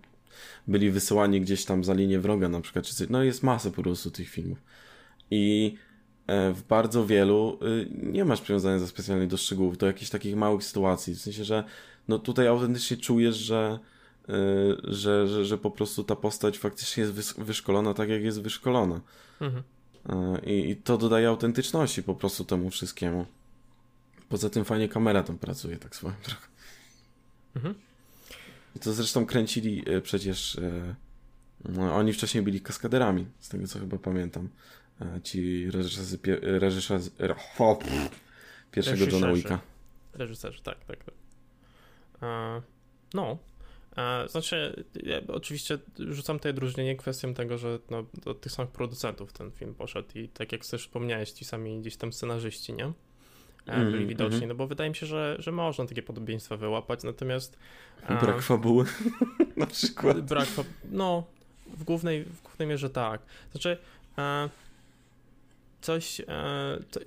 byli 0.67 0.91
wysyłani 0.91 1.41
gdzieś 1.41 1.65
tam 1.65 1.85
za 1.85 1.95
linię 1.95 2.21
wroga 2.21 2.49
na 2.49 2.61
przykład, 2.61 2.85
czy 2.85 2.95
coś. 2.95 3.09
No 3.09 3.23
jest 3.23 3.43
masę 3.43 3.71
po 3.71 3.83
prostu 3.83 4.11
tych 4.11 4.29
filmów. 4.29 4.59
I 5.31 5.75
w 6.29 6.63
bardzo 6.69 7.07
wielu 7.07 7.59
y, 7.63 7.89
nie 8.03 8.25
masz 8.25 8.41
przywiązania 8.41 8.79
za 8.79 8.87
specjalnie 8.87 9.27
do 9.27 9.37
szczegółów, 9.37 9.79
do 9.79 9.87
jakichś 9.87 10.11
takich 10.11 10.37
małych 10.37 10.65
sytuacji. 10.65 11.15
W 11.15 11.21
sensie, 11.21 11.45
że 11.45 11.65
no 12.09 12.19
tutaj 12.19 12.47
autentycznie 12.47 12.97
czujesz, 12.97 13.37
że, 13.37 13.79
y, 14.29 14.33
że, 14.85 15.29
że, 15.29 15.45
że 15.45 15.59
po 15.59 15.71
prostu 15.71 16.05
ta 16.05 16.17
postać 16.17 16.59
faktycznie 16.59 17.01
jest 17.01 17.41
wyszkolona 17.41 17.95
tak, 17.95 18.09
jak 18.09 18.23
jest 18.23 18.43
wyszkolona. 18.43 19.01
Mhm. 19.41 19.63
E, 20.09 20.51
I, 20.51 20.71
I 20.71 20.77
to 20.77 20.99
dodaje 20.99 21.29
autentyczności 21.29 22.03
po 22.03 22.15
prostu 22.15 22.45
temu 22.45 22.71
wszystkiemu. 22.71 23.27
Poza 24.29 24.51
tym 24.51 24.65
fajnie 24.65 24.89
kamera 24.89 25.23
tam 25.23 25.39
pracuje, 25.39 25.77
tak 25.77 25.97
swoją 25.97 26.15
drogą. 26.25 26.47
Mhm. 27.57 27.75
I 28.77 28.79
to 28.79 28.93
zresztą 28.93 29.27
kręcili 29.27 29.83
e, 29.87 30.01
przecież. 30.01 30.61
No, 31.69 31.95
oni 31.97 32.13
wcześniej 32.13 32.43
byli 32.43 32.61
kaskaderami, 32.61 33.27
z 33.41 33.49
tego 33.49 33.67
co 33.67 33.79
chyba 33.79 33.99
pamiętam 33.99 34.49
ci 35.23 35.71
reżyserzy, 35.71 36.19
reżyserzy 36.43 37.11
o, 37.59 37.79
pierwszego 38.71 39.05
Johna 39.07 39.33
Wicka. 39.33 39.61
Reżyserzy, 40.13 40.63
tak, 40.63 40.85
tak. 40.85 41.05
tak. 41.05 41.15
E, 42.23 42.63
no, 43.15 43.39
e, 43.97 44.29
znaczy, 44.29 44.85
ja 45.03 45.21
oczywiście 45.29 45.79
rzucam 45.99 46.39
tutaj 46.39 46.51
odróżnienie 46.51 46.97
kwestią 46.97 47.35
tego, 47.35 47.59
że 47.59 47.79
no, 47.91 48.05
do 48.25 48.35
tych 48.35 48.53
samych 48.53 48.73
producentów 48.73 49.33
ten 49.33 49.51
film 49.51 49.75
poszedł 49.75 50.09
i 50.15 50.29
tak 50.29 50.53
jak 50.53 50.67
też 50.67 50.83
wspomniałeś, 50.83 51.31
ci 51.31 51.45
sami 51.45 51.81
gdzieś 51.81 51.97
tam 51.97 52.13
scenarzyści, 52.13 52.73
nie? 52.73 52.93
Mm, 53.67 53.93
byli 53.93 54.07
widoczni, 54.07 54.37
mm. 54.37 54.49
no 54.49 54.55
bo 54.55 54.67
wydaje 54.67 54.91
mi 54.91 54.97
się, 54.97 55.07
że, 55.07 55.37
że 55.39 55.53
można 55.53 55.87
takie 55.87 56.03
podobieństwa 56.03 56.57
wyłapać, 56.57 57.03
natomiast... 57.03 57.59
Brak 58.09 58.39
a, 58.39 58.41
fabuły 58.41 58.85
na 59.57 59.67
przykład. 59.67 60.21
Brak 60.21 60.49
no, 60.91 61.25
w 61.67 61.85
głównej, 61.85 62.25
w 62.25 62.43
głównej 62.43 62.69
mierze 62.69 62.91
tak. 62.91 63.23
Znaczy, 63.53 63.79
a, 64.17 64.49
coś, 65.83 66.21
e, 66.21 66.25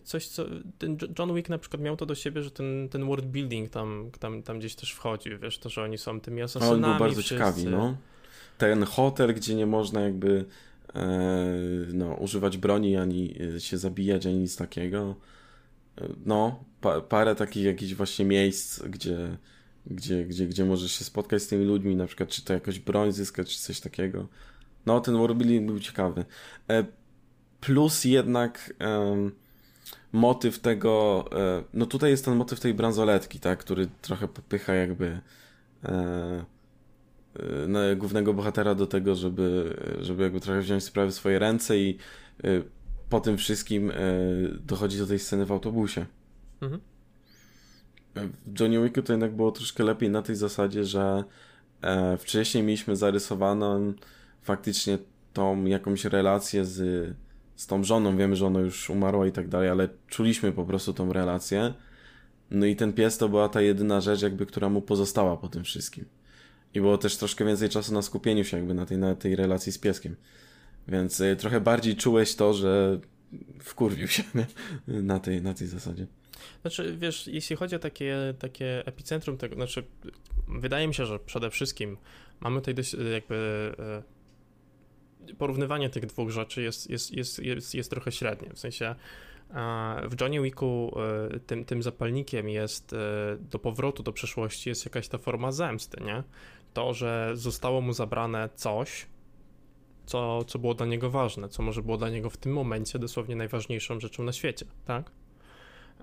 coś 0.04 0.28
co 0.28 0.46
ten 0.78 0.98
John 1.20 1.36
Wick 1.36 1.50
na 1.50 1.58
przykład 1.58 1.82
miał 1.82 1.98
to 1.98 2.06
do 2.06 2.16
siebie, 2.16 2.44
że 2.44 2.52
ten, 2.52 2.90
ten 2.90 3.06
world 3.06 3.26
building 3.26 3.70
tam, 3.70 4.12
tam, 4.20 4.44
tam 4.44 4.60
gdzieś 4.60 4.76
też 4.76 4.92
wchodzi, 4.92 5.30
wiesz, 5.38 5.58
to, 5.60 5.70
że 5.70 5.84
oni 5.84 5.98
są 5.98 6.22
tymi 6.22 6.42
asasynami. 6.42 6.84
On 6.84 6.92
był 6.92 7.00
bardzo 7.00 7.22
wszyscy. 7.22 7.36
ciekawi, 7.36 7.66
no. 7.66 7.98
Ten 8.58 8.84
hotel, 8.84 9.34
gdzie 9.34 9.56
nie 9.56 9.66
można 9.66 10.02
jakby 10.02 10.46
e, 10.96 11.28
no, 11.94 12.14
używać 12.14 12.58
broni, 12.58 12.98
ani 12.98 13.36
e, 13.56 13.60
się 13.60 13.78
zabijać, 13.78 14.26
ani 14.26 14.38
nic 14.38 14.56
takiego. 14.56 15.16
No, 16.26 16.64
pa, 16.82 17.02
parę 17.02 17.36
takich 17.36 17.64
jakichś 17.64 17.94
właśnie 17.94 18.26
miejsc, 18.26 18.82
gdzie, 18.84 19.38
gdzie, 19.86 20.26
gdzie, 20.26 20.48
gdzie 20.48 20.66
możesz 20.66 20.92
się 20.92 21.06
spotkać 21.06 21.44
z 21.44 21.48
tymi 21.48 21.66
ludźmi, 21.66 21.96
na 21.96 22.08
przykład 22.08 22.30
czy 22.30 22.46
to 22.46 22.54
jakoś 22.54 22.80
broń 22.80 23.12
zyskać, 23.12 23.56
czy 23.56 23.62
coś 23.62 23.80
takiego. 23.80 24.28
No, 24.86 25.00
ten 25.00 25.18
world 25.18 25.38
building 25.38 25.68
był 25.68 25.80
ciekawy. 25.80 26.26
E, 26.70 26.86
plus 27.62 28.06
jednak 28.06 28.74
um, 28.80 29.32
motyw 30.16 30.60
tego, 30.60 31.26
e, 31.32 31.64
no 31.74 31.86
tutaj 31.86 32.12
jest 32.12 32.26
ten 32.26 32.36
motyw 32.36 32.60
tej 32.60 32.74
bransoletki, 32.74 33.40
tak, 33.40 33.60
który 33.60 33.88
trochę 34.02 34.28
popycha 34.28 34.74
jakby 34.74 35.20
e, 35.84 36.46
e, 37.76 37.96
głównego 37.96 38.34
bohatera 38.34 38.76
do 38.76 38.88
tego, 38.88 39.16
żeby, 39.16 39.78
żeby 40.02 40.24
jakby 40.24 40.40
trochę 40.40 40.62
wziąć 40.62 40.84
sprawy 40.84 41.12
w 41.12 41.16
swoje 41.16 41.40
ręce 41.40 41.78
i 41.78 41.98
e, 42.44 42.48
po 43.10 43.20
tym 43.20 43.38
wszystkim 43.38 43.92
dochodzi 44.60 44.98
do 44.98 45.08
tej 45.08 45.20
sceny 45.20 45.46
w 45.46 45.52
autobusie. 45.52 46.06
Mhm. 46.62 46.82
w 48.46 48.60
Johnny 48.60 48.84
Wicku 48.84 49.02
to 49.02 49.14
jednak 49.14 49.36
było 49.36 49.52
troszkę 49.52 49.84
lepiej 49.84 50.10
na 50.10 50.22
tej 50.22 50.36
zasadzie, 50.36 50.84
że 50.84 51.24
wcześniej 52.20 52.64
mieliśmy 52.64 52.96
zarysowaną 52.96 53.94
faktycznie 54.42 54.98
tą 55.34 55.66
jakąś 55.66 56.06
relację 56.06 56.66
z, 56.66 57.16
z 57.56 57.68
tą 57.68 57.84
żoną. 57.84 58.18
Wiemy, 58.18 58.36
że 58.36 58.46
ona 58.46 58.60
już 58.60 58.90
umarła 58.90 59.28
i 59.28 59.32
tak 59.32 59.48
dalej, 59.48 59.70
ale 59.70 59.90
czuliśmy 60.08 60.52
po 60.52 60.66
prostu 60.66 60.94
tą 60.94 61.14
relację. 61.14 61.74
No 62.52 62.66
i 62.66 62.76
ten 62.76 62.94
pies 62.94 63.18
to 63.18 63.30
była 63.30 63.50
ta 63.50 63.62
jedyna 63.62 64.02
rzecz, 64.02 64.22
jakby, 64.22 64.46
która 64.46 64.70
mu 64.70 64.82
pozostała 64.82 65.38
po 65.38 65.48
tym 65.48 65.64
wszystkim. 65.64 66.06
I 66.74 66.82
było 66.82 66.98
też 66.98 67.18
troszkę 67.18 67.46
więcej 67.46 67.70
czasu 67.70 67.94
na 67.94 68.02
skupieniu 68.02 68.44
się 68.44 68.58
jakby 68.58 68.74
na 68.74 68.86
tej, 68.86 68.98
na 68.98 69.16
tej 69.16 69.36
relacji 69.36 69.72
z 69.72 69.78
pieskiem. 69.78 70.16
Więc 70.88 71.20
y, 71.20 71.36
trochę 71.36 71.62
bardziej 71.62 71.96
czułeś 71.96 72.36
to, 72.36 72.54
że 72.54 73.00
wkurwił 73.60 74.08
się 74.08 74.24
nie? 74.36 74.46
Na, 75.02 75.20
tej, 75.20 75.42
na 75.42 75.54
tej 75.54 75.68
zasadzie. 75.68 76.08
Znaczy, 76.62 76.98
wiesz, 76.98 77.28
jeśli 77.28 77.56
chodzi 77.56 77.76
o 77.76 77.80
takie, 77.80 78.34
takie 78.40 78.86
epicentrum 78.86 79.38
tego, 79.38 79.56
znaczy, 79.56 79.84
wydaje 80.48 80.88
mi 80.88 80.94
się, 80.94 81.06
że 81.06 81.20
przede 81.20 81.50
wszystkim 81.50 81.98
mamy 82.40 82.60
tutaj 82.60 82.76
dość, 82.76 82.96
jakby 83.14 83.36
e, 83.80 84.15
porównywanie 85.38 85.90
tych 85.90 86.06
dwóch 86.06 86.30
rzeczy 86.30 86.62
jest, 86.62 86.90
jest, 86.90 87.12
jest, 87.12 87.40
jest, 87.40 87.76
jest 87.76 87.90
trochę 87.90 88.12
średnie. 88.12 88.50
W 88.54 88.60
sensie 88.60 88.96
w 90.10 90.22
Johnny 90.22 90.42
Wicku 90.42 90.92
e, 91.36 91.40
tym, 91.40 91.66
tym 91.66 91.84
zapalnikiem 91.84 92.50
jest 92.50 92.94
e, 92.94 92.98
do 93.40 93.60
powrotu 93.60 94.04
do 94.04 94.14
przeszłości 94.14 94.70
jest 94.70 94.86
jakaś 94.86 95.08
ta 95.08 95.18
forma 95.18 95.52
zemsty, 95.52 96.04
nie? 96.04 96.24
To, 96.74 96.94
że 96.94 97.32
zostało 97.34 97.82
mu 97.82 97.94
zabrane 97.94 98.50
coś, 98.56 99.06
co, 100.06 100.44
co 100.44 100.60
było 100.60 100.74
dla 100.74 100.86
niego 100.86 101.10
ważne, 101.10 101.50
co 101.50 101.64
może 101.64 101.82
było 101.82 101.98
dla 101.98 102.10
niego 102.10 102.30
w 102.30 102.38
tym 102.38 102.54
momencie 102.54 103.00
dosłownie 103.00 103.36
najważniejszą 103.36 104.00
rzeczą 104.00 104.24
na 104.24 104.32
świecie, 104.32 104.66
tak? 104.86 105.12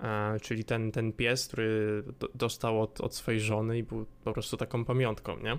E, 0.03 0.39
czyli 0.39 0.63
ten, 0.63 0.91
ten 0.91 1.13
pies, 1.13 1.47
który 1.47 2.03
do, 2.19 2.27
dostał 2.35 2.81
od, 2.81 3.01
od 3.01 3.15
swojej 3.15 3.41
żony 3.41 3.77
i 3.77 3.83
był 3.83 4.05
po 4.23 4.33
prostu 4.33 4.57
taką 4.57 4.85
pamiątką, 4.85 5.37
nie? 5.39 5.57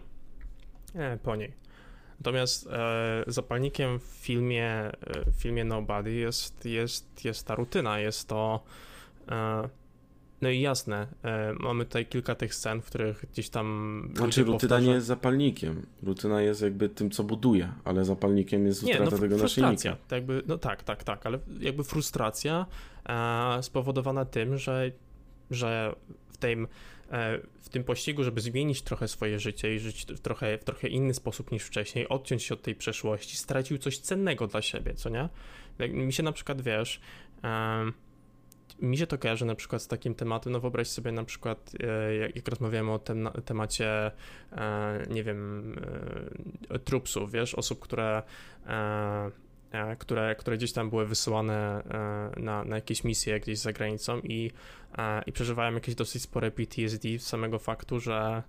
Po 1.23 1.37
niej. 1.37 1.64
Natomiast 2.25 2.67
e, 2.67 3.25
zapalnikiem 3.27 3.99
w 3.99 4.03
filmie, 4.03 4.67
e, 4.67 4.93
w 5.31 5.35
filmie 5.35 5.65
Nobody 5.65 6.13
jest, 6.13 6.65
jest, 6.65 7.25
jest 7.25 7.47
ta 7.47 7.55
rutyna, 7.55 7.99
jest 7.99 8.29
to 8.29 8.65
e, 9.29 9.69
no 10.43 10.51
i 10.51 10.61
jasne, 10.61 11.07
e, 11.25 11.55
mamy 11.61 11.85
tutaj 11.85 12.07
kilka 12.07 12.35
tych 12.35 12.55
scen, 12.55 12.83
w 12.83 12.87
których 12.87 13.25
gdzieś 13.33 13.49
tam. 13.49 14.09
Znaczy, 14.17 14.41
rutyna 14.41 14.59
powtarza... 14.59 14.87
nie 14.87 14.93
jest 14.93 15.07
zapalnikiem. 15.07 15.87
Rutyna 16.03 16.43
jest 16.43 16.63
jakby 16.63 16.89
tym, 16.89 17.11
co 17.11 17.25
buduje, 17.25 17.73
ale 17.85 18.05
zapalnikiem 18.05 18.67
jest 18.67 18.83
utrata 18.83 19.05
nie, 19.05 19.11
no, 19.11 19.19
tego 19.19 19.37
naszyjnika. 19.37 19.97
To 20.09 20.15
jakby, 20.15 20.43
no 20.47 20.59
tak, 20.59 20.83
tak, 20.83 21.05
tak, 21.05 21.27
ale 21.27 21.39
jakby 21.61 21.85
frustracja 21.85 22.67
e, 23.09 23.63
spowodowana 23.63 24.25
tym, 24.25 24.59
że, 24.59 24.91
że 25.51 25.95
w 26.29 26.37
tym, 26.37 26.69
w 27.61 27.69
tym 27.71 27.85
pościgu, 27.85 28.25
żeby 28.25 28.41
zmienić 28.41 28.83
trochę 28.83 29.09
swoje 29.09 29.39
życie 29.39 29.75
i 29.75 29.79
żyć 29.79 30.07
w 30.09 30.21
trochę, 30.21 30.59
w 30.59 30.65
trochę 30.65 30.89
inny 30.89 31.15
sposób 31.15 31.53
niż 31.53 31.63
wcześniej, 31.63 32.09
odciąć 32.09 32.43
się 32.43 32.55
od 32.55 32.63
tej 32.63 32.75
przeszłości, 32.75 33.37
stracił 33.37 33.79
coś 33.79 33.99
cennego 33.99 34.47
dla 34.47 34.63
siebie, 34.63 34.95
co 34.95 35.09
nie? 35.09 35.29
Mi 35.89 36.13
się 36.13 36.23
na 36.23 36.33
przykład 36.33 36.63
wiesz. 36.63 37.01
E, 37.45 37.93
mi 38.83 38.99
się 38.99 39.07
to 39.07 39.19
kojarzy 39.19 39.45
na 39.45 39.55
przykład 39.55 39.83
z 39.83 39.89
takim 39.89 40.15
tematem, 40.15 40.53
no 40.53 40.61
wyobraź 40.61 40.89
sobie 40.89 41.13
na 41.13 41.25
przykład, 41.25 41.73
e, 41.83 42.17
jak 42.17 42.49
rozmawiamy 42.49 42.93
o 42.93 42.99
tem, 42.99 43.29
temacie, 43.45 44.11
e, 44.53 45.07
nie 45.11 45.25
wiem, 45.25 45.73
e, 46.71 46.79
trupsów, 46.79 47.33
wiesz, 47.33 47.55
osób, 47.55 47.81
które, 47.81 48.23
które, 49.99 50.37
które 50.37 50.57
gdzieś 50.57 50.73
tam 50.73 50.91
były 50.91 51.07
wysyłane 51.07 51.83
na, 52.37 52.65
na 52.65 52.77
jakieś 52.77 53.05
misje 53.05 53.41
gdzieś 53.41 53.59
za 53.59 53.73
granicą 53.73 54.21
i, 54.21 54.51
i 55.27 55.33
przeżywają 55.33 55.75
jakieś 55.75 55.95
dosyć 55.95 56.23
spore 56.23 56.51
PTSD 56.51 57.19
z 57.19 57.27
samego 57.27 57.59
faktu, 57.59 58.01
że 58.01 58.43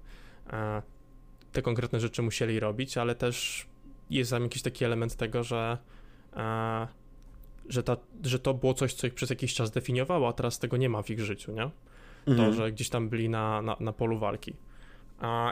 te 1.52 1.62
konkretne 1.62 2.00
rzeczy 2.00 2.22
musieli 2.22 2.60
robić, 2.60 2.98
ale 2.98 3.16
też 3.16 3.68
jest 4.10 4.32
tam 4.32 4.44
jakiś 4.44 4.62
taki 4.62 4.86
element 4.86 5.16
tego, 5.16 5.44
że 5.44 5.78
że, 7.70 7.84
ta, 7.84 7.98
że 8.24 8.40
to 8.40 8.54
było 8.54 8.74
coś, 8.74 8.94
co 8.94 9.08
ich 9.08 9.14
przez 9.14 9.30
jakiś 9.30 9.54
czas 9.54 9.72
definiowało, 9.72 10.28
a 10.28 10.34
teraz 10.34 10.60
tego 10.60 10.78
nie 10.78 10.90
ma 10.90 11.02
w 11.02 11.10
ich 11.10 11.20
życiu, 11.20 11.52
nie? 11.52 11.70
Mhm. 12.28 12.38
To, 12.38 12.54
że 12.54 12.72
gdzieś 12.72 12.90
tam 12.90 13.10
byli 13.10 13.30
na, 13.30 13.62
na, 13.62 13.78
na 13.80 13.94
polu 13.94 14.20
walki. 14.20 14.54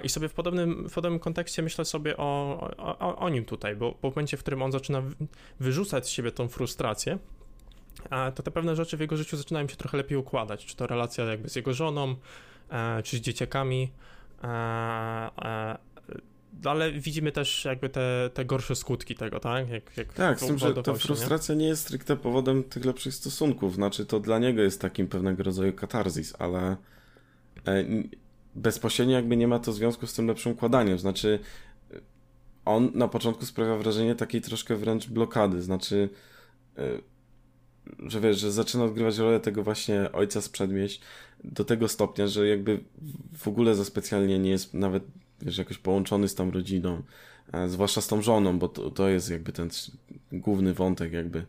I 0.04 0.10
sobie 0.10 0.30
w 0.30 0.34
podobnym, 0.34 0.90
w 0.90 0.94
podobnym 0.94 1.20
kontekście 1.20 1.62
myślę 1.62 1.86
sobie 1.86 2.18
o, 2.18 2.60
o, 2.78 3.18
o 3.18 3.30
nim 3.30 3.46
tutaj, 3.46 3.76
bo, 3.76 3.96
bo 4.02 4.12
w 4.12 4.16
momencie, 4.16 4.38
w 4.38 4.40
którym 4.40 4.62
on 4.62 4.72
zaczyna 4.72 5.02
wyrzucać 5.60 6.06
z 6.06 6.10
siebie 6.10 6.32
tą 6.32 6.48
frustrację, 6.48 7.18
to 8.36 8.44
te 8.44 8.52
pewne 8.52 8.76
rzeczy 8.76 8.98
w 8.98 9.00
jego 9.00 9.18
życiu 9.18 9.38
zaczynają 9.38 9.68
się 9.68 9.76
trochę 9.76 9.98
lepiej 9.98 10.18
układać. 10.18 10.66
Czy 10.66 10.76
to 10.76 10.88
relacja 10.88 11.26
jakby 11.26 11.50
z 11.50 11.56
jego 11.56 11.74
żoną, 11.74 12.16
e, 12.70 13.04
czy 13.04 13.18
z 13.18 13.22
dzieciakami. 13.22 13.92
E, 14.44 14.48
e, 14.48 15.78
ale 16.66 16.92
widzimy 16.92 17.32
też 17.32 17.66
jakby 17.66 17.90
te, 17.90 18.30
te 18.34 18.46
gorsze 18.46 18.76
skutki 18.76 19.16
tego, 19.16 19.40
tak? 19.40 19.70
Jak, 19.70 19.98
jak 19.98 20.14
tak, 20.14 20.40
z 20.40 20.48
tym, 20.48 20.58
że 20.58 20.74
ta 20.74 20.94
frustracja 20.94 21.56
nie? 21.56 21.62
nie 21.62 21.68
jest 21.68 21.82
stricte 21.82 22.16
powodem 22.16 22.64
tych 22.64 22.86
lepszych 22.86 23.14
stosunków. 23.14 23.76
Znaczy, 23.76 24.06
to 24.06 24.20
dla 24.20 24.40
niego 24.40 24.62
jest 24.62 24.82
takim 24.82 25.08
pewnego 25.08 25.44
rodzaju 25.44 25.74
katarzis, 25.74 26.34
ale 26.40 26.78
bezpośrednio 28.56 29.16
jakby 29.16 29.38
nie 29.38 29.48
ma 29.48 29.60
to 29.60 29.74
związku 29.74 30.08
z 30.08 30.14
tym 30.14 30.28
lepszym 30.28 30.52
układaniem. 30.52 31.00
Znaczy, 31.00 31.40
on 32.66 32.92
na 32.94 33.08
początku 33.08 33.46
sprawia 33.46 33.78
wrażenie 33.78 34.16
takiej 34.16 34.42
troszkę 34.42 34.76
wręcz 34.76 35.08
blokady. 35.08 35.62
Znaczy, 35.62 36.10
e, 36.78 36.84
że 38.00 38.22
wiesz, 38.22 38.40
że 38.40 38.52
zaczyna 38.52 38.84
odgrywać 38.84 39.18
rolę 39.18 39.40
tego 39.40 39.64
właśnie 39.64 40.12
ojca 40.12 40.42
z 40.42 40.50
przedmieść 40.50 41.02
do 41.44 41.66
tego 41.66 41.88
stopnia, 41.88 42.28
że 42.28 42.48
jakby 42.48 42.84
w 43.38 43.48
ogóle 43.48 43.76
za 43.76 43.86
specjalnie 43.86 44.40
nie 44.40 44.50
jest 44.50 44.74
nawet 44.74 45.04
wiesz, 45.42 45.58
jakoś 45.58 45.78
połączony 45.78 46.28
z 46.28 46.36
tą 46.36 46.52
rodziną, 46.52 47.02
e, 47.54 47.70
zwłaszcza 47.70 48.02
z 48.02 48.08
tą 48.08 48.22
żoną, 48.22 48.60
bo 48.60 48.68
to, 48.68 48.92
to 48.92 49.10
jest 49.10 49.30
jakby 49.30 49.52
ten 49.52 49.70
główny 50.32 50.74
wątek, 50.74 51.14
jakby 51.14 51.46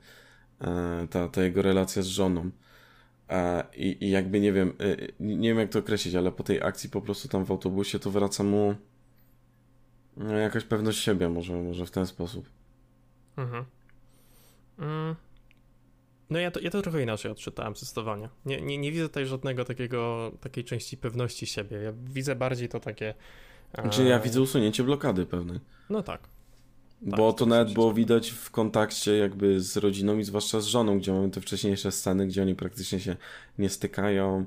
e, 0.61 1.07
ta, 1.11 1.29
ta 1.29 1.43
jego 1.43 1.63
relacja 1.63 2.03
z 2.03 2.07
żoną. 2.07 2.51
E, 3.29 3.65
I, 3.77 4.05
I 4.05 4.11
jakby 4.11 4.41
nie 4.41 4.53
wiem, 4.53 4.73
nie 5.21 5.49
wiem 5.49 5.59
jak 5.59 5.71
to 5.71 5.79
określić, 5.79 6.15
ale 6.15 6.33
po 6.33 6.43
tej 6.43 6.63
akcji 6.63 6.91
po 6.91 7.01
prostu 7.01 7.29
tam 7.29 7.45
w 7.45 7.51
autobusie 7.51 7.99
to 7.99 8.11
wraca 8.11 8.45
mu 8.45 8.75
no, 10.17 10.33
jakaś 10.37 10.65
pewność 10.65 10.99
siebie, 11.03 11.29
może, 11.29 11.57
może 11.57 11.87
w 11.87 11.91
ten 11.91 12.07
sposób. 12.07 12.49
Mhm. 13.37 13.65
Mm. 14.79 15.17
No 16.31 16.39
ja 16.39 16.51
to, 16.51 16.61
ja 16.61 16.71
to 16.71 16.83
trochę 16.83 17.03
inaczej 17.03 17.33
odczytałem 17.33 17.77
zdecydowanie. 17.77 18.29
Nie, 18.47 18.61
nie, 18.61 18.79
nie 18.79 18.93
widzę 18.93 19.09
tutaj 19.09 19.27
żadnego 19.27 19.65
takiego, 19.65 20.33
takiej 20.41 20.65
części 20.65 20.97
pewności 20.97 21.47
siebie. 21.47 21.77
Ja 21.77 21.93
widzę 21.93 22.37
bardziej 22.37 22.69
to 22.69 22.81
takie 22.81 23.15
znaczy 23.83 24.05
ja 24.05 24.19
widzę 24.19 24.41
usunięcie 24.41 24.85
blokady 24.85 25.27
pewnej. 25.27 25.61
No 25.91 26.03
tak. 26.03 26.29
Bo 27.05 27.33
tak, 27.33 27.39
to 27.39 27.47
nawet 27.47 27.73
było 27.73 27.93
widać 27.93 28.31
w 28.31 28.51
kontakcie 28.51 29.17
jakby 29.17 29.61
z 29.61 29.77
rodziną 29.77 30.19
i 30.19 30.25
zwłaszcza 30.25 30.61
z 30.61 30.67
żoną, 30.67 30.99
gdzie 30.99 31.13
mamy 31.13 31.31
te 31.31 31.41
wcześniejsze 31.41 31.93
sceny, 31.93 32.27
gdzie 32.27 32.43
oni 32.43 32.55
praktycznie 32.55 33.01
się 33.01 33.17
nie 33.59 33.69
stykają, 33.69 34.45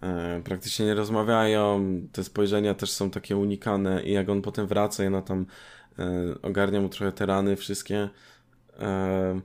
e, 0.00 0.40
praktycznie 0.44 0.86
nie 0.86 0.94
rozmawiają, 0.94 1.80
te 2.12 2.24
spojrzenia 2.24 2.74
też 2.74 2.90
są 2.90 3.10
takie 3.10 3.36
unikane 3.36 4.02
i 4.02 4.12
jak 4.12 4.28
on 4.28 4.42
potem 4.42 4.66
wraca 4.66 5.04
i 5.04 5.06
ona 5.06 5.22
tam 5.22 5.46
e, 5.98 6.34
ogarnia 6.42 6.80
mu 6.80 6.88
trochę 6.88 7.12
te 7.12 7.26
rany 7.26 7.56
wszystkie, 7.56 8.08
e, 8.78 9.40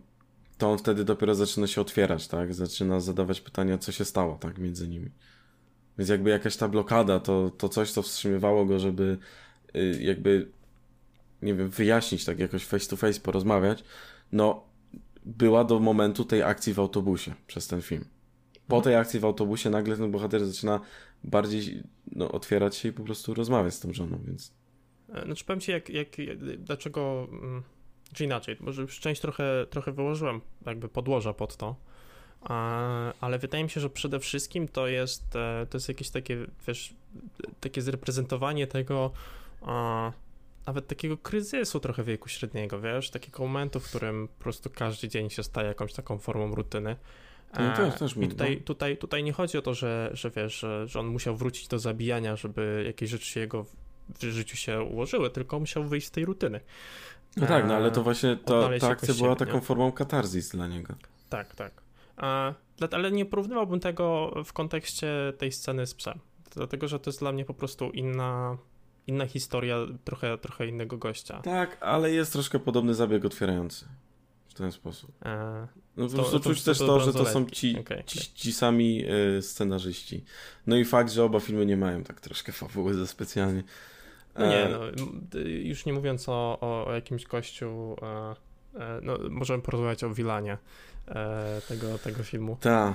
to 0.58 0.72
on 0.72 0.78
wtedy 0.78 1.04
dopiero 1.04 1.36
zaczyna 1.36 1.68
się 1.68 1.82
otwierać, 1.82 2.28
tak? 2.28 2.54
Zaczyna 2.54 3.00
zadawać 3.00 3.42
pytania, 3.42 3.78
co 3.78 3.92
się 3.92 4.06
stało, 4.06 4.36
tak, 4.36 4.58
między 4.58 4.88
nimi. 4.88 5.10
Więc 5.98 6.10
jakby 6.10 6.30
jakaś 6.30 6.58
ta 6.58 6.68
blokada, 6.68 7.20
to, 7.20 7.52
to 7.58 7.70
coś, 7.70 7.92
co 7.92 8.02
wstrzymywało 8.02 8.66
go, 8.66 8.80
żeby 8.80 9.18
y, 9.76 9.98
jakby, 10.02 10.48
nie 11.46 11.54
wiem, 11.56 11.70
wyjaśnić 11.70 12.26
tak 12.26 12.40
jakoś 12.40 12.66
face 12.66 12.90
to 12.90 12.96
face, 12.96 13.20
porozmawiać, 13.20 13.84
no 14.32 14.64
była 15.26 15.64
do 15.64 15.80
momentu 15.80 16.26
tej 16.26 16.44
akcji 16.44 16.74
w 16.74 16.80
autobusie 16.80 17.34
przez 17.48 17.68
ten 17.68 17.82
film. 17.82 18.06
Po 18.68 18.76
mhm. 18.76 18.84
tej 18.84 18.96
akcji 18.96 19.20
w 19.20 19.26
autobusie 19.26 19.70
nagle 19.70 19.98
ten 19.98 20.12
bohater 20.12 20.46
zaczyna 20.46 20.80
bardziej 21.24 21.84
no, 22.12 22.32
otwierać 22.32 22.76
się 22.76 22.90
i 22.90 22.94
po 22.94 23.04
prostu 23.04 23.34
rozmawiać 23.34 23.74
z 23.74 23.80
tą 23.80 23.94
żoną, 23.94 24.20
więc... 24.28 24.54
E, 25.14 25.26
znaczy 25.26 25.46
powiem 25.46 25.60
ci, 25.60 25.72
jak, 25.72 25.90
jak, 25.90 26.08
dlaczego, 26.58 27.28
mm, 27.32 27.64
czy 28.14 28.24
inaczej, 28.24 28.58
może 28.60 28.82
już 28.82 29.00
część 29.00 29.22
trochę, 29.22 29.66
trochę 29.70 29.92
wyłożyłem 29.92 30.42
jakby 30.66 30.90
podłoża 30.90 31.34
pod 31.34 31.58
to, 31.58 31.76
ale 33.22 33.40
wydaje 33.40 33.64
mi 33.64 33.70
się, 33.70 33.82
że 33.82 33.90
przede 33.90 34.20
wszystkim 34.20 34.68
to 34.68 34.88
jest, 34.88 35.36
e, 35.36 35.68
to 35.70 35.78
jest 35.78 35.88
jakieś 35.88 36.10
takie, 36.10 36.46
wiesz, 36.68 36.94
takie 37.60 37.82
zreprezentowanie 37.82 38.68
tego, 38.68 39.12
nawet 40.68 40.88
takiego 40.88 41.18
kryzysu 41.18 41.80
trochę 41.80 42.04
wieku 42.04 42.30
średniego, 42.30 42.82
wiesz, 42.82 43.10
takiego 43.10 43.44
momentu, 43.44 43.80
w 43.80 43.90
którym 43.90 44.28
po 44.28 44.44
prostu 44.44 44.70
każdy 44.70 45.08
dzień 45.08 45.30
się 45.30 45.44
staje 45.44 45.68
jakąś 45.68 45.94
taką 45.94 46.18
formą 46.18 46.56
rutyny. 46.56 46.96
No 47.60 47.76
też, 47.76 48.00
też 48.00 48.18
I 48.18 48.28
tutaj, 48.28 48.62
tutaj, 48.62 48.98
tutaj 48.98 49.24
nie 49.24 49.34
chodzi 49.34 49.58
o 49.58 49.62
to, 49.62 49.74
że, 49.74 50.10
że 50.14 50.30
wiesz, 50.30 50.60
że, 50.60 50.88
że 50.88 51.00
on 51.00 51.08
musiał 51.08 51.36
wrócić 51.36 51.68
do 51.68 51.80
zabijania, 51.80 52.36
żeby 52.36 52.84
jakieś 52.86 53.10
rzeczy 53.10 53.40
jego 53.40 53.66
w 54.10 54.24
życiu 54.24 54.58
się 54.58 54.82
ułożyły, 54.82 55.30
tylko 55.30 55.60
musiał 55.60 55.84
wyjść 55.84 56.08
z 56.08 56.12
tej 56.12 56.26
rutyny. 56.26 56.60
No 57.38 57.48
tak, 57.48 57.68
no 57.68 57.76
ale 57.76 57.92
to 57.92 58.04
właśnie 58.04 58.38
ta, 58.46 58.80
ta 58.80 58.88
akcja 58.88 59.14
była 59.14 59.36
taką 59.36 59.54
nie? 59.54 59.62
formą 59.62 59.92
katarzis 59.92 60.50
dla 60.50 60.68
niego. 60.68 60.96
Tak, 61.30 61.56
tak 61.56 61.86
ale 62.92 63.12
nie 63.12 63.26
porównywałbym 63.26 63.80
tego 63.80 64.34
w 64.46 64.54
kontekście 64.54 65.34
tej 65.38 65.52
sceny 65.52 65.88
z 65.88 65.94
psem. 65.94 66.20
dlatego 66.56 66.88
że 66.88 67.00
to 67.00 67.10
jest 67.10 67.20
dla 67.20 67.32
mnie 67.32 67.46
po 67.46 67.54
prostu 67.54 67.90
inna, 67.90 68.58
inna 69.08 69.26
historia, 69.26 69.78
trochę, 70.04 70.38
trochę 70.38 70.68
innego 70.68 70.98
gościa. 70.98 71.42
Tak, 71.42 71.78
ale 71.82 72.12
jest 72.12 72.34
troszkę 72.34 72.60
podobny 72.60 72.94
zabieg 72.94 73.26
otwierający 73.26 73.86
w 74.48 74.54
ten 74.54 74.72
sposób. 74.72 75.12
E, 75.26 75.68
no 75.98 76.06
po 76.06 76.12
to, 76.12 76.18
prostu 76.18 76.40
to, 76.40 76.50
czuć 76.50 76.60
to, 76.64 76.66
też 76.66 76.78
to, 76.78 77.00
że 77.00 77.14
to 77.14 77.26
są 77.26 77.46
ci, 77.46 77.80
okay, 77.80 78.04
ci, 78.04 78.20
ci, 78.34 78.54
sami 78.54 79.06
y, 79.38 79.42
scenarzyści. 79.42 80.24
No 80.68 80.76
i 80.78 80.86
fakt, 80.86 81.12
że 81.12 81.24
oba 81.24 81.40
filmy 81.40 81.66
nie 81.66 81.78
mają 81.78 82.04
tak 82.04 82.22
troszkę 82.22 82.52
fabuły 82.52 82.94
za 82.94 83.08
specjalnie. 83.08 83.64
No 84.38 84.50
nie, 84.50 84.70
no, 84.70 85.40
już 85.46 85.86
nie 85.86 85.94
mówiąc 85.94 86.30
o, 86.30 86.58
o, 86.88 86.94
jakimś 86.94 87.26
gościu, 87.26 87.96
e, 88.02 88.36
e, 88.80 89.00
no, 89.02 89.18
możemy 89.30 89.64
porozmawiać 89.64 90.04
o 90.04 90.10
Wilanie 90.10 90.58
e, 91.08 91.62
tego, 91.68 91.98
tego 91.98 92.24
filmu. 92.24 92.58
Tak. 92.62 92.94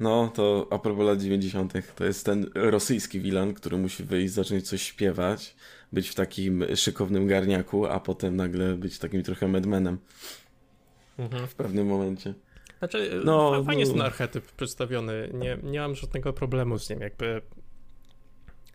No, 0.00 0.28
to 0.34 0.66
a 0.70 0.78
propos 0.78 1.06
lat 1.06 1.20
90., 1.20 1.72
to 1.94 2.04
jest 2.04 2.26
ten 2.26 2.46
rosyjski 2.54 3.20
wilan, 3.20 3.54
który 3.54 3.78
musi 3.78 4.04
wyjść, 4.04 4.34
zacząć 4.34 4.68
coś 4.68 4.82
śpiewać, 4.82 5.56
być 5.92 6.08
w 6.08 6.14
takim 6.14 6.64
szykownym 6.76 7.26
garniaku, 7.26 7.86
a 7.86 8.00
potem 8.00 8.36
nagle 8.36 8.74
być 8.74 8.98
takim 8.98 9.22
trochę 9.22 9.48
medmenem 9.48 9.98
mhm. 11.18 11.46
w 11.46 11.54
pewnym 11.54 11.86
momencie. 11.86 12.34
Znaczy, 12.78 13.20
no, 13.24 13.64
fajnie 13.64 13.80
jest 13.80 13.92
ten 13.92 14.02
archetyp 14.02 14.52
przedstawiony. 14.52 15.30
Nie, 15.34 15.58
nie 15.62 15.80
mam 15.80 15.94
żadnego 15.94 16.32
problemu 16.32 16.78
z 16.78 16.90
nim, 16.90 17.00
jakby 17.00 17.42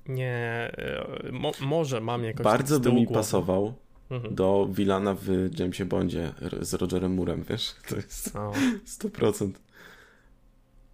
nie, 0.08 0.72
e, 0.78 1.32
mo, 1.32 1.52
może 1.62 2.02
mam 2.02 2.24
jakoś 2.24 2.44
Bardzo 2.44 2.80
by 2.80 2.94
mi 2.94 3.06
głowy. 3.06 3.20
pasował 3.20 3.74
mhm. 4.10 4.36
do 4.36 4.68
Wilana 4.72 5.14
w 5.14 5.60
Jamesie 5.60 5.86
Bondzie 5.86 6.34
z 6.62 6.74
Rogerem 6.74 7.12
Murem, 7.12 7.44
wiesz? 7.50 7.76
To 7.90 7.96
jest 7.96 8.36
o. 8.36 8.52
100%. 9.00 9.52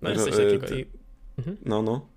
No 0.04 0.10
jest 0.10 0.24
coś 0.24 0.36
takiego. 0.36 0.68
I... 0.76 0.86
Mhm. 1.38 1.58
No, 1.66 1.82
no. 1.82 2.08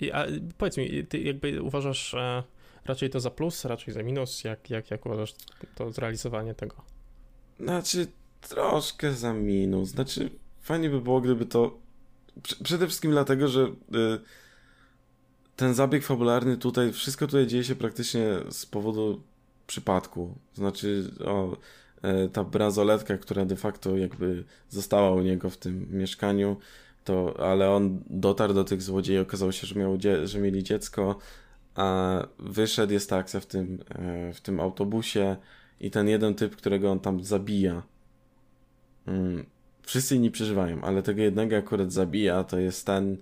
I, 0.00 0.12
a, 0.12 0.26
powiedz 0.58 0.76
mi, 0.76 1.06
ty 1.06 1.18
jakby 1.18 1.62
uważasz 1.62 2.14
e, 2.14 2.42
raczej 2.84 3.10
to 3.10 3.20
za 3.20 3.30
plus, 3.30 3.64
raczej 3.64 3.94
za 3.94 4.02
minus? 4.02 4.44
Jak, 4.44 4.70
jak, 4.70 4.90
jak 4.90 5.06
uważasz 5.06 5.34
to 5.74 5.92
zrealizowanie 5.92 6.54
tego? 6.54 6.76
Znaczy, 7.60 8.06
troszkę 8.48 9.12
za 9.12 9.32
minus. 9.32 9.88
Znaczy, 9.88 10.30
fajnie 10.62 10.90
by 10.90 11.00
było, 11.00 11.20
gdyby 11.20 11.46
to... 11.46 11.78
Przede 12.62 12.86
wszystkim 12.86 13.10
dlatego, 13.10 13.48
że... 13.48 13.62
Y 13.94 14.42
ten 15.56 15.74
zabieg 15.74 16.04
fabularny 16.04 16.56
tutaj, 16.56 16.92
wszystko 16.92 17.26
tutaj 17.26 17.46
dzieje 17.46 17.64
się 17.64 17.74
praktycznie 17.74 18.26
z 18.50 18.66
powodu 18.66 19.22
przypadku. 19.66 20.34
Znaczy, 20.54 21.10
o, 21.24 21.56
e, 22.02 22.28
ta 22.28 22.44
brazoletka, 22.44 23.18
która 23.18 23.44
de 23.44 23.56
facto 23.56 23.96
jakby 23.96 24.44
została 24.68 25.10
u 25.10 25.20
niego 25.20 25.50
w 25.50 25.56
tym 25.56 25.86
mieszkaniu, 25.90 26.56
to, 27.04 27.34
ale 27.40 27.70
on 27.70 28.02
dotarł 28.10 28.54
do 28.54 28.64
tych 28.64 28.82
złodziei, 28.82 29.18
okazało 29.18 29.52
się, 29.52 29.66
że, 29.66 29.74
miał, 29.74 29.98
że 30.24 30.40
mieli 30.40 30.62
dziecko, 30.62 31.18
a 31.74 32.18
wyszedł, 32.38 32.92
jest 32.92 33.10
ta 33.10 33.16
akcja 33.16 33.40
w 33.40 33.46
tym, 33.46 33.78
e, 33.88 34.32
w 34.32 34.40
tym 34.40 34.60
autobusie 34.60 35.36
i 35.80 35.90
ten 35.90 36.08
jeden 36.08 36.34
typ, 36.34 36.56
którego 36.56 36.90
on 36.90 37.00
tam 37.00 37.24
zabija. 37.24 37.82
Mm, 39.06 39.44
wszyscy 39.82 40.16
inni 40.16 40.30
przeżywają, 40.30 40.82
ale 40.82 41.02
tego 41.02 41.22
jednego 41.22 41.56
akurat 41.56 41.92
zabija, 41.92 42.44
to 42.44 42.58
jest 42.58 42.86
ten, 42.86 43.16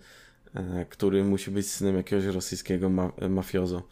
E, 0.54 0.84
który 0.84 1.24
musi 1.24 1.50
być 1.50 1.70
synem 1.70 1.96
jakiegoś 1.96 2.24
rosyjskiego 2.24 2.88
ma 2.88 3.12
mafiozo. 3.28 3.82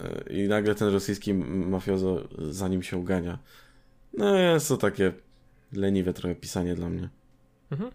E, 0.00 0.32
I 0.32 0.48
nagle 0.48 0.74
ten 0.74 0.88
rosyjski 0.88 1.34
mafiozo 1.34 2.28
za 2.50 2.68
nim 2.68 2.82
się 2.82 2.96
ugania. 2.96 3.38
No 4.18 4.36
jest 4.36 4.68
to 4.68 4.76
takie 4.76 5.12
leniwe 5.72 6.12
trochę 6.12 6.34
pisanie 6.34 6.74
dla 6.74 6.88
mnie. 6.88 7.08
Mhm. 7.70 7.90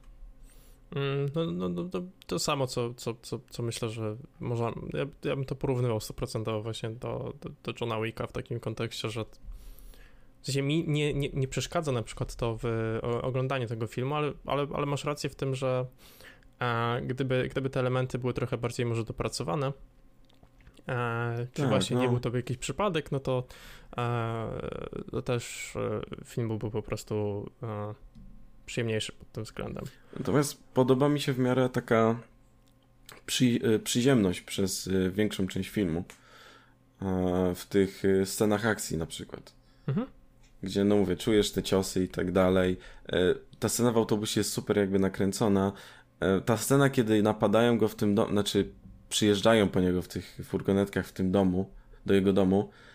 Mm, 0.96 1.30
no, 1.36 1.52
no, 1.52 1.70
no 1.70 1.84
to, 1.84 2.02
to, 2.28 2.40
samo, 2.40 2.68
co, 2.68 2.94
co, 2.94 3.16
co, 3.22 3.40
co 3.50 3.64
myślę, 3.64 3.90
że 3.90 4.18
można. 4.40 4.68
Ja, 4.94 5.30
ja 5.30 5.36
bym 5.36 5.46
to 5.46 5.56
porównywał 5.56 5.98
100% 5.98 6.64
właśnie 6.64 6.90
do, 6.90 7.34
do, 7.42 7.50
do 7.64 7.74
Johna 7.82 8.02
Wicka 8.02 8.28
w 8.28 8.32
takim 8.32 8.60
kontekście, 8.60 9.10
że 9.10 9.26
w 10.42 10.46
sensie 10.46 10.62
mi 10.62 10.88
nie, 10.88 11.14
nie, 11.14 11.30
nie 11.30 11.48
przeszkadza 11.48 11.92
na 11.92 12.04
przykład 12.04 12.36
to 12.36 12.58
w 12.64 12.66
oglądaniu 13.22 13.68
tego 13.68 13.88
filmu, 13.88 14.16
ale, 14.16 14.34
ale, 14.46 14.68
ale 14.74 14.86
masz 14.86 15.06
rację 15.06 15.30
w 15.30 15.36
tym, 15.36 15.56
że 15.56 15.86
a 16.60 16.96
gdyby, 17.06 17.48
gdyby 17.52 17.70
te 17.70 17.80
elementy 17.80 18.20
były 18.20 18.34
trochę 18.34 18.58
bardziej 18.58 18.86
może 18.86 19.04
dopracowane, 19.04 19.74
e, 20.88 21.48
czy 21.54 21.62
tak, 21.62 21.70
właśnie 21.70 21.96
no. 21.96 22.02
nie 22.02 22.10
był 22.10 22.20
to 22.20 22.38
jakiś 22.38 22.58
przypadek, 22.58 23.12
no 23.12 23.20
to, 23.20 23.44
e, 23.98 24.48
to 25.12 25.22
też 25.22 25.76
e, 25.76 26.02
film 26.26 26.48
byłby 26.48 26.72
po 26.72 26.82
prostu 26.82 27.46
e, 27.64 27.94
przyjemniejszy 28.72 29.12
pod 29.12 29.32
tym 29.32 29.44
względem. 29.44 29.86
Natomiast 30.18 30.64
podoba 30.74 31.10
mi 31.10 31.20
się 31.20 31.34
w 31.34 31.40
miarę 31.40 31.70
taka 31.70 32.20
przy, 33.26 33.46
e, 33.46 33.80
przyziemność 33.80 34.42
przez 34.42 34.88
e, 34.88 35.10
większą 35.10 35.48
część 35.48 35.70
filmu 35.70 36.04
w 37.56 37.66
tych 37.70 38.04
scenach 38.26 38.66
akcji 38.66 38.98
na 38.98 39.06
przykład. 39.06 39.54
Mhm. 39.88 40.08
Gdzie, 40.64 40.84
no 40.84 40.96
mówię, 40.96 41.16
czujesz 41.16 41.52
te 41.52 41.64
ciosy 41.64 42.04
i 42.04 42.08
tak 42.08 42.32
dalej. 42.32 42.78
Ta 43.60 43.70
scena 43.70 43.92
w 43.92 43.98
autobusie 43.98 44.40
jest 44.40 44.54
super 44.54 44.78
jakby 44.78 45.00
nakręcona, 45.00 45.74
E, 46.22 46.42
ta 46.42 46.58
scena, 46.58 46.90
kiedy 46.90 47.24
napadają 47.24 47.78
go 47.78 47.88
w 47.88 47.96
tym 47.96 48.16
domu, 48.16 48.32
znaczy 48.32 48.70
przyjeżdżają 49.10 49.70
po 49.70 49.80
niego 49.80 50.02
w 50.02 50.08
tych 50.08 50.40
furgonetkach 50.44 51.08
w 51.08 51.12
tym 51.12 51.32
domu, 51.32 51.70
do 52.06 52.14
jego 52.14 52.34
domu, 52.34 52.70
e, 52.70 52.91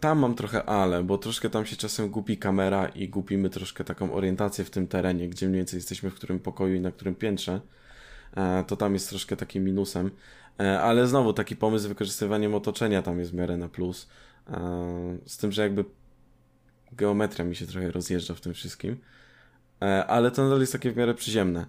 tam 0.00 0.18
mam 0.18 0.34
trochę 0.34 0.64
ale, 0.64 1.02
bo 1.02 1.18
troszkę 1.18 1.50
tam 1.50 1.66
się 1.66 1.76
czasem 1.76 2.10
gubi 2.10 2.38
kamera 2.38 2.88
i 2.88 3.08
gubimy 3.08 3.50
troszkę 3.50 3.84
taką 3.84 4.12
orientację 4.12 4.64
w 4.64 4.70
tym 4.70 4.88
terenie, 4.88 5.28
gdzie 5.28 5.46
mniej 5.48 5.56
więcej 5.56 5.78
jesteśmy 5.78 6.10
w 6.10 6.14
którym 6.14 6.40
pokoju 6.40 6.74
i 6.74 6.80
na 6.80 6.92
którym 6.92 7.14
piętrze. 7.14 7.60
E, 8.36 8.64
to 8.66 8.76
tam 8.76 8.94
jest 8.94 9.08
troszkę 9.08 9.36
takim 9.36 9.64
minusem. 9.64 10.10
Ale 10.58 11.06
znowu 11.06 11.32
taki 11.32 11.56
pomysł 11.56 11.84
z 11.84 11.86
wykorzystywaniem 11.86 12.54
otoczenia 12.54 13.02
tam 13.02 13.18
jest 13.18 13.30
w 13.30 13.34
miarę 13.34 13.56
na 13.56 13.68
plus. 13.68 14.08
Z 15.26 15.36
tym, 15.36 15.52
że 15.52 15.62
jakby 15.62 15.84
geometria 16.92 17.44
mi 17.44 17.56
się 17.56 17.66
trochę 17.66 17.90
rozjeżdża 17.90 18.34
w 18.34 18.40
tym 18.40 18.54
wszystkim. 18.54 18.96
Ale 20.06 20.30
to 20.30 20.42
nadal 20.44 20.60
jest 20.60 20.72
takie 20.72 20.92
w 20.92 20.96
miarę 20.96 21.14
przyziemne. 21.14 21.66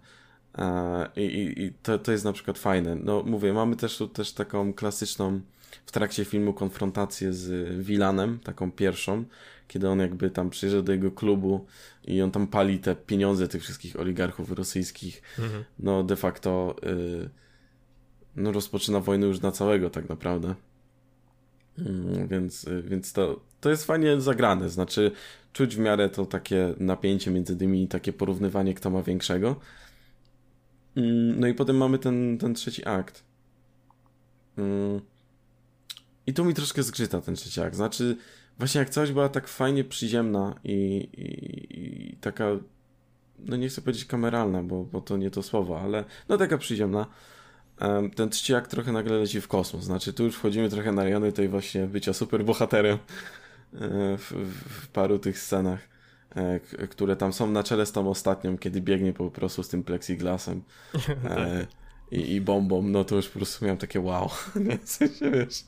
I, 1.15 1.21
i, 1.21 1.63
i 1.63 1.73
to, 1.73 1.99
to 1.99 2.12
jest 2.12 2.25
na 2.25 2.33
przykład 2.33 2.57
fajne. 2.57 2.95
No 2.95 3.23
mówię, 3.23 3.53
mamy 3.53 3.75
też 3.75 3.97
tu 3.97 4.07
też 4.07 4.33
taką 4.33 4.73
klasyczną 4.73 5.41
w 5.86 5.91
trakcie 5.91 6.25
filmu 6.25 6.53
konfrontację 6.53 7.34
z 7.34 7.69
Wilanem, 7.86 8.39
taką 8.39 8.71
pierwszą, 8.71 9.25
kiedy 9.67 9.89
on 9.89 9.99
jakby 9.99 10.29
tam 10.29 10.49
przyjeżdża 10.49 10.82
do 10.82 10.91
jego 10.91 11.12
klubu 11.12 11.65
i 12.08 12.21
on 12.21 12.32
tam 12.32 12.47
pali 12.47 12.79
te 12.79 12.95
pieniądze 12.95 13.47
tych 13.47 13.62
wszystkich 13.62 13.99
oligarchów 13.99 14.51
rosyjskich. 14.51 15.21
Mhm. 15.39 15.63
No 15.79 16.03
de 16.03 16.15
facto 16.15 16.75
y, 16.84 17.29
no 18.36 18.51
rozpoczyna 18.51 18.99
wojnę 18.99 19.27
już 19.27 19.41
na 19.41 19.51
całego 19.51 19.89
tak 19.89 20.10
naprawdę. 20.10 20.55
Mm, 21.79 22.27
więc, 22.27 22.63
y, 22.63 22.84
więc 22.84 23.13
to, 23.13 23.39
to 23.62 23.69
jest 23.69 23.86
fajnie 23.86 24.21
zagrane, 24.21 24.69
znaczy 24.69 25.12
czuć 25.53 25.75
w 25.75 25.79
miarę 25.79 26.10
to 26.10 26.25
takie 26.25 26.73
napięcie 26.79 27.32
między 27.32 27.55
nimi 27.55 27.84
i 27.84 27.88
takie 27.88 28.13
porównywanie 28.13 28.73
kto 28.73 28.89
ma 28.89 29.03
większego. 29.03 29.55
Mm, 30.95 31.39
no 31.39 31.47
i 31.47 31.53
potem 31.53 31.77
mamy 31.77 31.99
ten, 31.99 32.38
ten 32.38 32.53
trzeci 32.53 32.86
akt. 32.86 33.23
Mm. 34.58 35.01
I 36.29 36.33
tu 36.33 36.45
mi 36.45 36.53
troszkę 36.53 36.83
zgrzyta 36.83 37.21
ten 37.21 37.35
trzeci 37.35 37.61
akt. 37.61 37.75
Znaczy, 37.75 38.17
właśnie 38.57 38.79
jak 38.79 38.89
całość 38.89 39.11
była 39.11 39.29
tak 39.29 39.47
fajnie 39.47 39.83
przyziemna 39.83 40.55
i, 40.63 40.73
i, 41.17 41.79
i 41.79 42.15
taka, 42.15 42.45
no 43.39 43.55
nie 43.57 43.69
chcę 43.69 43.81
powiedzieć 43.81 44.05
kameralna, 44.05 44.63
bo, 44.63 44.83
bo 44.83 45.01
to 45.01 45.17
nie 45.17 45.31
to 45.31 45.43
słowo, 45.43 45.81
ale 45.81 46.05
no 46.29 46.37
taka 46.37 46.57
przyziemna. 46.57 47.05
Ten 48.15 48.29
trzeci 48.29 48.55
akt 48.55 48.71
trochę 48.71 48.91
nagle 48.91 49.17
leci 49.17 49.41
w 49.41 49.47
kosmos. 49.47 49.83
Znaczy, 49.83 50.13
tu 50.13 50.23
już 50.23 50.35
wchodzimy 50.35 50.69
trochę 50.69 50.91
na 50.91 51.03
rejony 51.03 51.31
tej 51.31 51.49
właśnie 51.49 51.87
bycia 51.87 52.13
superbohaterem 52.13 52.97
e, 52.97 52.99
w, 54.17 54.31
w 54.69 54.87
paru 54.87 55.19
tych 55.19 55.39
scenach. 55.39 55.79
E, 56.35 56.59
które 56.87 57.15
tam 57.15 57.33
są 57.33 57.51
na 57.51 57.63
czele 57.63 57.85
z 57.85 57.91
tą 57.91 58.09
ostatnią, 58.09 58.57
kiedy 58.57 58.82
biegnie 58.82 59.13
po 59.13 59.32
prostu 59.32 59.63
z 59.63 59.69
tym 59.69 59.84
plexiglasem 59.84 60.61
e, 60.95 60.99
tak. 61.30 61.67
i, 62.11 62.34
i 62.34 62.41
bombą, 62.41 62.82
no 62.82 63.03
to 63.03 63.15
już 63.15 63.30
po 63.30 63.39
prostu 63.39 63.65
miałem 63.65 63.77
takie 63.77 63.99
wow. 63.99 64.30
w 64.86 64.89
sensie, 64.89 65.32
wiesz... 65.32 65.63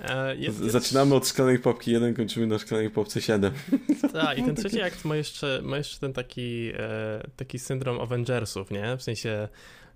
E, 0.00 0.36
Zaczynamy 0.70 1.14
od 1.14 1.28
szklanej 1.28 1.58
popki 1.58 1.90
1, 1.90 2.14
kończymy 2.14 2.46
na 2.46 2.58
szklanej 2.58 2.90
popce 2.90 3.22
7. 3.22 3.52
Tak, 4.12 4.38
i 4.38 4.42
ten 4.42 4.56
trzeci 4.64 4.82
akt 4.82 5.04
ma 5.04 5.16
jeszcze, 5.16 5.60
ma 5.62 5.76
jeszcze 5.76 6.00
ten 6.00 6.12
taki, 6.12 6.72
e, 6.78 7.22
taki 7.36 7.58
syndrom 7.58 8.00
Avengersów, 8.00 8.70
nie? 8.70 8.96
W 8.96 9.02
sensie 9.02 9.48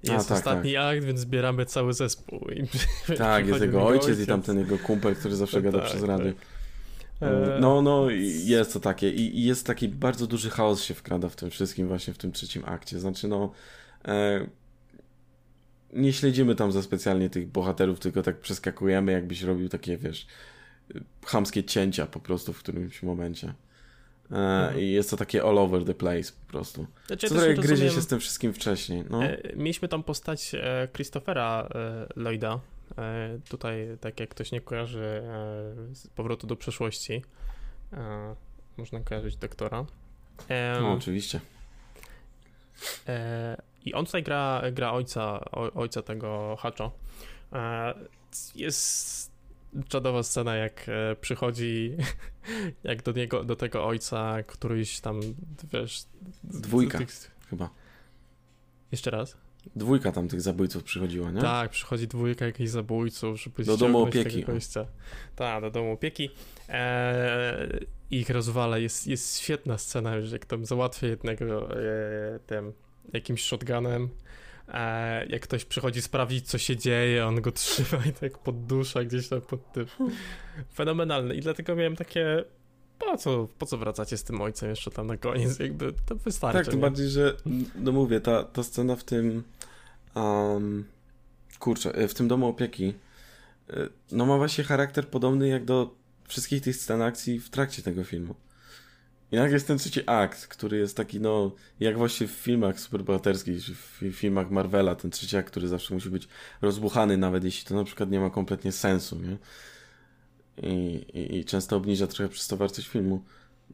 jest 0.02 0.26
A, 0.26 0.28
tak, 0.28 0.38
ostatni 0.38 0.72
tak. 0.72 0.82
akt, 0.82 1.04
więc 1.04 1.20
zbieramy 1.20 1.66
cały 1.66 1.92
zespół. 1.92 2.38
I 2.38 2.64
tak, 3.16 3.46
jest 3.46 3.60
jego 3.60 3.86
ojciec, 3.86 4.08
ojciec, 4.08 4.24
i 4.24 4.26
tam 4.26 4.42
ten 4.42 4.58
jego 4.58 4.78
kumpel, 4.78 5.16
który 5.16 5.36
zawsze 5.36 5.56
no, 5.56 5.62
gada 5.62 5.78
tak, 5.78 5.88
przez 5.88 6.02
radio. 6.02 6.32
Tak. 6.32 7.28
E, 7.28 7.58
no, 7.60 7.82
no, 7.82 8.10
jest 8.44 8.72
to 8.72 8.80
takie. 8.80 9.10
I, 9.10 9.44
jest 9.44 9.66
taki 9.66 9.88
bardzo 9.88 10.26
duży 10.26 10.50
chaos 10.50 10.82
się 10.82 10.94
wkrada 10.94 11.28
w 11.28 11.36
tym 11.36 11.50
wszystkim, 11.50 11.88
właśnie 11.88 12.14
w 12.14 12.18
tym 12.18 12.32
trzecim 12.32 12.62
akcie. 12.66 13.00
Znaczy, 13.00 13.28
no. 13.28 13.52
Nie 15.92 16.12
śledzimy 16.12 16.54
tam 16.54 16.72
za 16.72 16.82
specjalnie 16.82 17.30
tych 17.30 17.48
bohaterów, 17.48 18.00
tylko 18.00 18.22
tak 18.22 18.40
przeskakujemy, 18.40 19.12
jakbyś 19.12 19.42
robił 19.42 19.68
takie, 19.68 19.96
wiesz, 19.96 20.26
chamskie 21.26 21.64
cięcia 21.64 22.06
po 22.06 22.20
prostu 22.20 22.52
w 22.52 22.58
którymś 22.58 23.02
momencie. 23.02 23.54
E, 24.30 24.34
mhm. 24.34 24.80
I 24.80 24.90
jest 24.90 25.10
to 25.10 25.16
takie 25.16 25.42
all 25.42 25.58
over 25.58 25.84
the 25.84 25.94
place 25.94 26.32
po 26.46 26.52
prostu. 26.52 26.86
Znaczy, 27.06 27.28
Co 27.28 27.34
trochę 27.34 27.54
gryzie 27.54 27.90
się 27.90 28.00
z 28.00 28.06
tym 28.06 28.20
wszystkim 28.20 28.52
wcześniej. 28.52 29.04
No. 29.10 29.24
E, 29.24 29.38
mieliśmy 29.56 29.88
tam 29.88 30.02
postać 30.02 30.54
e, 30.54 30.88
Christophera 30.92 31.68
e, 31.74 32.06
Lloyda 32.16 32.60
E, 32.98 33.38
tutaj, 33.48 33.98
tak 34.00 34.20
jak 34.20 34.28
ktoś 34.28 34.52
nie 34.52 34.60
kojarzy 34.60 35.22
e, 35.24 35.94
z 35.94 36.06
powrotu 36.06 36.46
do 36.46 36.56
przeszłości, 36.56 37.24
można 38.76 39.00
kojarzyć 39.00 39.36
doktora. 39.36 39.86
No, 40.80 40.92
oczywiście. 40.92 41.40
I 43.84 43.94
on 43.94 44.06
tutaj 44.06 44.22
gra, 44.22 44.62
gra 44.72 44.92
ojca, 44.92 45.50
ojca 45.74 46.02
tego 46.02 46.56
Hacho. 46.60 46.90
Jest 48.54 49.32
czadowa 49.88 50.22
scena, 50.22 50.56
jak 50.56 50.86
przychodzi, 51.20 51.96
jak 52.84 53.02
do 53.02 53.12
niego, 53.12 53.44
do 53.44 53.56
tego 53.56 53.86
ojca 53.86 54.42
któryś 54.46 55.00
tam, 55.00 55.20
wiesz... 55.72 56.04
Dwójka, 56.44 56.98
tych... 56.98 57.10
chyba. 57.50 57.70
Jeszcze 58.92 59.10
raz? 59.10 59.36
Dwójka 59.76 60.12
tam 60.12 60.28
tych 60.28 60.40
zabójców 60.40 60.84
przychodziła, 60.84 61.30
nie? 61.30 61.40
Tak, 61.40 61.70
przychodzi 61.70 62.08
dwójka 62.08 62.46
jakichś 62.46 62.70
zabójców, 62.70 63.40
żeby 63.42 63.64
Do 63.64 63.76
domu 63.76 64.02
opieki. 64.02 64.44
Tak, 65.36 65.62
do 65.62 65.70
domu 65.70 65.92
opieki. 65.92 66.30
Eee, 66.68 67.86
ich 68.10 68.30
rozwala. 68.30 68.78
Jest, 68.78 69.06
jest 69.06 69.38
świetna 69.38 69.78
scena, 69.78 70.16
już 70.16 70.32
jak 70.32 70.46
tam 70.46 70.66
załatwia 70.66 71.06
jednego 71.06 71.76
e, 71.76 72.38
tym 72.46 72.72
jakimś 73.12 73.44
shotgunem. 73.44 74.08
E, 74.68 75.26
jak 75.26 75.42
ktoś 75.42 75.64
przychodzi 75.64 76.02
sprawdzić, 76.02 76.48
co 76.48 76.58
się 76.58 76.76
dzieje, 76.76 77.26
on 77.26 77.40
go 77.40 77.52
trzyma 77.52 78.04
i 78.06 78.12
tak 78.12 78.38
poddusza 78.38 79.04
gdzieś 79.04 79.28
tam 79.28 79.40
pod 79.40 79.72
tym. 79.72 79.86
Fenomenalne. 80.76 81.34
I 81.34 81.40
dlatego 81.40 81.76
miałem 81.76 81.96
takie 81.96 82.44
po 82.98 83.16
co, 83.16 83.48
po 83.58 83.66
co 83.66 83.78
wracacie 83.78 84.16
z 84.16 84.24
tym 84.24 84.40
ojcem 84.40 84.70
jeszcze 84.70 84.90
tam 84.90 85.06
na 85.06 85.16
koniec, 85.16 85.58
jakby 85.58 85.92
to 86.06 86.16
wystarczy. 86.16 86.58
Tak, 86.58 86.70
tym 86.70 86.80
bardziej, 86.80 87.08
że 87.08 87.36
no 87.74 87.92
mówię, 87.92 88.20
ta, 88.20 88.44
ta 88.44 88.62
scena 88.62 88.96
w 88.96 89.04
tym 89.04 89.42
um, 90.14 90.84
kurczę, 91.58 91.94
e, 91.94 92.08
w 92.08 92.14
tym 92.14 92.28
domu 92.28 92.48
opieki 92.48 92.94
e, 93.70 93.88
no 94.12 94.26
ma 94.26 94.36
właśnie 94.36 94.64
charakter 94.64 95.08
podobny 95.08 95.48
jak 95.48 95.64
do 95.64 95.94
wszystkich 96.28 96.62
tych 96.62 96.76
scen 96.76 97.02
akcji 97.02 97.40
w 97.40 97.50
trakcie 97.50 97.82
tego 97.82 98.04
filmu. 98.04 98.34
I 99.32 99.36
nagle 99.36 99.52
jest 99.54 99.66
ten 99.66 99.78
trzeci 99.78 100.00
akt, 100.06 100.46
który 100.46 100.78
jest 100.78 100.96
taki, 100.96 101.20
no, 101.20 101.52
jak 101.80 101.98
właśnie 101.98 102.26
w 102.26 102.30
filmach 102.30 102.80
superbohaterskich, 102.80 103.64
czy 103.64 103.74
w 103.74 104.12
filmach 104.12 104.50
Marvela, 104.50 104.94
ten 104.94 105.10
trzeci 105.10 105.36
akt, 105.36 105.50
który 105.50 105.68
zawsze 105.68 105.94
musi 105.94 106.10
być 106.10 106.28
rozbuchany, 106.62 107.16
nawet 107.16 107.44
jeśli 107.44 107.68
to 107.68 107.74
na 107.74 107.84
przykład 107.84 108.10
nie 108.10 108.20
ma 108.20 108.30
kompletnie 108.30 108.72
sensu, 108.72 109.18
nie? 109.18 109.36
i, 110.62 111.04
i, 111.14 111.36
i 111.36 111.44
często 111.44 111.76
obniża 111.76 112.06
trochę 112.06 112.28
przez 112.28 112.48
to 112.48 112.56
wartość 112.56 112.88
filmu. 112.88 113.22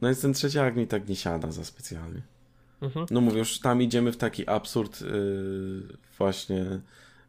No 0.01 0.09
jest 0.09 0.21
ten 0.21 0.33
trzeci 0.33 0.59
akt 0.59 0.77
mi 0.77 0.87
tak 0.87 1.09
nie 1.09 1.15
siada 1.15 1.51
za 1.51 1.65
specjalnie. 1.65 2.21
Mhm. 2.81 3.05
No 3.11 3.21
mówię, 3.21 3.39
już 3.39 3.59
tam 3.59 3.81
idziemy 3.81 4.11
w 4.11 4.17
taki 4.17 4.49
absurd 4.49 5.01
yy, 5.01 5.83
właśnie 6.17 6.79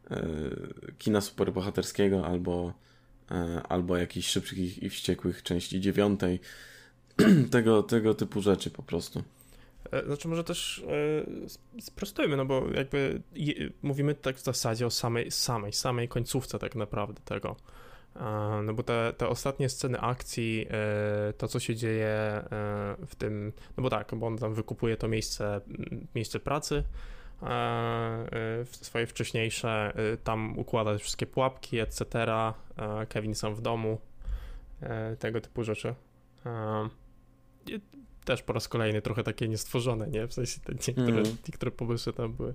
yy, 0.09 0.93
kina 0.97 1.21
superbohaterskiego 1.21 2.25
albo, 2.25 2.73
yy, 3.31 3.37
albo 3.63 3.97
jakichś 3.97 4.27
szybkich 4.27 4.83
i 4.83 4.89
wściekłych 4.89 5.43
części 5.43 5.81
dziewiątej. 5.81 6.39
tego, 7.51 7.83
tego 7.83 8.13
typu 8.13 8.41
rzeczy 8.41 8.71
po 8.71 8.83
prostu. 8.83 9.23
E, 9.91 10.05
znaczy 10.05 10.27
może 10.27 10.43
też 10.43 10.83
e, 11.77 11.81
sprostujmy, 11.81 12.37
no 12.37 12.45
bo 12.45 12.63
jakby 12.73 13.21
mówimy 13.81 14.15
tak 14.15 14.35
w 14.35 14.43
zasadzie 14.43 14.85
o 14.85 14.89
samej, 14.89 15.31
samej, 15.31 15.73
samej 15.73 16.07
końcówce 16.07 16.59
tak 16.59 16.75
naprawdę 16.75 17.21
tego. 17.25 17.55
No 18.63 18.73
bo 18.73 18.83
te, 18.83 19.13
te 19.17 19.27
ostatnie 19.27 19.69
sceny 19.69 19.99
akcji, 19.99 20.65
e, 20.69 21.33
to 21.33 21.47
co 21.47 21.59
się 21.59 21.75
dzieje 21.75 22.07
e, 22.07 22.45
w 23.07 23.15
tym, 23.17 23.53
no 23.77 23.83
bo 23.83 23.89
tak, 23.89 24.15
bo 24.15 24.27
on 24.27 24.37
tam 24.37 24.53
wykupuje 24.53 24.97
to 24.97 25.07
miejsce, 25.07 25.61
miejsce 26.15 26.39
pracy, 26.39 26.83
e, 27.43 28.65
swoje 28.71 29.07
wcześniejsze, 29.07 29.93
tam 30.23 30.59
układa 30.59 30.97
wszystkie 30.97 31.25
pułapki, 31.25 31.79
etc. 31.79 32.05
Kevin 33.09 33.35
sam 33.35 33.55
w 33.55 33.61
domu, 33.61 33.99
tego 35.19 35.41
typu 35.41 35.63
rzeczy. 35.63 35.93
Też 38.25 38.43
po 38.43 38.53
raz 38.53 38.67
kolejny 38.67 39.01
trochę 39.01 39.23
takie 39.23 39.47
niestworzone, 39.47 40.07
nie? 40.07 40.27
W 40.27 40.33
sensie 40.33 40.59
te 40.59 40.73
niektóre, 40.73 41.19
mm. 41.19 41.37
niektóre 41.47 41.71
pomysły 41.71 42.13
tam 42.13 42.33
były 42.33 42.53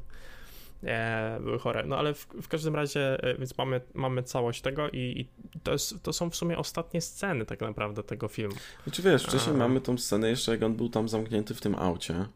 e, 0.85 1.39
były 1.41 1.59
chore. 1.59 1.85
No 1.87 1.97
ale 1.97 2.15
w, 2.15 2.27
w 2.43 2.49
każdym 2.49 2.75
razie, 2.75 3.23
e, 3.23 3.39
więc 3.39 3.59
mamy, 3.59 3.81
mamy 3.95 4.23
całość 4.23 4.61
tego 4.61 4.91
i, 4.91 4.99
i, 4.99 5.29
to, 5.63 5.73
jest, 5.73 6.03
to 6.03 6.13
są 6.13 6.31
w 6.31 6.37
sumie 6.37 6.59
ostatnie 6.59 7.01
sceny 7.01 7.47
tak 7.47 7.61
naprawdę 7.61 8.03
tego 8.03 8.29
filmu. 8.29 8.57
Znaczy 8.85 9.03
wiesz, 9.03 9.25
wcześniej 9.25 9.57
A... 9.57 9.59
mamy 9.59 9.81
tą 9.81 9.99
scenę 9.99 10.31
jeszcze 10.31 10.53
jak 10.53 10.63
on 10.63 10.75
był 10.75 10.89
tam 10.89 11.09
zamknięty 11.09 11.55
w 11.55 11.61
tym 11.61 11.75
aucie 11.75 12.27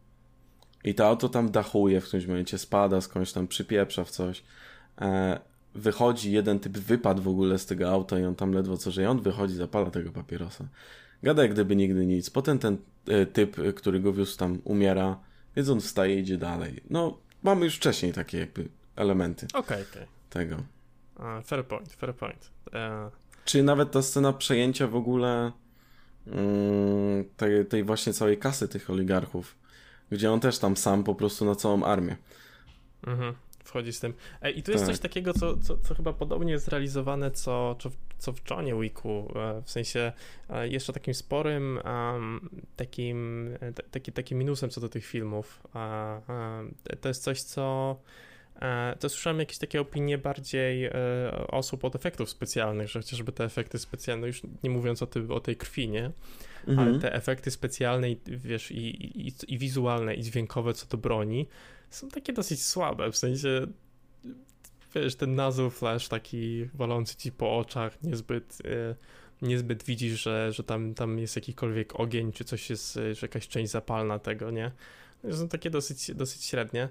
i 0.85 0.95
to 0.95 1.07
auto 1.07 1.29
tam 1.29 1.51
dachuje 1.51 2.01
w 2.01 2.05
którymś 2.05 2.27
momencie, 2.27 2.59
spada 2.59 3.01
skądś 3.01 3.33
tam, 3.33 3.49
przypieprza 3.49 4.05
w 4.05 4.11
coś. 4.11 4.43
E, 5.01 5.41
wychodzi 5.75 6.33
jeden 6.33 6.61
typ, 6.61 6.79
wypadł 6.79 7.23
w 7.23 7.29
ogóle 7.29 7.59
z 7.59 7.67
tego 7.67 7.91
auta 7.91 8.19
i 8.19 8.25
on 8.25 8.35
tam 8.35 8.53
ledwo 8.53 8.77
co 8.77 8.91
żyje, 8.91 9.11
on 9.11 9.21
wychodzi, 9.21 9.55
zapala 9.55 9.91
tego 9.91 10.13
papierosa. 10.13 10.65
Gada 11.23 11.43
jak 11.43 11.53
gdyby 11.53 11.77
nigdy 11.77 12.07
nic. 12.07 12.31
Potem 12.31 12.59
ten 12.59 12.77
e, 13.09 13.27
typ, 13.27 13.57
który 13.77 14.01
go 14.01 14.13
wiózł 14.13 14.39
tam 14.39 14.59
umiera, 14.65 15.21
więc 15.57 15.69
on 15.69 15.81
wstaje 15.81 16.17
i 16.17 16.19
idzie 16.19 16.39
dalej. 16.39 16.83
No, 16.91 17.19
mamy 17.43 17.65
już 17.65 17.77
wcześniej 17.77 18.13
takie 18.13 18.39
jakby 18.39 18.69
elementy 18.97 19.47
okay, 19.55 19.85
okay. 19.91 20.07
tego. 20.31 20.57
Uh, 21.17 21.47
fair 21.47 21.67
point, 21.67 21.93
fair 21.93 22.15
point. 22.15 22.51
Uh... 22.67 22.73
Czy 23.45 23.63
nawet 23.63 23.91
ta 23.91 24.03
scena 24.03 24.33
przejęcia 24.33 24.87
w 24.87 24.97
ogóle 24.97 25.53
um, 26.27 26.37
tej, 27.37 27.67
tej 27.67 27.85
właśnie 27.85 28.13
całej 28.13 28.39
kasy 28.39 28.69
tych 28.69 28.91
oligarchów, 28.91 29.57
gdzie 30.11 30.33
on 30.33 30.41
też 30.41 30.59
tam 30.59 30.77
sam 30.77 31.05
po 31.05 31.15
prostu 31.15 31.45
na 31.45 31.55
całą 31.55 31.85
armię. 31.85 32.17
Mhm 33.07 33.35
wchodzi 33.69 33.93
z 33.93 34.01
tym. 34.01 34.15
I 34.55 34.63
tu 34.63 34.71
jest 34.71 34.85
tak. 34.85 34.95
coś 34.95 35.01
takiego, 35.01 35.33
co, 35.33 35.57
co, 35.57 35.79
co, 35.79 35.95
chyba 35.95 36.13
podobnie 36.13 36.53
jest 36.53 36.69
realizowane, 36.69 37.31
co, 37.31 37.77
co, 38.19 38.33
w 38.33 38.51
Johnie 38.51 38.75
Wicku, 38.81 39.33
e, 39.37 39.63
w 39.63 39.71
sensie 39.71 40.13
e, 40.51 40.69
jeszcze 40.69 40.93
takim 40.93 41.15
sporym 41.15 41.81
takim, 42.77 43.51
taki, 43.91 44.13
takim 44.13 44.39
minusem 44.39 44.71
co 44.71 44.81
do 44.81 44.89
tych 44.89 45.07
filmów. 45.07 45.63
To 47.01 47.09
jest 47.09 47.23
coś, 47.23 47.43
co 47.43 47.97
e, 47.97 48.28
to 49.01 49.09
słyszałem 49.09 49.39
jakieś 49.39 49.59
takie 49.59 49.81
opinie 49.81 50.19
bardziej 50.19 50.91
osób 51.49 51.85
od 51.85 51.97
efektów 51.97 52.31
specjalnych, 52.31 52.89
że 52.89 52.99
chociażby 52.99 53.33
te 53.33 53.45
efekty 53.45 53.79
specjalne, 53.79 54.27
już 54.27 54.43
nie 54.63 54.71
mówiąc 54.71 55.03
o, 55.03 55.07
tym, 55.07 55.31
o 55.31 55.41
tej 55.41 55.57
krwi, 55.57 55.89
nie? 55.89 56.11
Mhm. 56.67 56.89
Ale 56.89 56.99
te 56.99 57.15
efekty 57.15 57.51
specjalne, 57.51 58.07
wiesz, 58.27 58.71
i, 58.71 59.07
i, 59.29 59.33
i 59.49 59.59
wizualne, 59.59 60.15
i 60.15 60.23
dźwiękowe 60.23 60.75
co 60.75 60.87
do 60.87 60.99
broni, 60.99 61.47
są 61.91 62.09
takie 62.09 62.33
dosyć 62.33 62.63
słabe, 62.65 63.13
w 63.13 63.17
sensie 63.17 63.67
wiesz, 64.95 65.17
ten 65.17 65.35
nazw 65.35 65.61
flash 65.71 66.09
taki 66.09 66.69
walący 66.75 67.17
ci 67.17 67.33
po 67.33 67.59
oczach, 67.59 68.03
niezbyt, 68.03 68.59
e, 68.65 68.95
niezbyt 69.43 69.85
widzisz, 69.85 70.23
że, 70.23 70.53
że 70.53 70.63
tam, 70.63 70.95
tam 70.95 71.19
jest 71.19 71.37
jakikolwiek 71.37 72.01
ogień, 72.01 72.33
czy 72.33 72.45
coś 72.45 72.71
jest, 72.71 72.95
że 72.95 73.19
jakaś 73.23 73.49
część 73.49 73.73
zapalna 73.73 74.19
tego, 74.19 74.51
nie? 74.51 74.73
Są 75.33 75.49
takie 75.49 75.71
dosyć, 75.71 76.15
dosyć 76.15 76.45
średnie. 76.45 76.89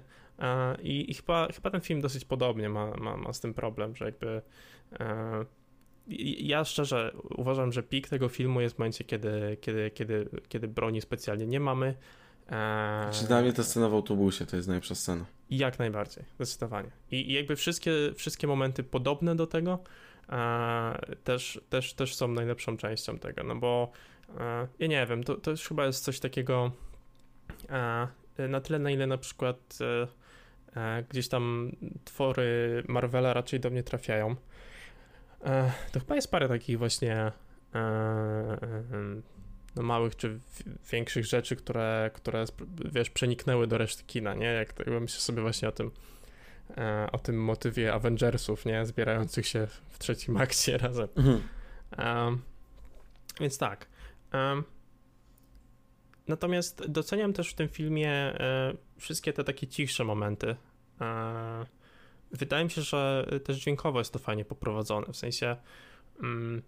I, 0.82 1.10
i 1.10 1.14
chyba, 1.14 1.48
chyba 1.52 1.70
ten 1.70 1.80
film 1.80 2.00
dosyć 2.00 2.24
podobnie 2.24 2.68
ma, 2.68 2.90
ma, 2.90 3.16
ma 3.16 3.32
z 3.32 3.40
tym 3.40 3.54
problem, 3.54 3.96
że 3.96 4.04
jakby. 4.04 4.42
E, 5.00 5.44
ja 6.38 6.64
szczerze 6.64 7.12
uważam, 7.36 7.72
że 7.72 7.82
pik 7.82 8.08
tego 8.08 8.28
filmu 8.28 8.60
jest 8.60 8.76
w 8.76 8.78
momencie, 8.78 9.04
kiedy, 9.04 9.56
kiedy, 9.60 9.90
kiedy, 9.90 10.28
kiedy 10.48 10.68
broni 10.68 11.00
specjalnie 11.00 11.46
nie 11.46 11.60
mamy, 11.60 11.94
Eee... 12.50 13.12
Czy 13.12 13.26
dla 13.26 13.40
mnie 13.40 13.52
ta 13.52 13.62
scena 13.62 13.88
w 13.88 13.94
autobusie 13.94 14.46
to 14.46 14.56
jest 14.56 14.68
najlepsza 14.68 14.94
scena. 14.94 15.24
Jak 15.50 15.78
najbardziej, 15.78 16.24
zdecydowanie. 16.34 16.90
I, 17.10 17.30
i 17.30 17.32
jakby 17.32 17.56
wszystkie, 17.56 17.92
wszystkie 18.14 18.46
momenty 18.46 18.82
podobne 18.82 19.36
do 19.36 19.46
tego 19.46 19.78
e, 20.28 21.16
też, 21.24 21.60
też, 21.70 21.94
też 21.94 22.14
są 22.14 22.28
najlepszą 22.28 22.76
częścią 22.76 23.18
tego, 23.18 23.42
no 23.42 23.56
bo 23.56 23.90
e, 24.38 24.68
ja 24.78 24.86
nie 24.86 25.06
wiem, 25.06 25.24
to, 25.24 25.34
to 25.34 25.50
już 25.50 25.68
chyba 25.68 25.86
jest 25.86 26.04
coś 26.04 26.20
takiego 26.20 26.70
e, 27.70 28.48
na 28.48 28.60
tyle, 28.60 28.78
na 28.78 28.90
ile 28.90 29.06
na 29.06 29.18
przykład 29.18 29.78
e, 29.80 29.84
e, 29.84 30.08
gdzieś 31.10 31.28
tam 31.28 31.72
twory 32.04 32.82
Marvela 32.88 33.32
raczej 33.32 33.60
do 33.60 33.70
mnie 33.70 33.82
trafiają. 33.82 34.36
E, 35.44 35.72
to 35.92 36.00
chyba 36.00 36.14
jest 36.14 36.30
parę 36.30 36.48
takich 36.48 36.78
właśnie 36.78 37.32
no, 39.76 39.82
małych 39.82 40.16
czy 40.16 40.38
większych 40.92 41.24
rzeczy, 41.24 41.56
które, 41.56 42.10
które 42.14 42.44
wiesz, 42.92 43.10
przeniknęły 43.10 43.66
do 43.66 43.78
reszty 43.78 44.02
kina, 44.06 44.34
nie? 44.34 44.46
Jak 44.46 44.72
to, 44.72 45.00
myślę 45.00 45.20
sobie 45.20 45.42
właśnie 45.42 45.68
o 45.68 45.72
tym 45.72 45.90
e, 46.76 47.08
o 47.12 47.18
tym 47.18 47.44
motywie 47.44 47.94
Avengersów, 47.94 48.66
nie? 48.66 48.86
Zbierających 48.86 49.46
się 49.46 49.66
w 49.88 49.98
trzecim 49.98 50.36
akcie 50.36 50.78
razem. 50.88 51.08
Mhm. 51.16 51.42
Um, 51.98 52.42
więc 53.40 53.58
tak. 53.58 53.86
Um, 54.32 54.64
natomiast 56.28 56.86
doceniam 56.86 57.32
też 57.32 57.50
w 57.50 57.54
tym 57.54 57.68
filmie 57.68 58.10
e, 58.10 58.72
wszystkie 58.98 59.32
te 59.32 59.44
takie 59.44 59.66
cichsze 59.66 60.04
momenty. 60.04 60.56
E, 61.00 61.66
wydaje 62.30 62.64
mi 62.64 62.70
się, 62.70 62.82
że 62.82 63.26
też 63.44 63.56
dźwiękowo 63.56 63.98
jest 63.98 64.12
to 64.12 64.18
fajnie 64.18 64.44
poprowadzone, 64.44 65.06
w 65.12 65.16
sensie 65.16 65.56
mm, 66.22 66.62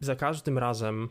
za 0.00 0.16
każdym 0.16 0.58
razem, 0.58 1.08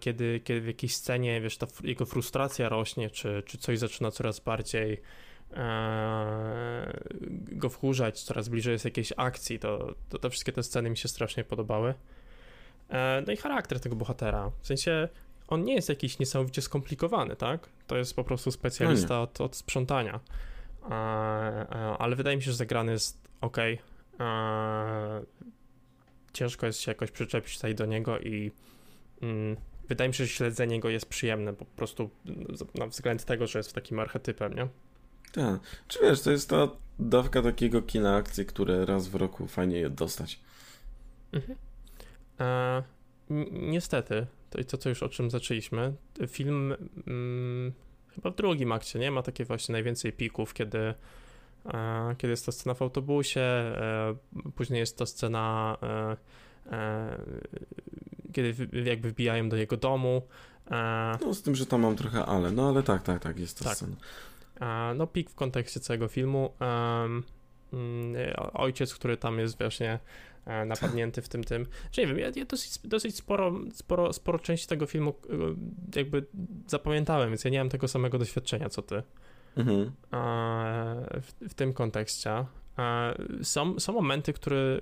kiedy, 0.00 0.40
kiedy 0.44 0.60
w 0.60 0.66
jakiejś 0.66 0.96
scenie, 0.96 1.40
wiesz, 1.40 1.56
ta 1.56 1.66
jego 1.84 2.06
frustracja 2.06 2.68
rośnie, 2.68 3.10
czy, 3.10 3.42
czy 3.46 3.58
coś 3.58 3.78
zaczyna 3.78 4.10
coraz 4.10 4.40
bardziej 4.40 5.00
e, 5.52 7.00
go 7.52 7.68
wkurzać, 7.68 8.22
coraz 8.22 8.48
bliżej 8.48 8.72
jest 8.72 8.84
jakiejś 8.84 9.12
akcji, 9.16 9.58
to, 9.58 9.94
to 10.08 10.18
te 10.18 10.30
wszystkie 10.30 10.52
te 10.52 10.62
sceny 10.62 10.90
mi 10.90 10.96
się 10.96 11.08
strasznie 11.08 11.44
podobały. 11.44 11.94
E, 12.88 13.22
no 13.26 13.32
i 13.32 13.36
charakter 13.36 13.80
tego 13.80 13.96
bohatera, 13.96 14.50
w 14.60 14.66
sensie 14.66 15.08
on 15.48 15.64
nie 15.64 15.74
jest 15.74 15.88
jakiś 15.88 16.18
niesamowicie 16.18 16.62
skomplikowany, 16.62 17.36
tak? 17.36 17.68
To 17.86 17.96
jest 17.96 18.16
po 18.16 18.24
prostu 18.24 18.50
specjalista 18.50 19.14
No 19.14 19.22
od, 19.22 19.40
od 19.40 19.56
sprzątania. 19.56 20.20
Ale 21.98 22.16
wydaje 22.16 22.36
mi 22.36 22.42
się, 22.42 22.50
że 22.50 22.56
zagrany 22.56 22.92
jest 22.92 23.28
ok. 23.40 23.56
Ciężko 26.32 26.66
jest 26.66 26.80
się 26.80 26.90
jakoś 26.90 27.10
przyczepić 27.10 27.54
tutaj 27.54 27.74
do 27.74 27.86
niego 27.86 28.18
i 28.18 28.52
mm, 29.22 29.56
wydaje 29.88 30.08
mi 30.08 30.14
się, 30.14 30.24
że 30.24 30.32
śledzenie 30.32 30.80
go 30.80 30.88
jest 30.88 31.06
przyjemne, 31.06 31.52
po 31.52 31.64
prostu 31.64 32.10
na 32.74 32.86
względ 32.86 33.24
tego, 33.24 33.46
że 33.46 33.58
jest 33.58 33.72
takim 33.72 33.98
archetypem, 33.98 34.54
nie? 34.54 34.68
Tak. 35.32 35.60
Czy 35.88 35.98
wiesz, 36.02 36.22
to 36.22 36.30
jest 36.30 36.50
ta 36.50 36.68
dawka 36.98 37.42
takiego 37.42 37.82
kina 37.82 38.16
akcji, 38.16 38.46
które 38.46 38.86
raz 38.86 39.08
w 39.08 39.14
roku 39.14 39.46
fajnie 39.46 39.78
je 39.78 39.90
dostać. 39.90 40.40
Mhm. 41.32 41.58
E, 42.40 42.82
ni- 43.30 43.50
niestety, 43.52 44.26
to, 44.54 44.64
to 44.64 44.78
co 44.78 44.88
już 44.88 45.02
o 45.02 45.08
czym 45.08 45.30
zaczęliśmy, 45.30 45.94
film 46.28 46.74
mm, 47.06 47.72
chyba 48.14 48.30
w 48.30 48.34
drugim 48.34 48.72
akcie, 48.72 48.98
nie? 48.98 49.10
Ma 49.10 49.22
takie 49.22 49.44
właśnie 49.44 49.72
najwięcej 49.72 50.12
pików, 50.12 50.54
kiedy, 50.54 50.94
e, 51.66 52.14
kiedy 52.18 52.30
jest 52.30 52.46
to 52.46 52.52
scena 52.52 52.74
w 52.74 52.82
autobusie, 52.82 53.40
e, 53.40 54.16
później 54.54 54.80
jest 54.80 54.98
to 54.98 55.06
scena, 55.06 55.76
e, 55.82 56.16
kiedy 58.32 58.68
jakby 58.84 59.10
wbijają 59.10 59.48
do 59.48 59.56
jego 59.56 59.76
domu. 59.76 60.22
No 61.20 61.34
z 61.34 61.42
tym, 61.42 61.54
że 61.54 61.66
tam 61.66 61.80
mam 61.80 61.96
trochę 61.96 62.26
ale, 62.26 62.52
no 62.52 62.68
ale 62.68 62.82
tak, 62.82 63.02
tak, 63.02 63.22
tak, 63.22 63.38
jest 63.38 63.58
to 63.58 63.64
Tak. 63.64 63.76
scena. 63.76 63.96
No, 64.94 65.06
pik 65.06 65.30
w 65.30 65.34
kontekście 65.34 65.80
całego 65.80 66.08
filmu. 66.08 66.52
Mm, 66.60 67.24
Ojciec, 68.52 68.94
który 68.94 69.16
tam 69.16 69.38
jest 69.38 69.58
właśnie 69.58 69.98
napadnięty 70.66 71.22
w 71.22 71.28
tym 71.28 71.44
tym. 71.44 71.66
Że 71.92 72.02
nie 72.02 72.08
wiem, 72.08 72.18
ja, 72.18 72.30
ja 72.36 72.44
dosyć, 72.44 72.78
dosyć 72.84 73.16
sporo, 73.16 73.52
sporo, 73.72 74.12
sporo 74.12 74.38
części 74.38 74.66
tego 74.66 74.86
filmu 74.86 75.14
e, 75.94 75.98
jakby 75.98 76.26
zapamiętałem, 76.66 77.28
więc 77.28 77.44
ja 77.44 77.50
nie 77.50 77.58
mam 77.58 77.68
tego 77.68 77.88
samego 77.88 78.18
doświadczenia 78.18 78.68
co 78.68 78.82
ty 78.82 79.02
Mhm. 79.56 79.80
e, 79.80 81.20
w, 81.20 81.32
w 81.50 81.54
tym 81.54 81.72
kontekście. 81.72 82.30
E, 82.78 83.14
Są, 83.42 83.80
są 83.80 83.92
momenty, 83.92 84.32
które 84.32 84.80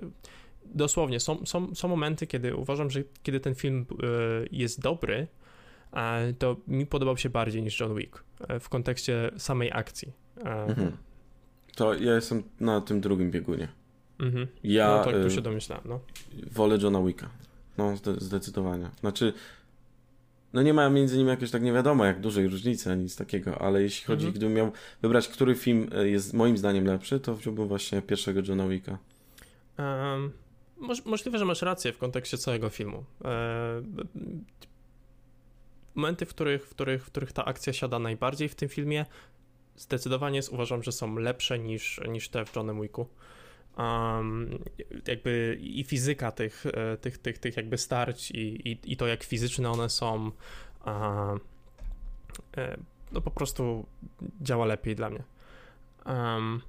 dosłownie 0.65 1.19
są, 1.19 1.45
są, 1.45 1.75
są 1.75 1.87
momenty, 1.87 2.27
kiedy 2.27 2.55
uważam, 2.55 2.89
że 2.89 3.03
kiedy 3.23 3.39
ten 3.39 3.55
film 3.55 3.85
e, 3.91 4.05
jest 4.51 4.81
dobry, 4.81 5.27
e, 5.93 6.33
to 6.33 6.55
mi 6.67 6.85
podobał 6.85 7.17
się 7.17 7.29
bardziej 7.29 7.63
niż 7.63 7.79
John 7.79 7.95
Wick 7.95 8.23
e, 8.47 8.59
w 8.59 8.69
kontekście 8.69 9.31
samej 9.37 9.71
akcji. 9.73 10.13
E, 10.37 10.63
Mhm. 10.65 10.97
To 11.75 11.93
ja 11.93 12.15
jestem 12.15 12.43
na 12.59 12.81
tym 12.81 13.01
drugim 13.01 13.31
biegunie. 13.31 13.67
Mhm. 14.23 14.47
Ja 14.63 14.87
No 14.87 15.03
tak, 15.03 15.15
y, 15.15 15.23
tu 15.23 15.29
się 15.29 15.41
domyślałem, 15.41 15.83
no. 15.87 15.99
wolę 16.51 16.77
Johna 16.81 17.01
Wicka. 17.03 17.29
No, 17.77 17.97
zde- 17.97 18.19
zdecydowanie. 18.19 18.89
Znaczy, 18.99 19.33
no 20.53 20.61
nie 20.61 20.73
ma 20.73 20.89
między 20.89 21.17
nimi 21.17 21.29
jakoś 21.29 21.51
tak 21.51 21.61
nie 21.61 21.73
wiadomo 21.73 22.05
jak 22.05 22.19
dużej 22.21 22.47
różnicy, 22.47 22.91
ani 22.91 23.03
nic 23.03 23.15
takiego, 23.15 23.61
ale 23.61 23.81
jeśli 23.81 24.05
chodzi, 24.05 24.25
Mhm. 24.25 24.33
gdybym 24.33 24.53
miał 24.53 24.71
wybrać, 25.01 25.27
który 25.27 25.55
film 25.55 25.89
y, 26.01 26.09
jest 26.09 26.33
moim 26.33 26.57
zdaniem 26.57 26.85
lepszy, 26.85 27.19
to 27.19 27.35
wziąłbym 27.35 27.67
właśnie 27.67 28.01
pierwszego 28.01 28.41
Johna 28.47 28.67
Wicka. 28.67 28.97
Em, 29.77 30.31
moż, 30.77 31.05
możliwe, 31.05 31.37
że 31.39 31.45
masz 31.45 31.61
rację 31.61 31.93
w 31.93 31.97
kontekście 31.97 32.37
całego 32.37 32.69
filmu. 32.69 33.03
E, 33.25 33.81
momenty, 35.95 36.25
w 36.25 36.29
których, 36.29 36.65
w, 36.65 36.69
których, 36.69 37.03
w 37.03 37.05
których 37.05 37.31
ta 37.31 37.45
akcja 37.45 37.73
siada 37.73 37.99
najbardziej 37.99 38.49
w 38.49 38.55
tym 38.55 38.69
filmie, 38.69 39.05
zdecydowanie 39.77 40.39
uważam, 40.51 40.83
że 40.83 40.91
są 40.91 41.15
lepsze 41.15 41.59
niż, 41.59 42.01
niż 42.09 42.29
te 42.29 42.45
w 42.45 42.55
Johnem 42.55 42.81
Wicku. 42.81 43.07
Um, 43.77 44.59
jakby 45.07 45.57
i 45.61 45.83
fizyka 45.83 46.31
tych, 46.31 46.65
e, 46.65 46.97
tych, 46.97 47.17
tych, 47.17 47.37
tych 47.37 47.57
jakby 47.57 47.77
starć 47.77 48.31
i, 48.31 48.69
i, 48.69 48.79
i 48.91 48.97
to, 48.97 49.07
jak 49.07 49.23
fizyczne 49.23 49.71
one 49.71 49.89
są, 49.89 50.31
e, 50.87 52.77
no 53.11 53.21
po 53.21 53.31
prostu 53.31 53.85
działa 54.41 54.65
lepiej 54.65 54.95
dla 54.95 55.09
mnie. 55.09 55.23
Um, 56.05 56.61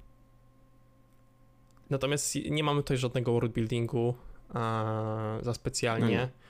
Natomiast 1.91 2.35
nie 2.35 2.65
mamy 2.65 2.83
tutaj 2.83 2.97
żadnego 2.97 3.33
worldbuildingu 3.33 4.15
e, 4.55 5.39
za 5.43 5.55
specjalnie. 5.55 6.19
No 6.19 6.45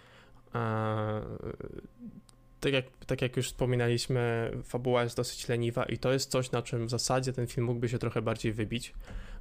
tak, 2.65 2.73
jak, 2.73 2.85
tak 3.07 3.23
jak 3.23 3.37
już 3.37 3.47
wspominaliśmy, 3.47 4.53
fabuła 4.65 5.03
jest 5.03 5.17
dosyć 5.17 5.49
leniwa 5.49 5.85
i 5.85 5.99
to 5.99 6.13
jest 6.13 6.31
coś, 6.31 6.51
na 6.51 6.63
czym 6.63 6.87
w 6.87 6.91
zasadzie 6.91 7.33
ten 7.33 7.47
film 7.47 7.67
mógłby 7.67 7.89
się 7.89 7.99
trochę 7.99 8.23
bardziej 8.23 8.53
wybić, 8.53 8.95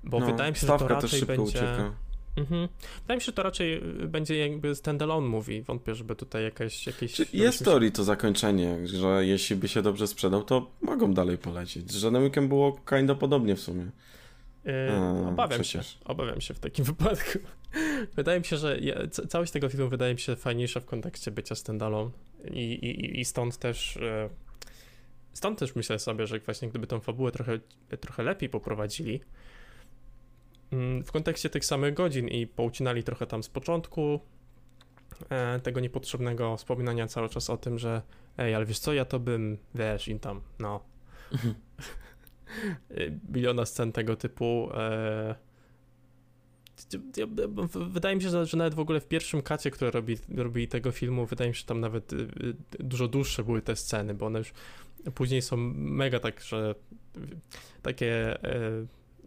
bo 0.03 0.19
no, 0.19 0.25
wydaje 0.25 0.51
mi 0.51 0.57
się, 0.57 0.61
że 0.61 0.67
to 0.67 0.77
też 0.77 0.89
raczej 0.89 1.21
będzie... 1.21 1.43
ucieka. 1.43 1.93
Mhm. 2.37 2.67
Wydaje 3.01 3.15
mi 3.17 3.21
się, 3.21 3.25
że 3.25 3.33
to 3.33 3.43
raczej 3.43 3.73
y, 4.03 4.07
będzie 4.07 4.37
jakby 4.37 4.75
standalone 4.75 5.27
movie. 5.27 5.61
Wątpię, 5.63 5.95
żeby 5.95 6.15
tutaj 6.15 6.43
jakaś... 6.43 6.87
jakieś 6.87 7.13
Czy 7.13 7.25
jest 7.33 7.59
się- 7.59 7.65
teorii 7.65 7.91
to 7.91 8.03
zakończenie, 8.03 8.87
że 8.87 9.25
jeśli 9.25 9.55
by 9.55 9.67
się 9.67 9.81
dobrze 9.81 10.07
sprzedał, 10.07 10.43
to 10.43 10.71
mogą 10.81 11.13
dalej 11.13 11.37
polecieć. 11.37 11.91
Z 11.91 12.23
Wickiem 12.23 12.47
było 12.47 12.79
kinda 12.89 13.15
podobnie 13.15 13.55
w 13.55 13.59
sumie. 13.61 13.87
Yy, 14.65 14.71
obawiam 15.27 15.61
przecież. 15.61 15.87
się, 15.87 15.99
obawiam 16.05 16.41
się 16.41 16.53
w 16.53 16.59
takim 16.59 16.85
wypadku. 16.93 17.39
wydaje 18.15 18.39
mi 18.39 18.45
się, 18.45 18.57
że 18.57 18.79
ja, 18.79 19.07
ca- 19.07 19.27
całość 19.27 19.51
tego 19.51 19.69
filmu 19.69 19.89
wydaje 19.89 20.13
mi 20.13 20.19
się 20.19 20.35
fajniejsza 20.35 20.79
w 20.79 20.85
kontekście 20.85 21.31
bycia 21.31 21.55
standalone 21.55 22.11
i, 22.51 22.73
i, 22.73 23.19
i 23.19 23.25
stąd 23.25 23.57
też 23.57 23.97
e, 23.97 24.29
stąd 25.33 25.59
też 25.59 25.75
myślę 25.75 25.99
sobie, 25.99 26.27
że 26.27 26.39
właśnie 26.39 26.69
gdyby 26.69 26.87
tą 26.87 26.99
fabułę 26.99 27.31
trochę, 27.31 27.59
trochę 27.99 28.23
lepiej 28.23 28.49
poprowadzili 28.49 29.19
w 31.05 31.11
kontekście 31.11 31.49
tych 31.49 31.65
samych 31.65 31.93
godzin 31.93 32.27
i 32.27 32.47
poucinali 32.47 33.03
trochę 33.03 33.27
tam 33.27 33.43
z 33.43 33.49
początku 33.49 34.19
e, 35.29 35.59
tego 35.59 35.79
niepotrzebnego 35.79 36.57
wspominania 36.57 37.07
cały 37.07 37.29
czas 37.29 37.49
o 37.49 37.57
tym, 37.57 37.79
że 37.79 38.01
ej, 38.37 38.55
ale 38.55 38.65
wiesz 38.65 38.79
co, 38.79 38.93
ja 38.93 39.05
to 39.05 39.19
bym, 39.19 39.57
wiesz, 39.75 40.07
im 40.07 40.19
tam, 40.19 40.41
no, 40.59 40.83
y, 42.91 43.19
miliona 43.29 43.65
scen 43.65 43.91
tego 43.91 44.15
typu. 44.15 44.69
E, 44.73 45.35
wydaje 47.73 48.15
mi 48.15 48.21
się, 48.21 48.45
że, 48.45 48.57
nawet 48.57 48.73
w 48.73 48.79
ogóle 48.79 48.99
w 48.99 49.07
pierwszym 49.07 49.41
kacie, 49.41 49.71
które 49.71 49.91
robi, 49.91 50.17
robili 50.35 50.67
tego 50.67 50.91
filmu, 50.91 51.25
wydaje 51.25 51.49
mi 51.49 51.55
się, 51.55 51.59
że 51.59 51.65
tam 51.65 51.79
nawet 51.79 52.13
y, 52.13 52.15
y, 52.15 52.55
dużo 52.79 53.07
dłuższe 53.07 53.43
były 53.43 53.61
te 53.61 53.75
sceny, 53.75 54.13
bo 54.13 54.25
one 54.25 54.39
już 54.39 54.53
później 55.15 55.41
są 55.41 55.57
mega 55.73 56.19
tak, 56.19 56.41
że 56.41 56.75
takie. 57.81 58.37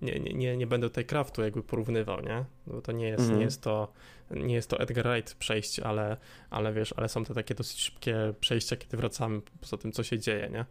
Nie, 0.02 0.20
nie, 0.20 0.56
nie, 0.56 0.66
będę 0.66 0.88
tutaj 0.88 1.04
craftu 1.04 1.42
jakby 1.42 1.62
porównywał, 1.62 2.20
nie? 2.20 2.44
Bo 2.66 2.82
to 2.82 2.92
nie 2.92 3.08
jest, 3.08 3.20
Mhm. 3.20 3.38
nie 3.38 3.44
jest 3.44 3.62
to 3.62 3.92
nie 4.30 4.54
jest 4.54 4.70
to 4.70 4.80
Edgar 4.80 5.06
Wright 5.08 5.34
przejście, 5.34 5.86
ale, 5.86 6.16
ale 6.50 6.72
wiesz, 6.72 6.94
ale 6.96 7.08
są 7.08 7.24
to 7.24 7.34
takie 7.34 7.54
dosyć 7.54 7.80
szybkie 7.80 8.34
przejścia, 8.40 8.76
kiedy 8.76 8.96
wracamy 8.96 9.40
poza 9.60 9.76
tym, 9.76 9.92
co 9.92 10.02
się 10.02 10.18
dzieje, 10.18 10.50
nie? 10.52 10.64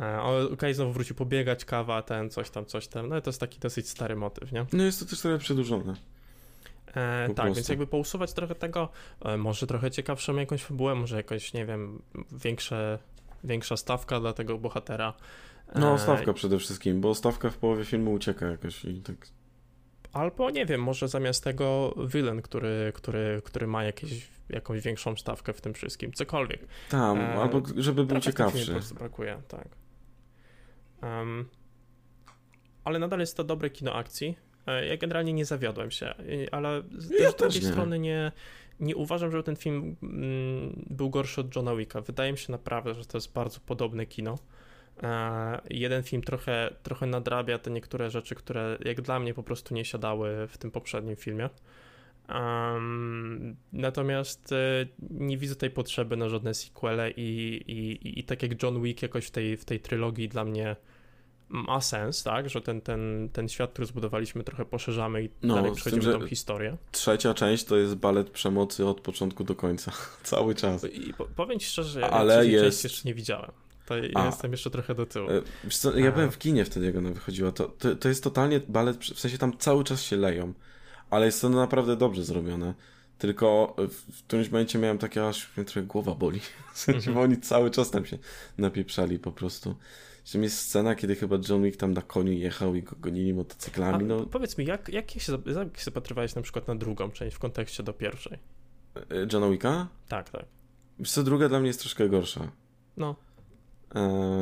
E, 0.00 0.22
okej, 0.52 0.74
znowu 0.74 0.92
wrócił 0.92 1.16
pobiegać, 1.16 1.64
kawa, 1.64 2.02
ten, 2.02 2.30
coś 2.30 2.50
tam, 2.50 2.66
coś 2.66 2.88
tam. 2.88 3.08
No 3.08 3.20
to 3.20 3.30
jest 3.30 3.40
taki 3.40 3.58
dosyć 3.58 3.88
stary 3.88 4.16
motyw, 4.16 4.52
nie? 4.52 4.66
No 4.72 4.82
jest 4.84 5.00
to 5.00 5.06
też 5.06 5.20
trochę 5.20 5.38
przedłużone. 5.38 5.94
E, 6.86 7.26
tak, 7.26 7.34
prostu. 7.34 7.54
więc 7.54 7.68
jakby 7.68 7.86
pousuwać 7.86 8.32
trochę 8.32 8.54
tego, 8.54 8.88
e, 9.24 9.36
może 9.36 9.66
trochę 9.66 9.90
ciekawszą 9.90 10.36
jakąś 10.36 10.62
fabułę, 10.62 10.94
może 10.94 11.16
jakoś, 11.16 11.52
nie 11.52 11.66
wiem, 11.66 12.02
większe, 12.32 12.98
większa 13.44 13.76
stawka 13.76 14.20
dla 14.20 14.32
tego 14.32 14.58
bohatera. 14.58 15.14
E, 15.72 15.80
No, 15.80 15.98
stawka 15.98 16.32
przede 16.32 16.58
wszystkim, 16.58 17.00
bo 17.00 17.14
stawka 17.14 17.50
w 17.50 17.56
połowie 17.58 17.84
filmu 17.84 18.12
ucieka 18.12 18.46
jakoś 18.46 18.84
i 18.84 19.00
tak. 19.02 19.16
Albo, 20.12 20.50
nie 20.50 20.66
wiem, 20.66 20.82
może 20.82 21.08
zamiast 21.08 21.44
tego 21.44 21.94
villain, 22.06 22.42
który, 22.42 22.92
który, 22.94 23.42
który 23.44 23.66
ma 23.66 23.84
jakieś, 23.84 24.28
jakąś 24.48 24.80
większą 24.80 25.16
stawkę 25.16 25.52
w 25.52 25.60
tym 25.60 25.74
wszystkim, 25.74 26.12
cokolwiek. 26.12 26.60
Tam, 26.88 27.18
E, 27.18 27.34
albo 27.34 27.62
żeby 27.76 27.94
był 28.04 28.06
filmie 28.06 28.20
po 28.20 28.24
ciekawszy. 28.24 28.72
prostu 28.72 28.94
brakuje, 28.94 29.42
tak. 29.48 29.68
Em, 31.02 31.48
ale 32.84 32.98
nadal 32.98 33.20
jest 33.20 33.36
to 33.36 33.44
dobre 33.44 33.70
kino 33.70 33.94
akcji. 33.94 34.36
E, 34.66 34.86
Ja 34.86 34.96
generalnie 34.96 35.32
nie 35.32 35.44
zawiodłem 35.44 35.90
się, 35.90 36.14
ale 36.52 36.82
z, 36.98 37.10
Ja 37.20 37.30
z 37.30 37.36
drugiej 37.36 37.62
nie. 37.62 37.68
strony 37.68 37.98
nie, 37.98 38.32
nie 38.80 38.96
uważam, 38.96 39.30
żeby 39.30 39.42
ten 39.42 39.56
film 39.56 39.96
mm, 40.02 40.84
był 40.90 41.10
gorszy 41.10 41.40
od 41.40 41.56
Johna 41.56 41.76
Wicka. 41.76 42.00
Wydaje 42.00 42.32
mi 42.32 42.38
się 42.38 42.52
naprawdę, 42.52 42.94
że 42.94 43.04
to 43.04 43.16
jest 43.18 43.32
bardzo 43.32 43.60
podobne 43.66 44.06
kino. 44.06 44.38
E, 45.02 45.60
Jeden 45.70 46.02
film 46.02 46.22
trochę, 46.22 46.74
trochę 46.82 47.06
nadrabia 47.06 47.58
te 47.58 47.70
niektóre 47.70 48.10
rzeczy, 48.10 48.34
które 48.34 48.78
jak 48.84 49.00
dla 49.00 49.20
mnie 49.20 49.34
po 49.34 49.42
prostu 49.42 49.74
nie 49.74 49.84
siadały 49.84 50.46
w 50.48 50.58
tym 50.58 50.70
poprzednim 50.70 51.16
filmie. 51.16 51.48
Em, 52.28 53.56
natomiast 53.72 54.52
e, 54.52 54.86
nie 55.10 55.38
widzę 55.38 55.56
tej 55.56 55.70
potrzeby 55.70 56.16
na 56.16 56.28
żadne 56.28 56.54
sequele 56.54 57.10
i, 57.10 57.62
i, 57.66 58.18
i, 58.20 58.24
tak 58.24 58.42
jak 58.42 58.62
John 58.62 58.82
Wick 58.82 59.02
jakoś 59.02 59.26
w 59.26 59.30
tej, 59.30 59.56
w 59.56 59.64
tej 59.64 59.80
trylogii 59.80 60.28
dla 60.28 60.44
mnie 60.44 60.76
ma 61.48 61.80
sens, 61.80 62.22
tak, 62.22 62.50
że 62.50 62.60
ten, 62.60 62.80
ten, 62.80 63.28
ten 63.32 63.48
świat, 63.48 63.70
który 63.72 63.86
zbudowaliśmy 63.86 64.44
trochę 64.44 64.64
poszerzamy 64.64 65.24
i 65.24 65.28
No, 65.42 65.54
dalej 65.54 65.72
przechodzimy 65.72 66.12
tym, 66.12 66.20
tą 66.20 66.26
historię. 66.26 66.76
Trzecia 66.92 67.34
część 67.34 67.64
to 67.64 67.76
jest 67.76 67.94
balet 67.94 68.30
przemocy 68.30 68.86
od 68.86 69.00
początku 69.00 69.44
do 69.44 69.54
końca. 69.54 69.92
Cały 70.22 70.54
czas. 70.54 70.84
I 70.84 71.14
po, 71.14 71.24
powiem 71.24 71.58
ci 71.58 71.66
szczerze, 71.66 72.00
że 72.00 72.10
Ale 72.10 72.46
jest- 72.46 72.64
części 72.64 72.86
jeszcze 72.86 73.08
nie 73.08 73.14
widziałem. 73.14 73.50
To 73.86 73.96
ja 73.96 74.08
A. 74.14 74.26
jestem 74.26 74.52
jeszcze 74.52 74.70
trochę 74.70 74.94
do 74.94 75.06
tyłu. 75.06 75.28
E, 75.30 75.42
co, 75.70 75.98
ja 75.98 76.12
byłem 76.12 76.30
w 76.30 76.38
kinie 76.38 76.64
wtedy, 76.64 76.86
jak 76.86 76.96
ona 76.96 77.10
wychodziła. 77.10 77.52
To, 77.52 77.64
to, 77.68 77.96
to 77.96 78.08
jest 78.08 78.24
totalnie 78.24 78.60
balet, 78.68 78.96
w 78.96 79.20
sensie 79.20 79.38
tam 79.38 79.58
cały 79.58 79.84
czas 79.84 80.02
się 80.02 80.16
leją, 80.16 80.52
ale 81.10 81.26
jest 81.26 81.40
to 81.40 81.48
naprawdę 81.48 81.96
dobrze 81.96 82.24
zrobione. 82.24 82.74
Tylko 83.18 83.76
w, 83.78 84.22
którymś 84.24 84.50
momencie 84.50 84.78
miałem 84.78 84.98
takie, 84.98 85.28
aż 85.28 85.56
mnie 85.56 85.64
trochę 85.64 85.82
głowa 85.82 86.14
boli. 86.14 86.40
W 86.74 86.78
sensie, 86.78 87.14
bo 87.14 87.20
oni 87.20 87.36
cały 87.36 87.70
czas 87.70 87.90
tam 87.90 88.06
się 88.06 88.18
napieprzali 88.58 89.18
po 89.18 89.32
prostu. 89.32 89.76
Zresztą 90.24 90.40
jest 90.40 90.58
scena, 90.58 90.94
kiedy 90.94 91.16
chyba 91.16 91.36
John 91.48 91.62
Wick 91.62 91.76
tam 91.80 91.92
na 91.92 92.02
koniu 92.02 92.32
jechał 92.32 92.74
i 92.74 92.82
go 92.82 92.96
gonili 93.00 93.34
motocyklami. 93.34 94.04
No, 94.04 94.26
Powiedz 94.26 94.58
mi, 94.58 94.66
jak, 94.66 94.88
jak, 94.88 95.10
się, 95.10 95.32
jak 95.46 95.78
się 95.78 95.84
zapatrywałeś 95.84 96.34
na 96.34 96.42
przykład 96.42 96.68
na 96.68 96.74
drugą 96.74 97.10
część 97.10 97.36
w 97.36 97.38
kontekście 97.38 97.82
do 97.82 97.92
pierwszej? 97.92 98.38
e, 98.96 99.26
Johna 99.32 99.50
Wicka? 99.50 99.88
Tak, 100.08 100.30
tak. 100.30 100.44
Wiesz 100.98 101.10
co, 101.10 101.22
druga 101.22 101.48
dla 101.48 101.58
mnie 101.60 101.66
jest 101.66 101.80
troszkę 101.80 102.08
gorsza. 102.08 102.52
No, 102.96 103.16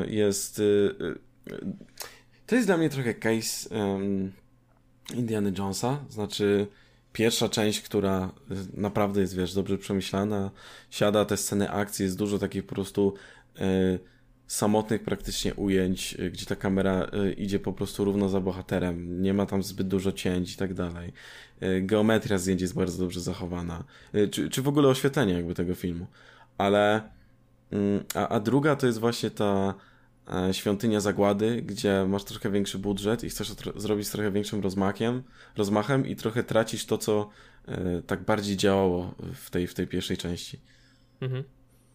jest. 0.08 0.58
y, 0.58 0.94
y, 1.52 1.60
To 2.46 2.54
jest 2.54 2.68
dla 2.68 2.76
mnie 2.76 2.90
trochę 2.90 3.14
case 3.14 3.68
Indiana 5.14 5.50
Jonesa. 5.58 6.04
Znaczy, 6.08 6.66
pierwsza 7.12 7.48
część, 7.48 7.80
która 7.80 8.32
y, 8.50 8.80
naprawdę 8.80 9.20
jest, 9.20 9.36
wiesz, 9.36 9.54
dobrze 9.54 9.78
przemyślana, 9.78 10.50
siada 10.90 11.24
te 11.24 11.36
sceny 11.36 11.70
akcji, 11.70 12.02
jest 12.02 12.18
dużo 12.18 12.38
takich 12.38 12.66
po 12.66 12.74
prostu 12.74 13.14
samotnych 14.46 15.02
praktycznie 15.02 15.54
ujęć, 15.54 16.16
gdzie 16.32 16.46
ta 16.46 16.56
kamera 16.56 17.10
idzie 17.36 17.58
po 17.58 17.72
prostu 17.72 18.04
równo 18.04 18.28
za 18.28 18.40
bohaterem. 18.40 19.22
Nie 19.22 19.34
ma 19.34 19.46
tam 19.46 19.62
zbyt 19.62 19.88
dużo 19.88 20.12
cięć 20.12 20.54
i 20.54 20.56
tak 20.56 20.74
dalej. 20.74 21.12
Geometria 21.82 22.38
zdjęć 22.38 22.60
jest 22.60 22.74
bardzo 22.74 22.98
dobrze 22.98 23.20
zachowana. 23.20 23.84
Czy, 24.30 24.50
czy 24.50 24.62
w 24.62 24.68
ogóle 24.68 24.88
oświetlenie 24.88 25.34
jakby 25.34 25.54
tego 25.54 25.74
filmu. 25.74 26.06
Ale 26.58 27.02
A, 28.14 28.28
a 28.28 28.40
druga 28.40 28.76
to 28.76 28.86
jest 28.86 28.98
właśnie 28.98 29.30
ta 29.30 29.74
e, 30.32 30.54
świątynia 30.54 31.00
zagłady, 31.00 31.62
gdzie 31.62 32.04
masz 32.08 32.24
trochę 32.24 32.50
większy 32.50 32.78
budżet 32.78 33.24
i 33.24 33.28
chcesz 33.28 33.50
tro- 33.50 33.80
zrobić 33.80 34.08
z 34.08 34.10
trochę 34.10 34.30
większym 34.30 34.60
rozmakiem, 34.60 35.22
rozmachem 35.56 36.06
i 36.06 36.16
trochę 36.16 36.44
tracisz 36.44 36.86
to, 36.86 36.98
co 36.98 37.28
e, 37.68 38.02
tak 38.02 38.24
bardziej 38.24 38.56
działało 38.56 39.14
w 39.34 39.50
tej, 39.50 39.66
w 39.66 39.74
tej 39.74 39.86
pierwszej 39.86 40.16
części. 40.16 40.60
mhm. 41.20 41.44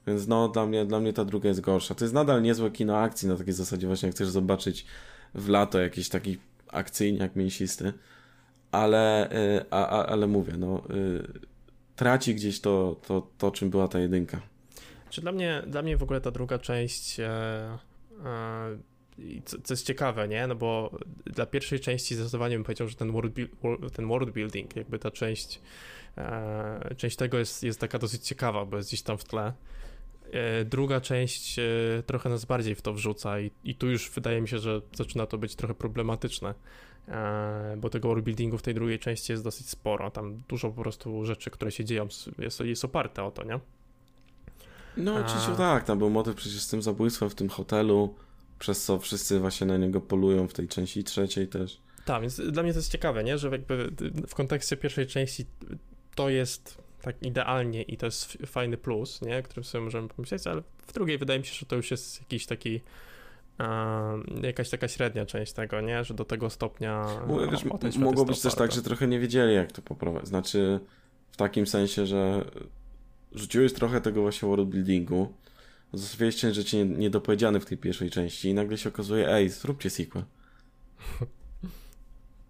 Więc 0.07 0.27
no, 0.27 0.49
dla 0.49 0.65
mnie, 0.65 0.85
dla 0.85 0.99
mnie 0.99 1.13
ta 1.13 1.25
druga 1.25 1.49
jest 1.49 1.61
gorsza. 1.61 1.95
To 1.95 2.05
jest 2.05 2.13
nadal 2.13 2.41
niezłe 2.41 2.71
kino 2.71 2.97
akcji 2.97 3.27
na 3.27 3.35
takiej 3.35 3.53
zasadzie 3.53 3.87
właśnie, 3.87 4.07
jak 4.07 4.15
chcesz 4.15 4.29
zobaczyć 4.29 4.85
w 5.35 5.49
lato 5.49 5.79
jakiś 5.79 6.09
taki 6.09 6.37
akcyjniak 6.67 7.35
mięsisty, 7.35 7.93
ale, 8.71 9.29
e, 9.31 9.65
a, 9.71 9.87
a, 9.87 10.05
ale 10.05 10.27
mówię, 10.27 10.53
no, 10.57 10.77
e, 10.77 10.83
traci 11.95 12.35
gdzieś 12.35 12.61
to, 12.61 13.01
to, 13.07 13.27
to, 13.37 13.51
czym 13.51 13.69
była 13.69 13.87
ta 13.87 13.99
jedynka. 13.99 14.41
Czy 15.15 15.21
dla 15.21 15.31
mnie, 15.31 15.63
dla 15.67 15.81
mnie 15.81 15.97
w 15.97 16.03
ogóle 16.03 16.21
ta 16.21 16.31
druga 16.31 16.59
część, 16.59 17.19
e, 17.19 17.27
e, 18.25 18.77
co, 19.45 19.61
co 19.63 19.73
jest 19.73 19.85
ciekawe, 19.85 20.27
nie? 20.27 20.47
No 20.47 20.55
bo 20.55 20.97
dla 21.25 21.45
pierwszej 21.45 21.79
części 21.79 22.15
zdecydowanie 22.15 22.55
bym 22.55 22.63
powiedział, 22.63 22.87
że 22.87 22.95
ten 22.95 23.11
world, 23.11 23.35
ten 23.93 24.07
world 24.07 24.29
building, 24.29 24.75
jakby 24.75 24.99
ta 24.99 25.11
część, 25.11 25.61
e, 26.17 26.95
część 26.97 27.15
tego 27.15 27.37
jest, 27.37 27.63
jest 27.63 27.79
taka 27.79 27.99
dosyć 27.99 28.27
ciekawa, 28.27 28.65
bo 28.65 28.77
jest 28.77 28.89
gdzieś 28.89 29.01
tam 29.01 29.17
w 29.17 29.23
tle. 29.23 29.53
E, 30.31 30.65
druga 30.65 31.01
część 31.01 31.59
e, 31.59 31.63
trochę 32.05 32.29
nas 32.29 32.45
bardziej 32.45 32.75
w 32.75 32.81
to 32.81 32.93
wrzuca 32.93 33.39
i, 33.39 33.51
i 33.63 33.75
tu 33.75 33.89
już 33.89 34.11
wydaje 34.11 34.41
mi 34.41 34.47
się, 34.47 34.59
że 34.59 34.81
zaczyna 34.93 35.25
to 35.25 35.37
być 35.37 35.55
trochę 35.55 35.73
problematyczne, 35.73 36.53
e, 37.07 37.77
bo 37.77 37.89
tego 37.89 38.07
world 38.07 38.25
buildingu 38.25 38.57
w 38.57 38.61
tej 38.61 38.73
drugiej 38.73 38.99
części 38.99 39.31
jest 39.31 39.43
dosyć 39.43 39.69
sporo. 39.69 40.11
Tam 40.11 40.43
dużo 40.47 40.71
po 40.71 40.81
prostu 40.81 41.25
rzeczy, 41.25 41.51
które 41.51 41.71
się 41.71 41.85
dzieją, 41.85 42.07
jest, 42.37 42.59
jest 42.59 42.85
oparte 42.85 43.23
o 43.23 43.31
to, 43.31 43.43
nie? 43.43 43.59
No, 44.97 45.15
A. 45.17 45.25
oczywiście 45.25 45.51
tak, 45.57 45.83
tam 45.83 45.99
był 45.99 46.09
motyw 46.09 46.35
przecież 46.35 46.61
z 46.61 46.67
tym 46.67 46.81
zabójstwem 46.81 47.29
w 47.29 47.35
tym 47.35 47.49
hotelu, 47.49 48.15
przez 48.59 48.83
co 48.83 48.99
wszyscy 48.99 49.39
właśnie 49.39 49.67
na 49.67 49.77
niego 49.77 50.01
polują 50.01 50.47
w 50.47 50.53
tej 50.53 50.67
części 50.67 51.03
trzeciej 51.03 51.47
też. 51.47 51.81
Tak, 52.05 52.21
więc 52.21 52.41
dla 52.51 52.63
mnie 52.63 52.73
to 52.73 52.79
jest 52.79 52.91
ciekawe, 52.91 53.23
nie? 53.23 53.37
Że 53.37 53.49
jakby 53.49 53.91
w 54.27 54.35
kontekście 54.35 54.77
pierwszej 54.77 55.07
części 55.07 55.45
to 56.15 56.29
jest 56.29 56.77
tak 57.01 57.23
idealnie 57.23 57.81
i 57.81 57.97
to 57.97 58.05
jest 58.05 58.37
fajny 58.45 58.77
plus, 58.77 59.21
nie? 59.21 59.43
Którym 59.43 59.63
sobie 59.63 59.83
możemy 59.83 60.07
pomyśleć, 60.07 60.47
ale 60.47 60.61
w 60.87 60.93
drugiej 60.93 61.17
wydaje 61.17 61.39
mi 61.39 61.45
się, 61.45 61.53
że 61.53 61.65
to 61.65 61.75
już 61.75 61.91
jest 61.91 62.19
jakiś 62.21 62.45
taki 62.45 62.81
jakaś 64.43 64.69
taka 64.69 64.87
średnia 64.87 65.25
część 65.25 65.53
tego, 65.53 65.81
nie? 65.81 66.03
Że 66.03 66.13
do 66.13 66.25
tego 66.25 66.49
stopnia 66.49 67.05
Mo- 67.27 67.47
wiesz, 67.47 67.63
o, 67.95 67.99
mogło 67.99 68.25
być 68.25 68.41
też 68.41 68.53
tak, 68.53 68.61
oparte. 68.61 68.75
że 68.75 68.81
trochę 68.81 69.07
nie 69.07 69.19
wiedzieli 69.19 69.53
jak 69.55 69.71
to 69.71 69.81
poprowadzić. 69.81 70.27
Znaczy, 70.29 70.79
w 71.31 71.37
takim 71.37 71.67
sensie, 71.67 72.05
że 72.05 72.45
rzuciłeś 73.35 73.73
trochę 73.73 74.01
tego 74.01 74.21
właśnie 74.21 74.47
world 74.49 74.69
buildingu, 74.69 75.33
zostawiłeś 75.93 76.35
część 76.35 76.55
rzeczy 76.55 76.77
nie- 76.77 76.85
niedopowiedziane 76.97 77.59
w 77.59 77.65
tej 77.65 77.77
pierwszej 77.77 78.09
części 78.09 78.49
i 78.49 78.53
nagle 78.53 78.77
się 78.77 78.89
okazuje, 78.89 79.29
ej, 79.29 79.49
zróbcie 79.49 79.89
sequel. 79.89 80.23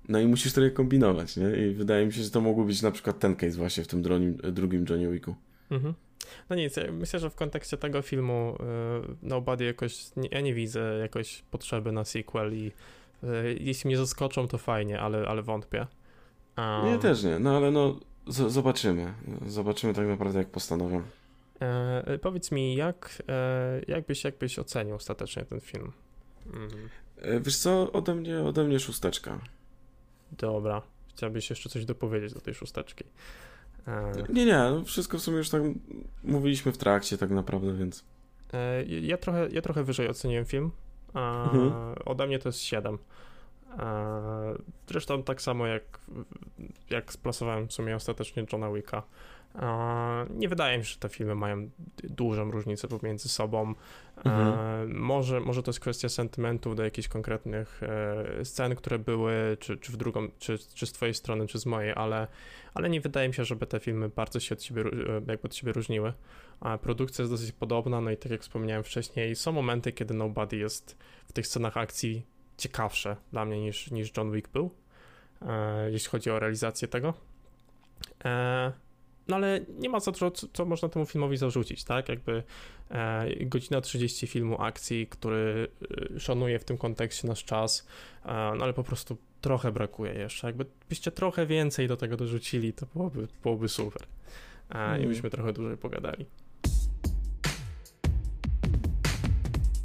No 0.09 0.19
i 0.19 0.27
musisz 0.27 0.53
trochę 0.53 0.71
kombinować, 0.71 1.37
nie? 1.37 1.49
I 1.67 1.73
wydaje 1.73 2.05
mi 2.05 2.13
się, 2.13 2.23
że 2.23 2.29
to 2.29 2.41
mógł 2.41 2.65
być 2.65 2.81
na 2.81 2.91
przykład 2.91 3.19
ten 3.19 3.35
case 3.35 3.57
właśnie 3.57 3.83
w 3.83 3.87
tym 3.87 4.01
drugim, 4.01 4.37
drugim 4.37 4.85
Johnny 4.89 5.11
Wicku. 5.11 5.35
Mhm. 5.71 5.93
No 6.49 6.55
nic, 6.55 6.77
ja 6.77 6.91
myślę, 6.91 7.19
że 7.19 7.29
w 7.29 7.35
kontekście 7.35 7.77
tego 7.77 8.01
filmu 8.01 8.55
y, 8.59 9.15
Nobody 9.23 9.65
jakoś, 9.65 10.05
ja 10.31 10.41
nie 10.41 10.53
widzę 10.53 10.97
jakoś 11.01 11.43
potrzeby 11.51 11.91
na 11.91 12.05
sequel 12.05 12.53
i 12.53 12.71
y, 13.23 13.57
jeśli 13.59 13.87
mnie 13.87 13.97
zaskoczą, 13.97 14.47
to 14.47 14.57
fajnie, 14.57 14.99
ale, 14.99 15.27
ale 15.27 15.41
wątpię. 15.41 15.87
Um, 16.57 16.85
Nie, 16.85 16.97
też 16.99 17.23
nie, 17.23 17.39
no 17.39 17.57
ale 17.57 17.71
no 17.71 17.99
z- 18.27 18.51
zobaczymy. 18.51 19.13
Zobaczymy 19.47 19.93
tak 19.93 20.07
naprawdę 20.07 20.39
jak 20.39 20.49
postanowią. 20.49 21.01
E, 21.59 22.17
powiedz 22.21 22.51
mi, 22.51 22.75
jak, 22.75 23.23
e, 23.29 23.81
jak, 23.87 24.05
byś, 24.05 24.23
jak 24.23 24.37
byś 24.37 24.59
ocenił 24.59 24.95
ostatecznie 24.95 25.45
ten 25.45 25.59
film? 25.59 25.91
Mm, 26.53 26.69
E, 27.21 27.39
Wiesz 27.39 27.57
co, 27.57 27.91
ode 27.91 28.15
mnie, 28.15 28.39
ode 28.39 28.63
mnie 28.63 28.79
szósteczka. 28.79 29.39
dobra, 30.31 30.81
chciałbyś 31.09 31.49
jeszcze 31.49 31.69
coś 31.69 31.85
dopowiedzieć 31.85 32.33
do 32.33 32.41
tej 32.41 32.53
szósteczki. 32.53 33.03
E, 33.87 34.11
Nie, 34.29 34.45
nie, 34.45 34.57
no 34.57 34.83
wszystko 34.83 35.17
w 35.17 35.21
sumie 35.21 35.37
już 35.37 35.49
tak 35.49 35.61
mówiliśmy 36.23 36.71
w 36.71 36.77
trakcie 36.77 37.17
tak 37.17 37.29
naprawdę, 37.29 37.73
więc... 37.73 38.05
e, 38.53 38.83
ja, 38.85 39.17
trochę, 39.17 39.47
ja 39.51 39.61
trochę 39.61 39.83
wyżej 39.83 40.09
oceniłem 40.09 40.45
film. 40.45 40.71
A 41.13 41.43
Mhm. 41.43 41.95
Ode 42.05 42.27
mnie 42.27 42.39
to 42.39 42.49
jest 42.49 42.59
7. 42.59 42.97
Zresztą 44.87 45.23
tak 45.23 45.41
samo 45.41 45.67
jak, 45.67 45.99
jak 46.89 47.13
splasowałem 47.13 47.67
w 47.67 47.73
sumie 47.73 47.95
ostatecznie 47.95 48.45
Johna 48.51 48.71
Wicka. 48.71 49.03
Nie 50.29 50.49
wydaje 50.49 50.77
mi 50.77 50.85
się, 50.85 50.89
że 50.89 50.99
te 50.99 51.09
filmy 51.09 51.35
mają 51.35 51.69
dużą 52.03 52.51
różnicę 52.51 52.87
pomiędzy 52.87 53.29
sobą. 53.29 53.73
Mhm. 54.17 54.97
Może, 54.97 55.39
może 55.39 55.63
to 55.63 55.69
jest 55.69 55.79
kwestia 55.79 56.09
sentymentów 56.09 56.75
do 56.75 56.83
jakichś 56.83 57.07
konkretnych 57.07 57.83
e, 57.83 58.45
scen, 58.45 58.75
które 58.75 58.99
były, 58.99 59.57
czy, 59.59 59.77
czy 59.77 59.91
w 59.91 59.97
drugą, 59.97 60.27
czy, 60.39 60.57
czy 60.73 60.85
z 60.85 60.91
twojej 60.91 61.13
strony, 61.13 61.47
czy 61.47 61.59
z 61.59 61.65
mojej, 61.65 61.93
ale, 61.95 62.27
ale 62.73 62.89
nie 62.89 63.01
wydaje 63.01 63.27
mi 63.27 63.33
się, 63.33 63.45
żeby 63.45 63.67
te 63.67 63.79
filmy 63.79 64.09
bardzo 64.09 64.39
się 64.39 64.55
od 64.55 64.63
siebie, 64.63 64.81
e, 64.81 65.13
jakby 65.13 65.39
od 65.43 65.55
siebie 65.55 65.73
różniły. 65.73 66.13
Produkcja 66.81 67.21
jest 67.21 67.33
dosyć 67.33 67.51
podobna, 67.51 68.01
no 68.01 68.11
i 68.11 68.17
tak 68.17 68.31
jak 68.31 68.41
wspomniałem 68.41 68.83
wcześniej, 68.83 69.35
są 69.35 69.51
momenty, 69.51 69.91
kiedy 69.91 70.13
Nobody 70.13 70.57
jest 70.57 70.97
w 71.25 71.33
tych 71.33 71.47
scenach 71.47 71.77
akcji 71.77 72.25
ciekawsze 72.57 73.15
dla 73.31 73.45
mnie 73.45 73.61
niż, 73.61 73.91
niż 73.91 74.11
John 74.17 74.31
Wick 74.31 74.49
był, 74.49 74.69
e, 75.41 75.91
jeśli 75.91 76.09
chodzi 76.09 76.29
o 76.31 76.39
realizację 76.39 76.87
tego. 76.87 77.13
E, 78.25 78.71
no 79.27 79.35
ale 79.35 79.59
nie 79.79 79.89
ma 79.89 79.99
za 79.99 80.11
dużo, 80.11 80.31
co, 80.31 80.47
co 80.53 80.65
można 80.65 80.89
temu 80.89 81.05
filmowi 81.05 81.37
zarzucić, 81.37 81.83
tak? 81.83 82.09
Jakby 82.09 82.43
e, 82.91 83.25
godzina 83.45 83.81
30 83.81 84.27
filmu 84.27 84.61
akcji, 84.61 85.07
który 85.07 85.67
e, 86.15 86.19
szanuje 86.19 86.59
w 86.59 86.65
tym 86.65 86.77
kontekście 86.77 87.27
nasz 87.27 87.43
czas, 87.43 87.87
e, 88.25 88.27
no 88.57 88.63
ale 88.63 88.73
po 88.73 88.83
prostu 88.83 89.17
trochę 89.41 89.71
brakuje 89.71 90.13
jeszcze. 90.13 90.47
Jakby 90.47 90.65
byście 90.89 91.11
trochę 91.11 91.45
więcej 91.45 91.87
do 91.87 91.97
tego 91.97 92.17
dorzucili, 92.17 92.73
to 92.73 92.85
byłoby, 92.93 93.27
byłoby 93.43 93.69
super. 93.69 94.01
E, 94.69 94.77
I 94.77 94.97
Mm. 94.97 95.09
byśmy 95.09 95.29
trochę 95.29 95.53
dłużej 95.53 95.77
pogadali. 95.77 96.25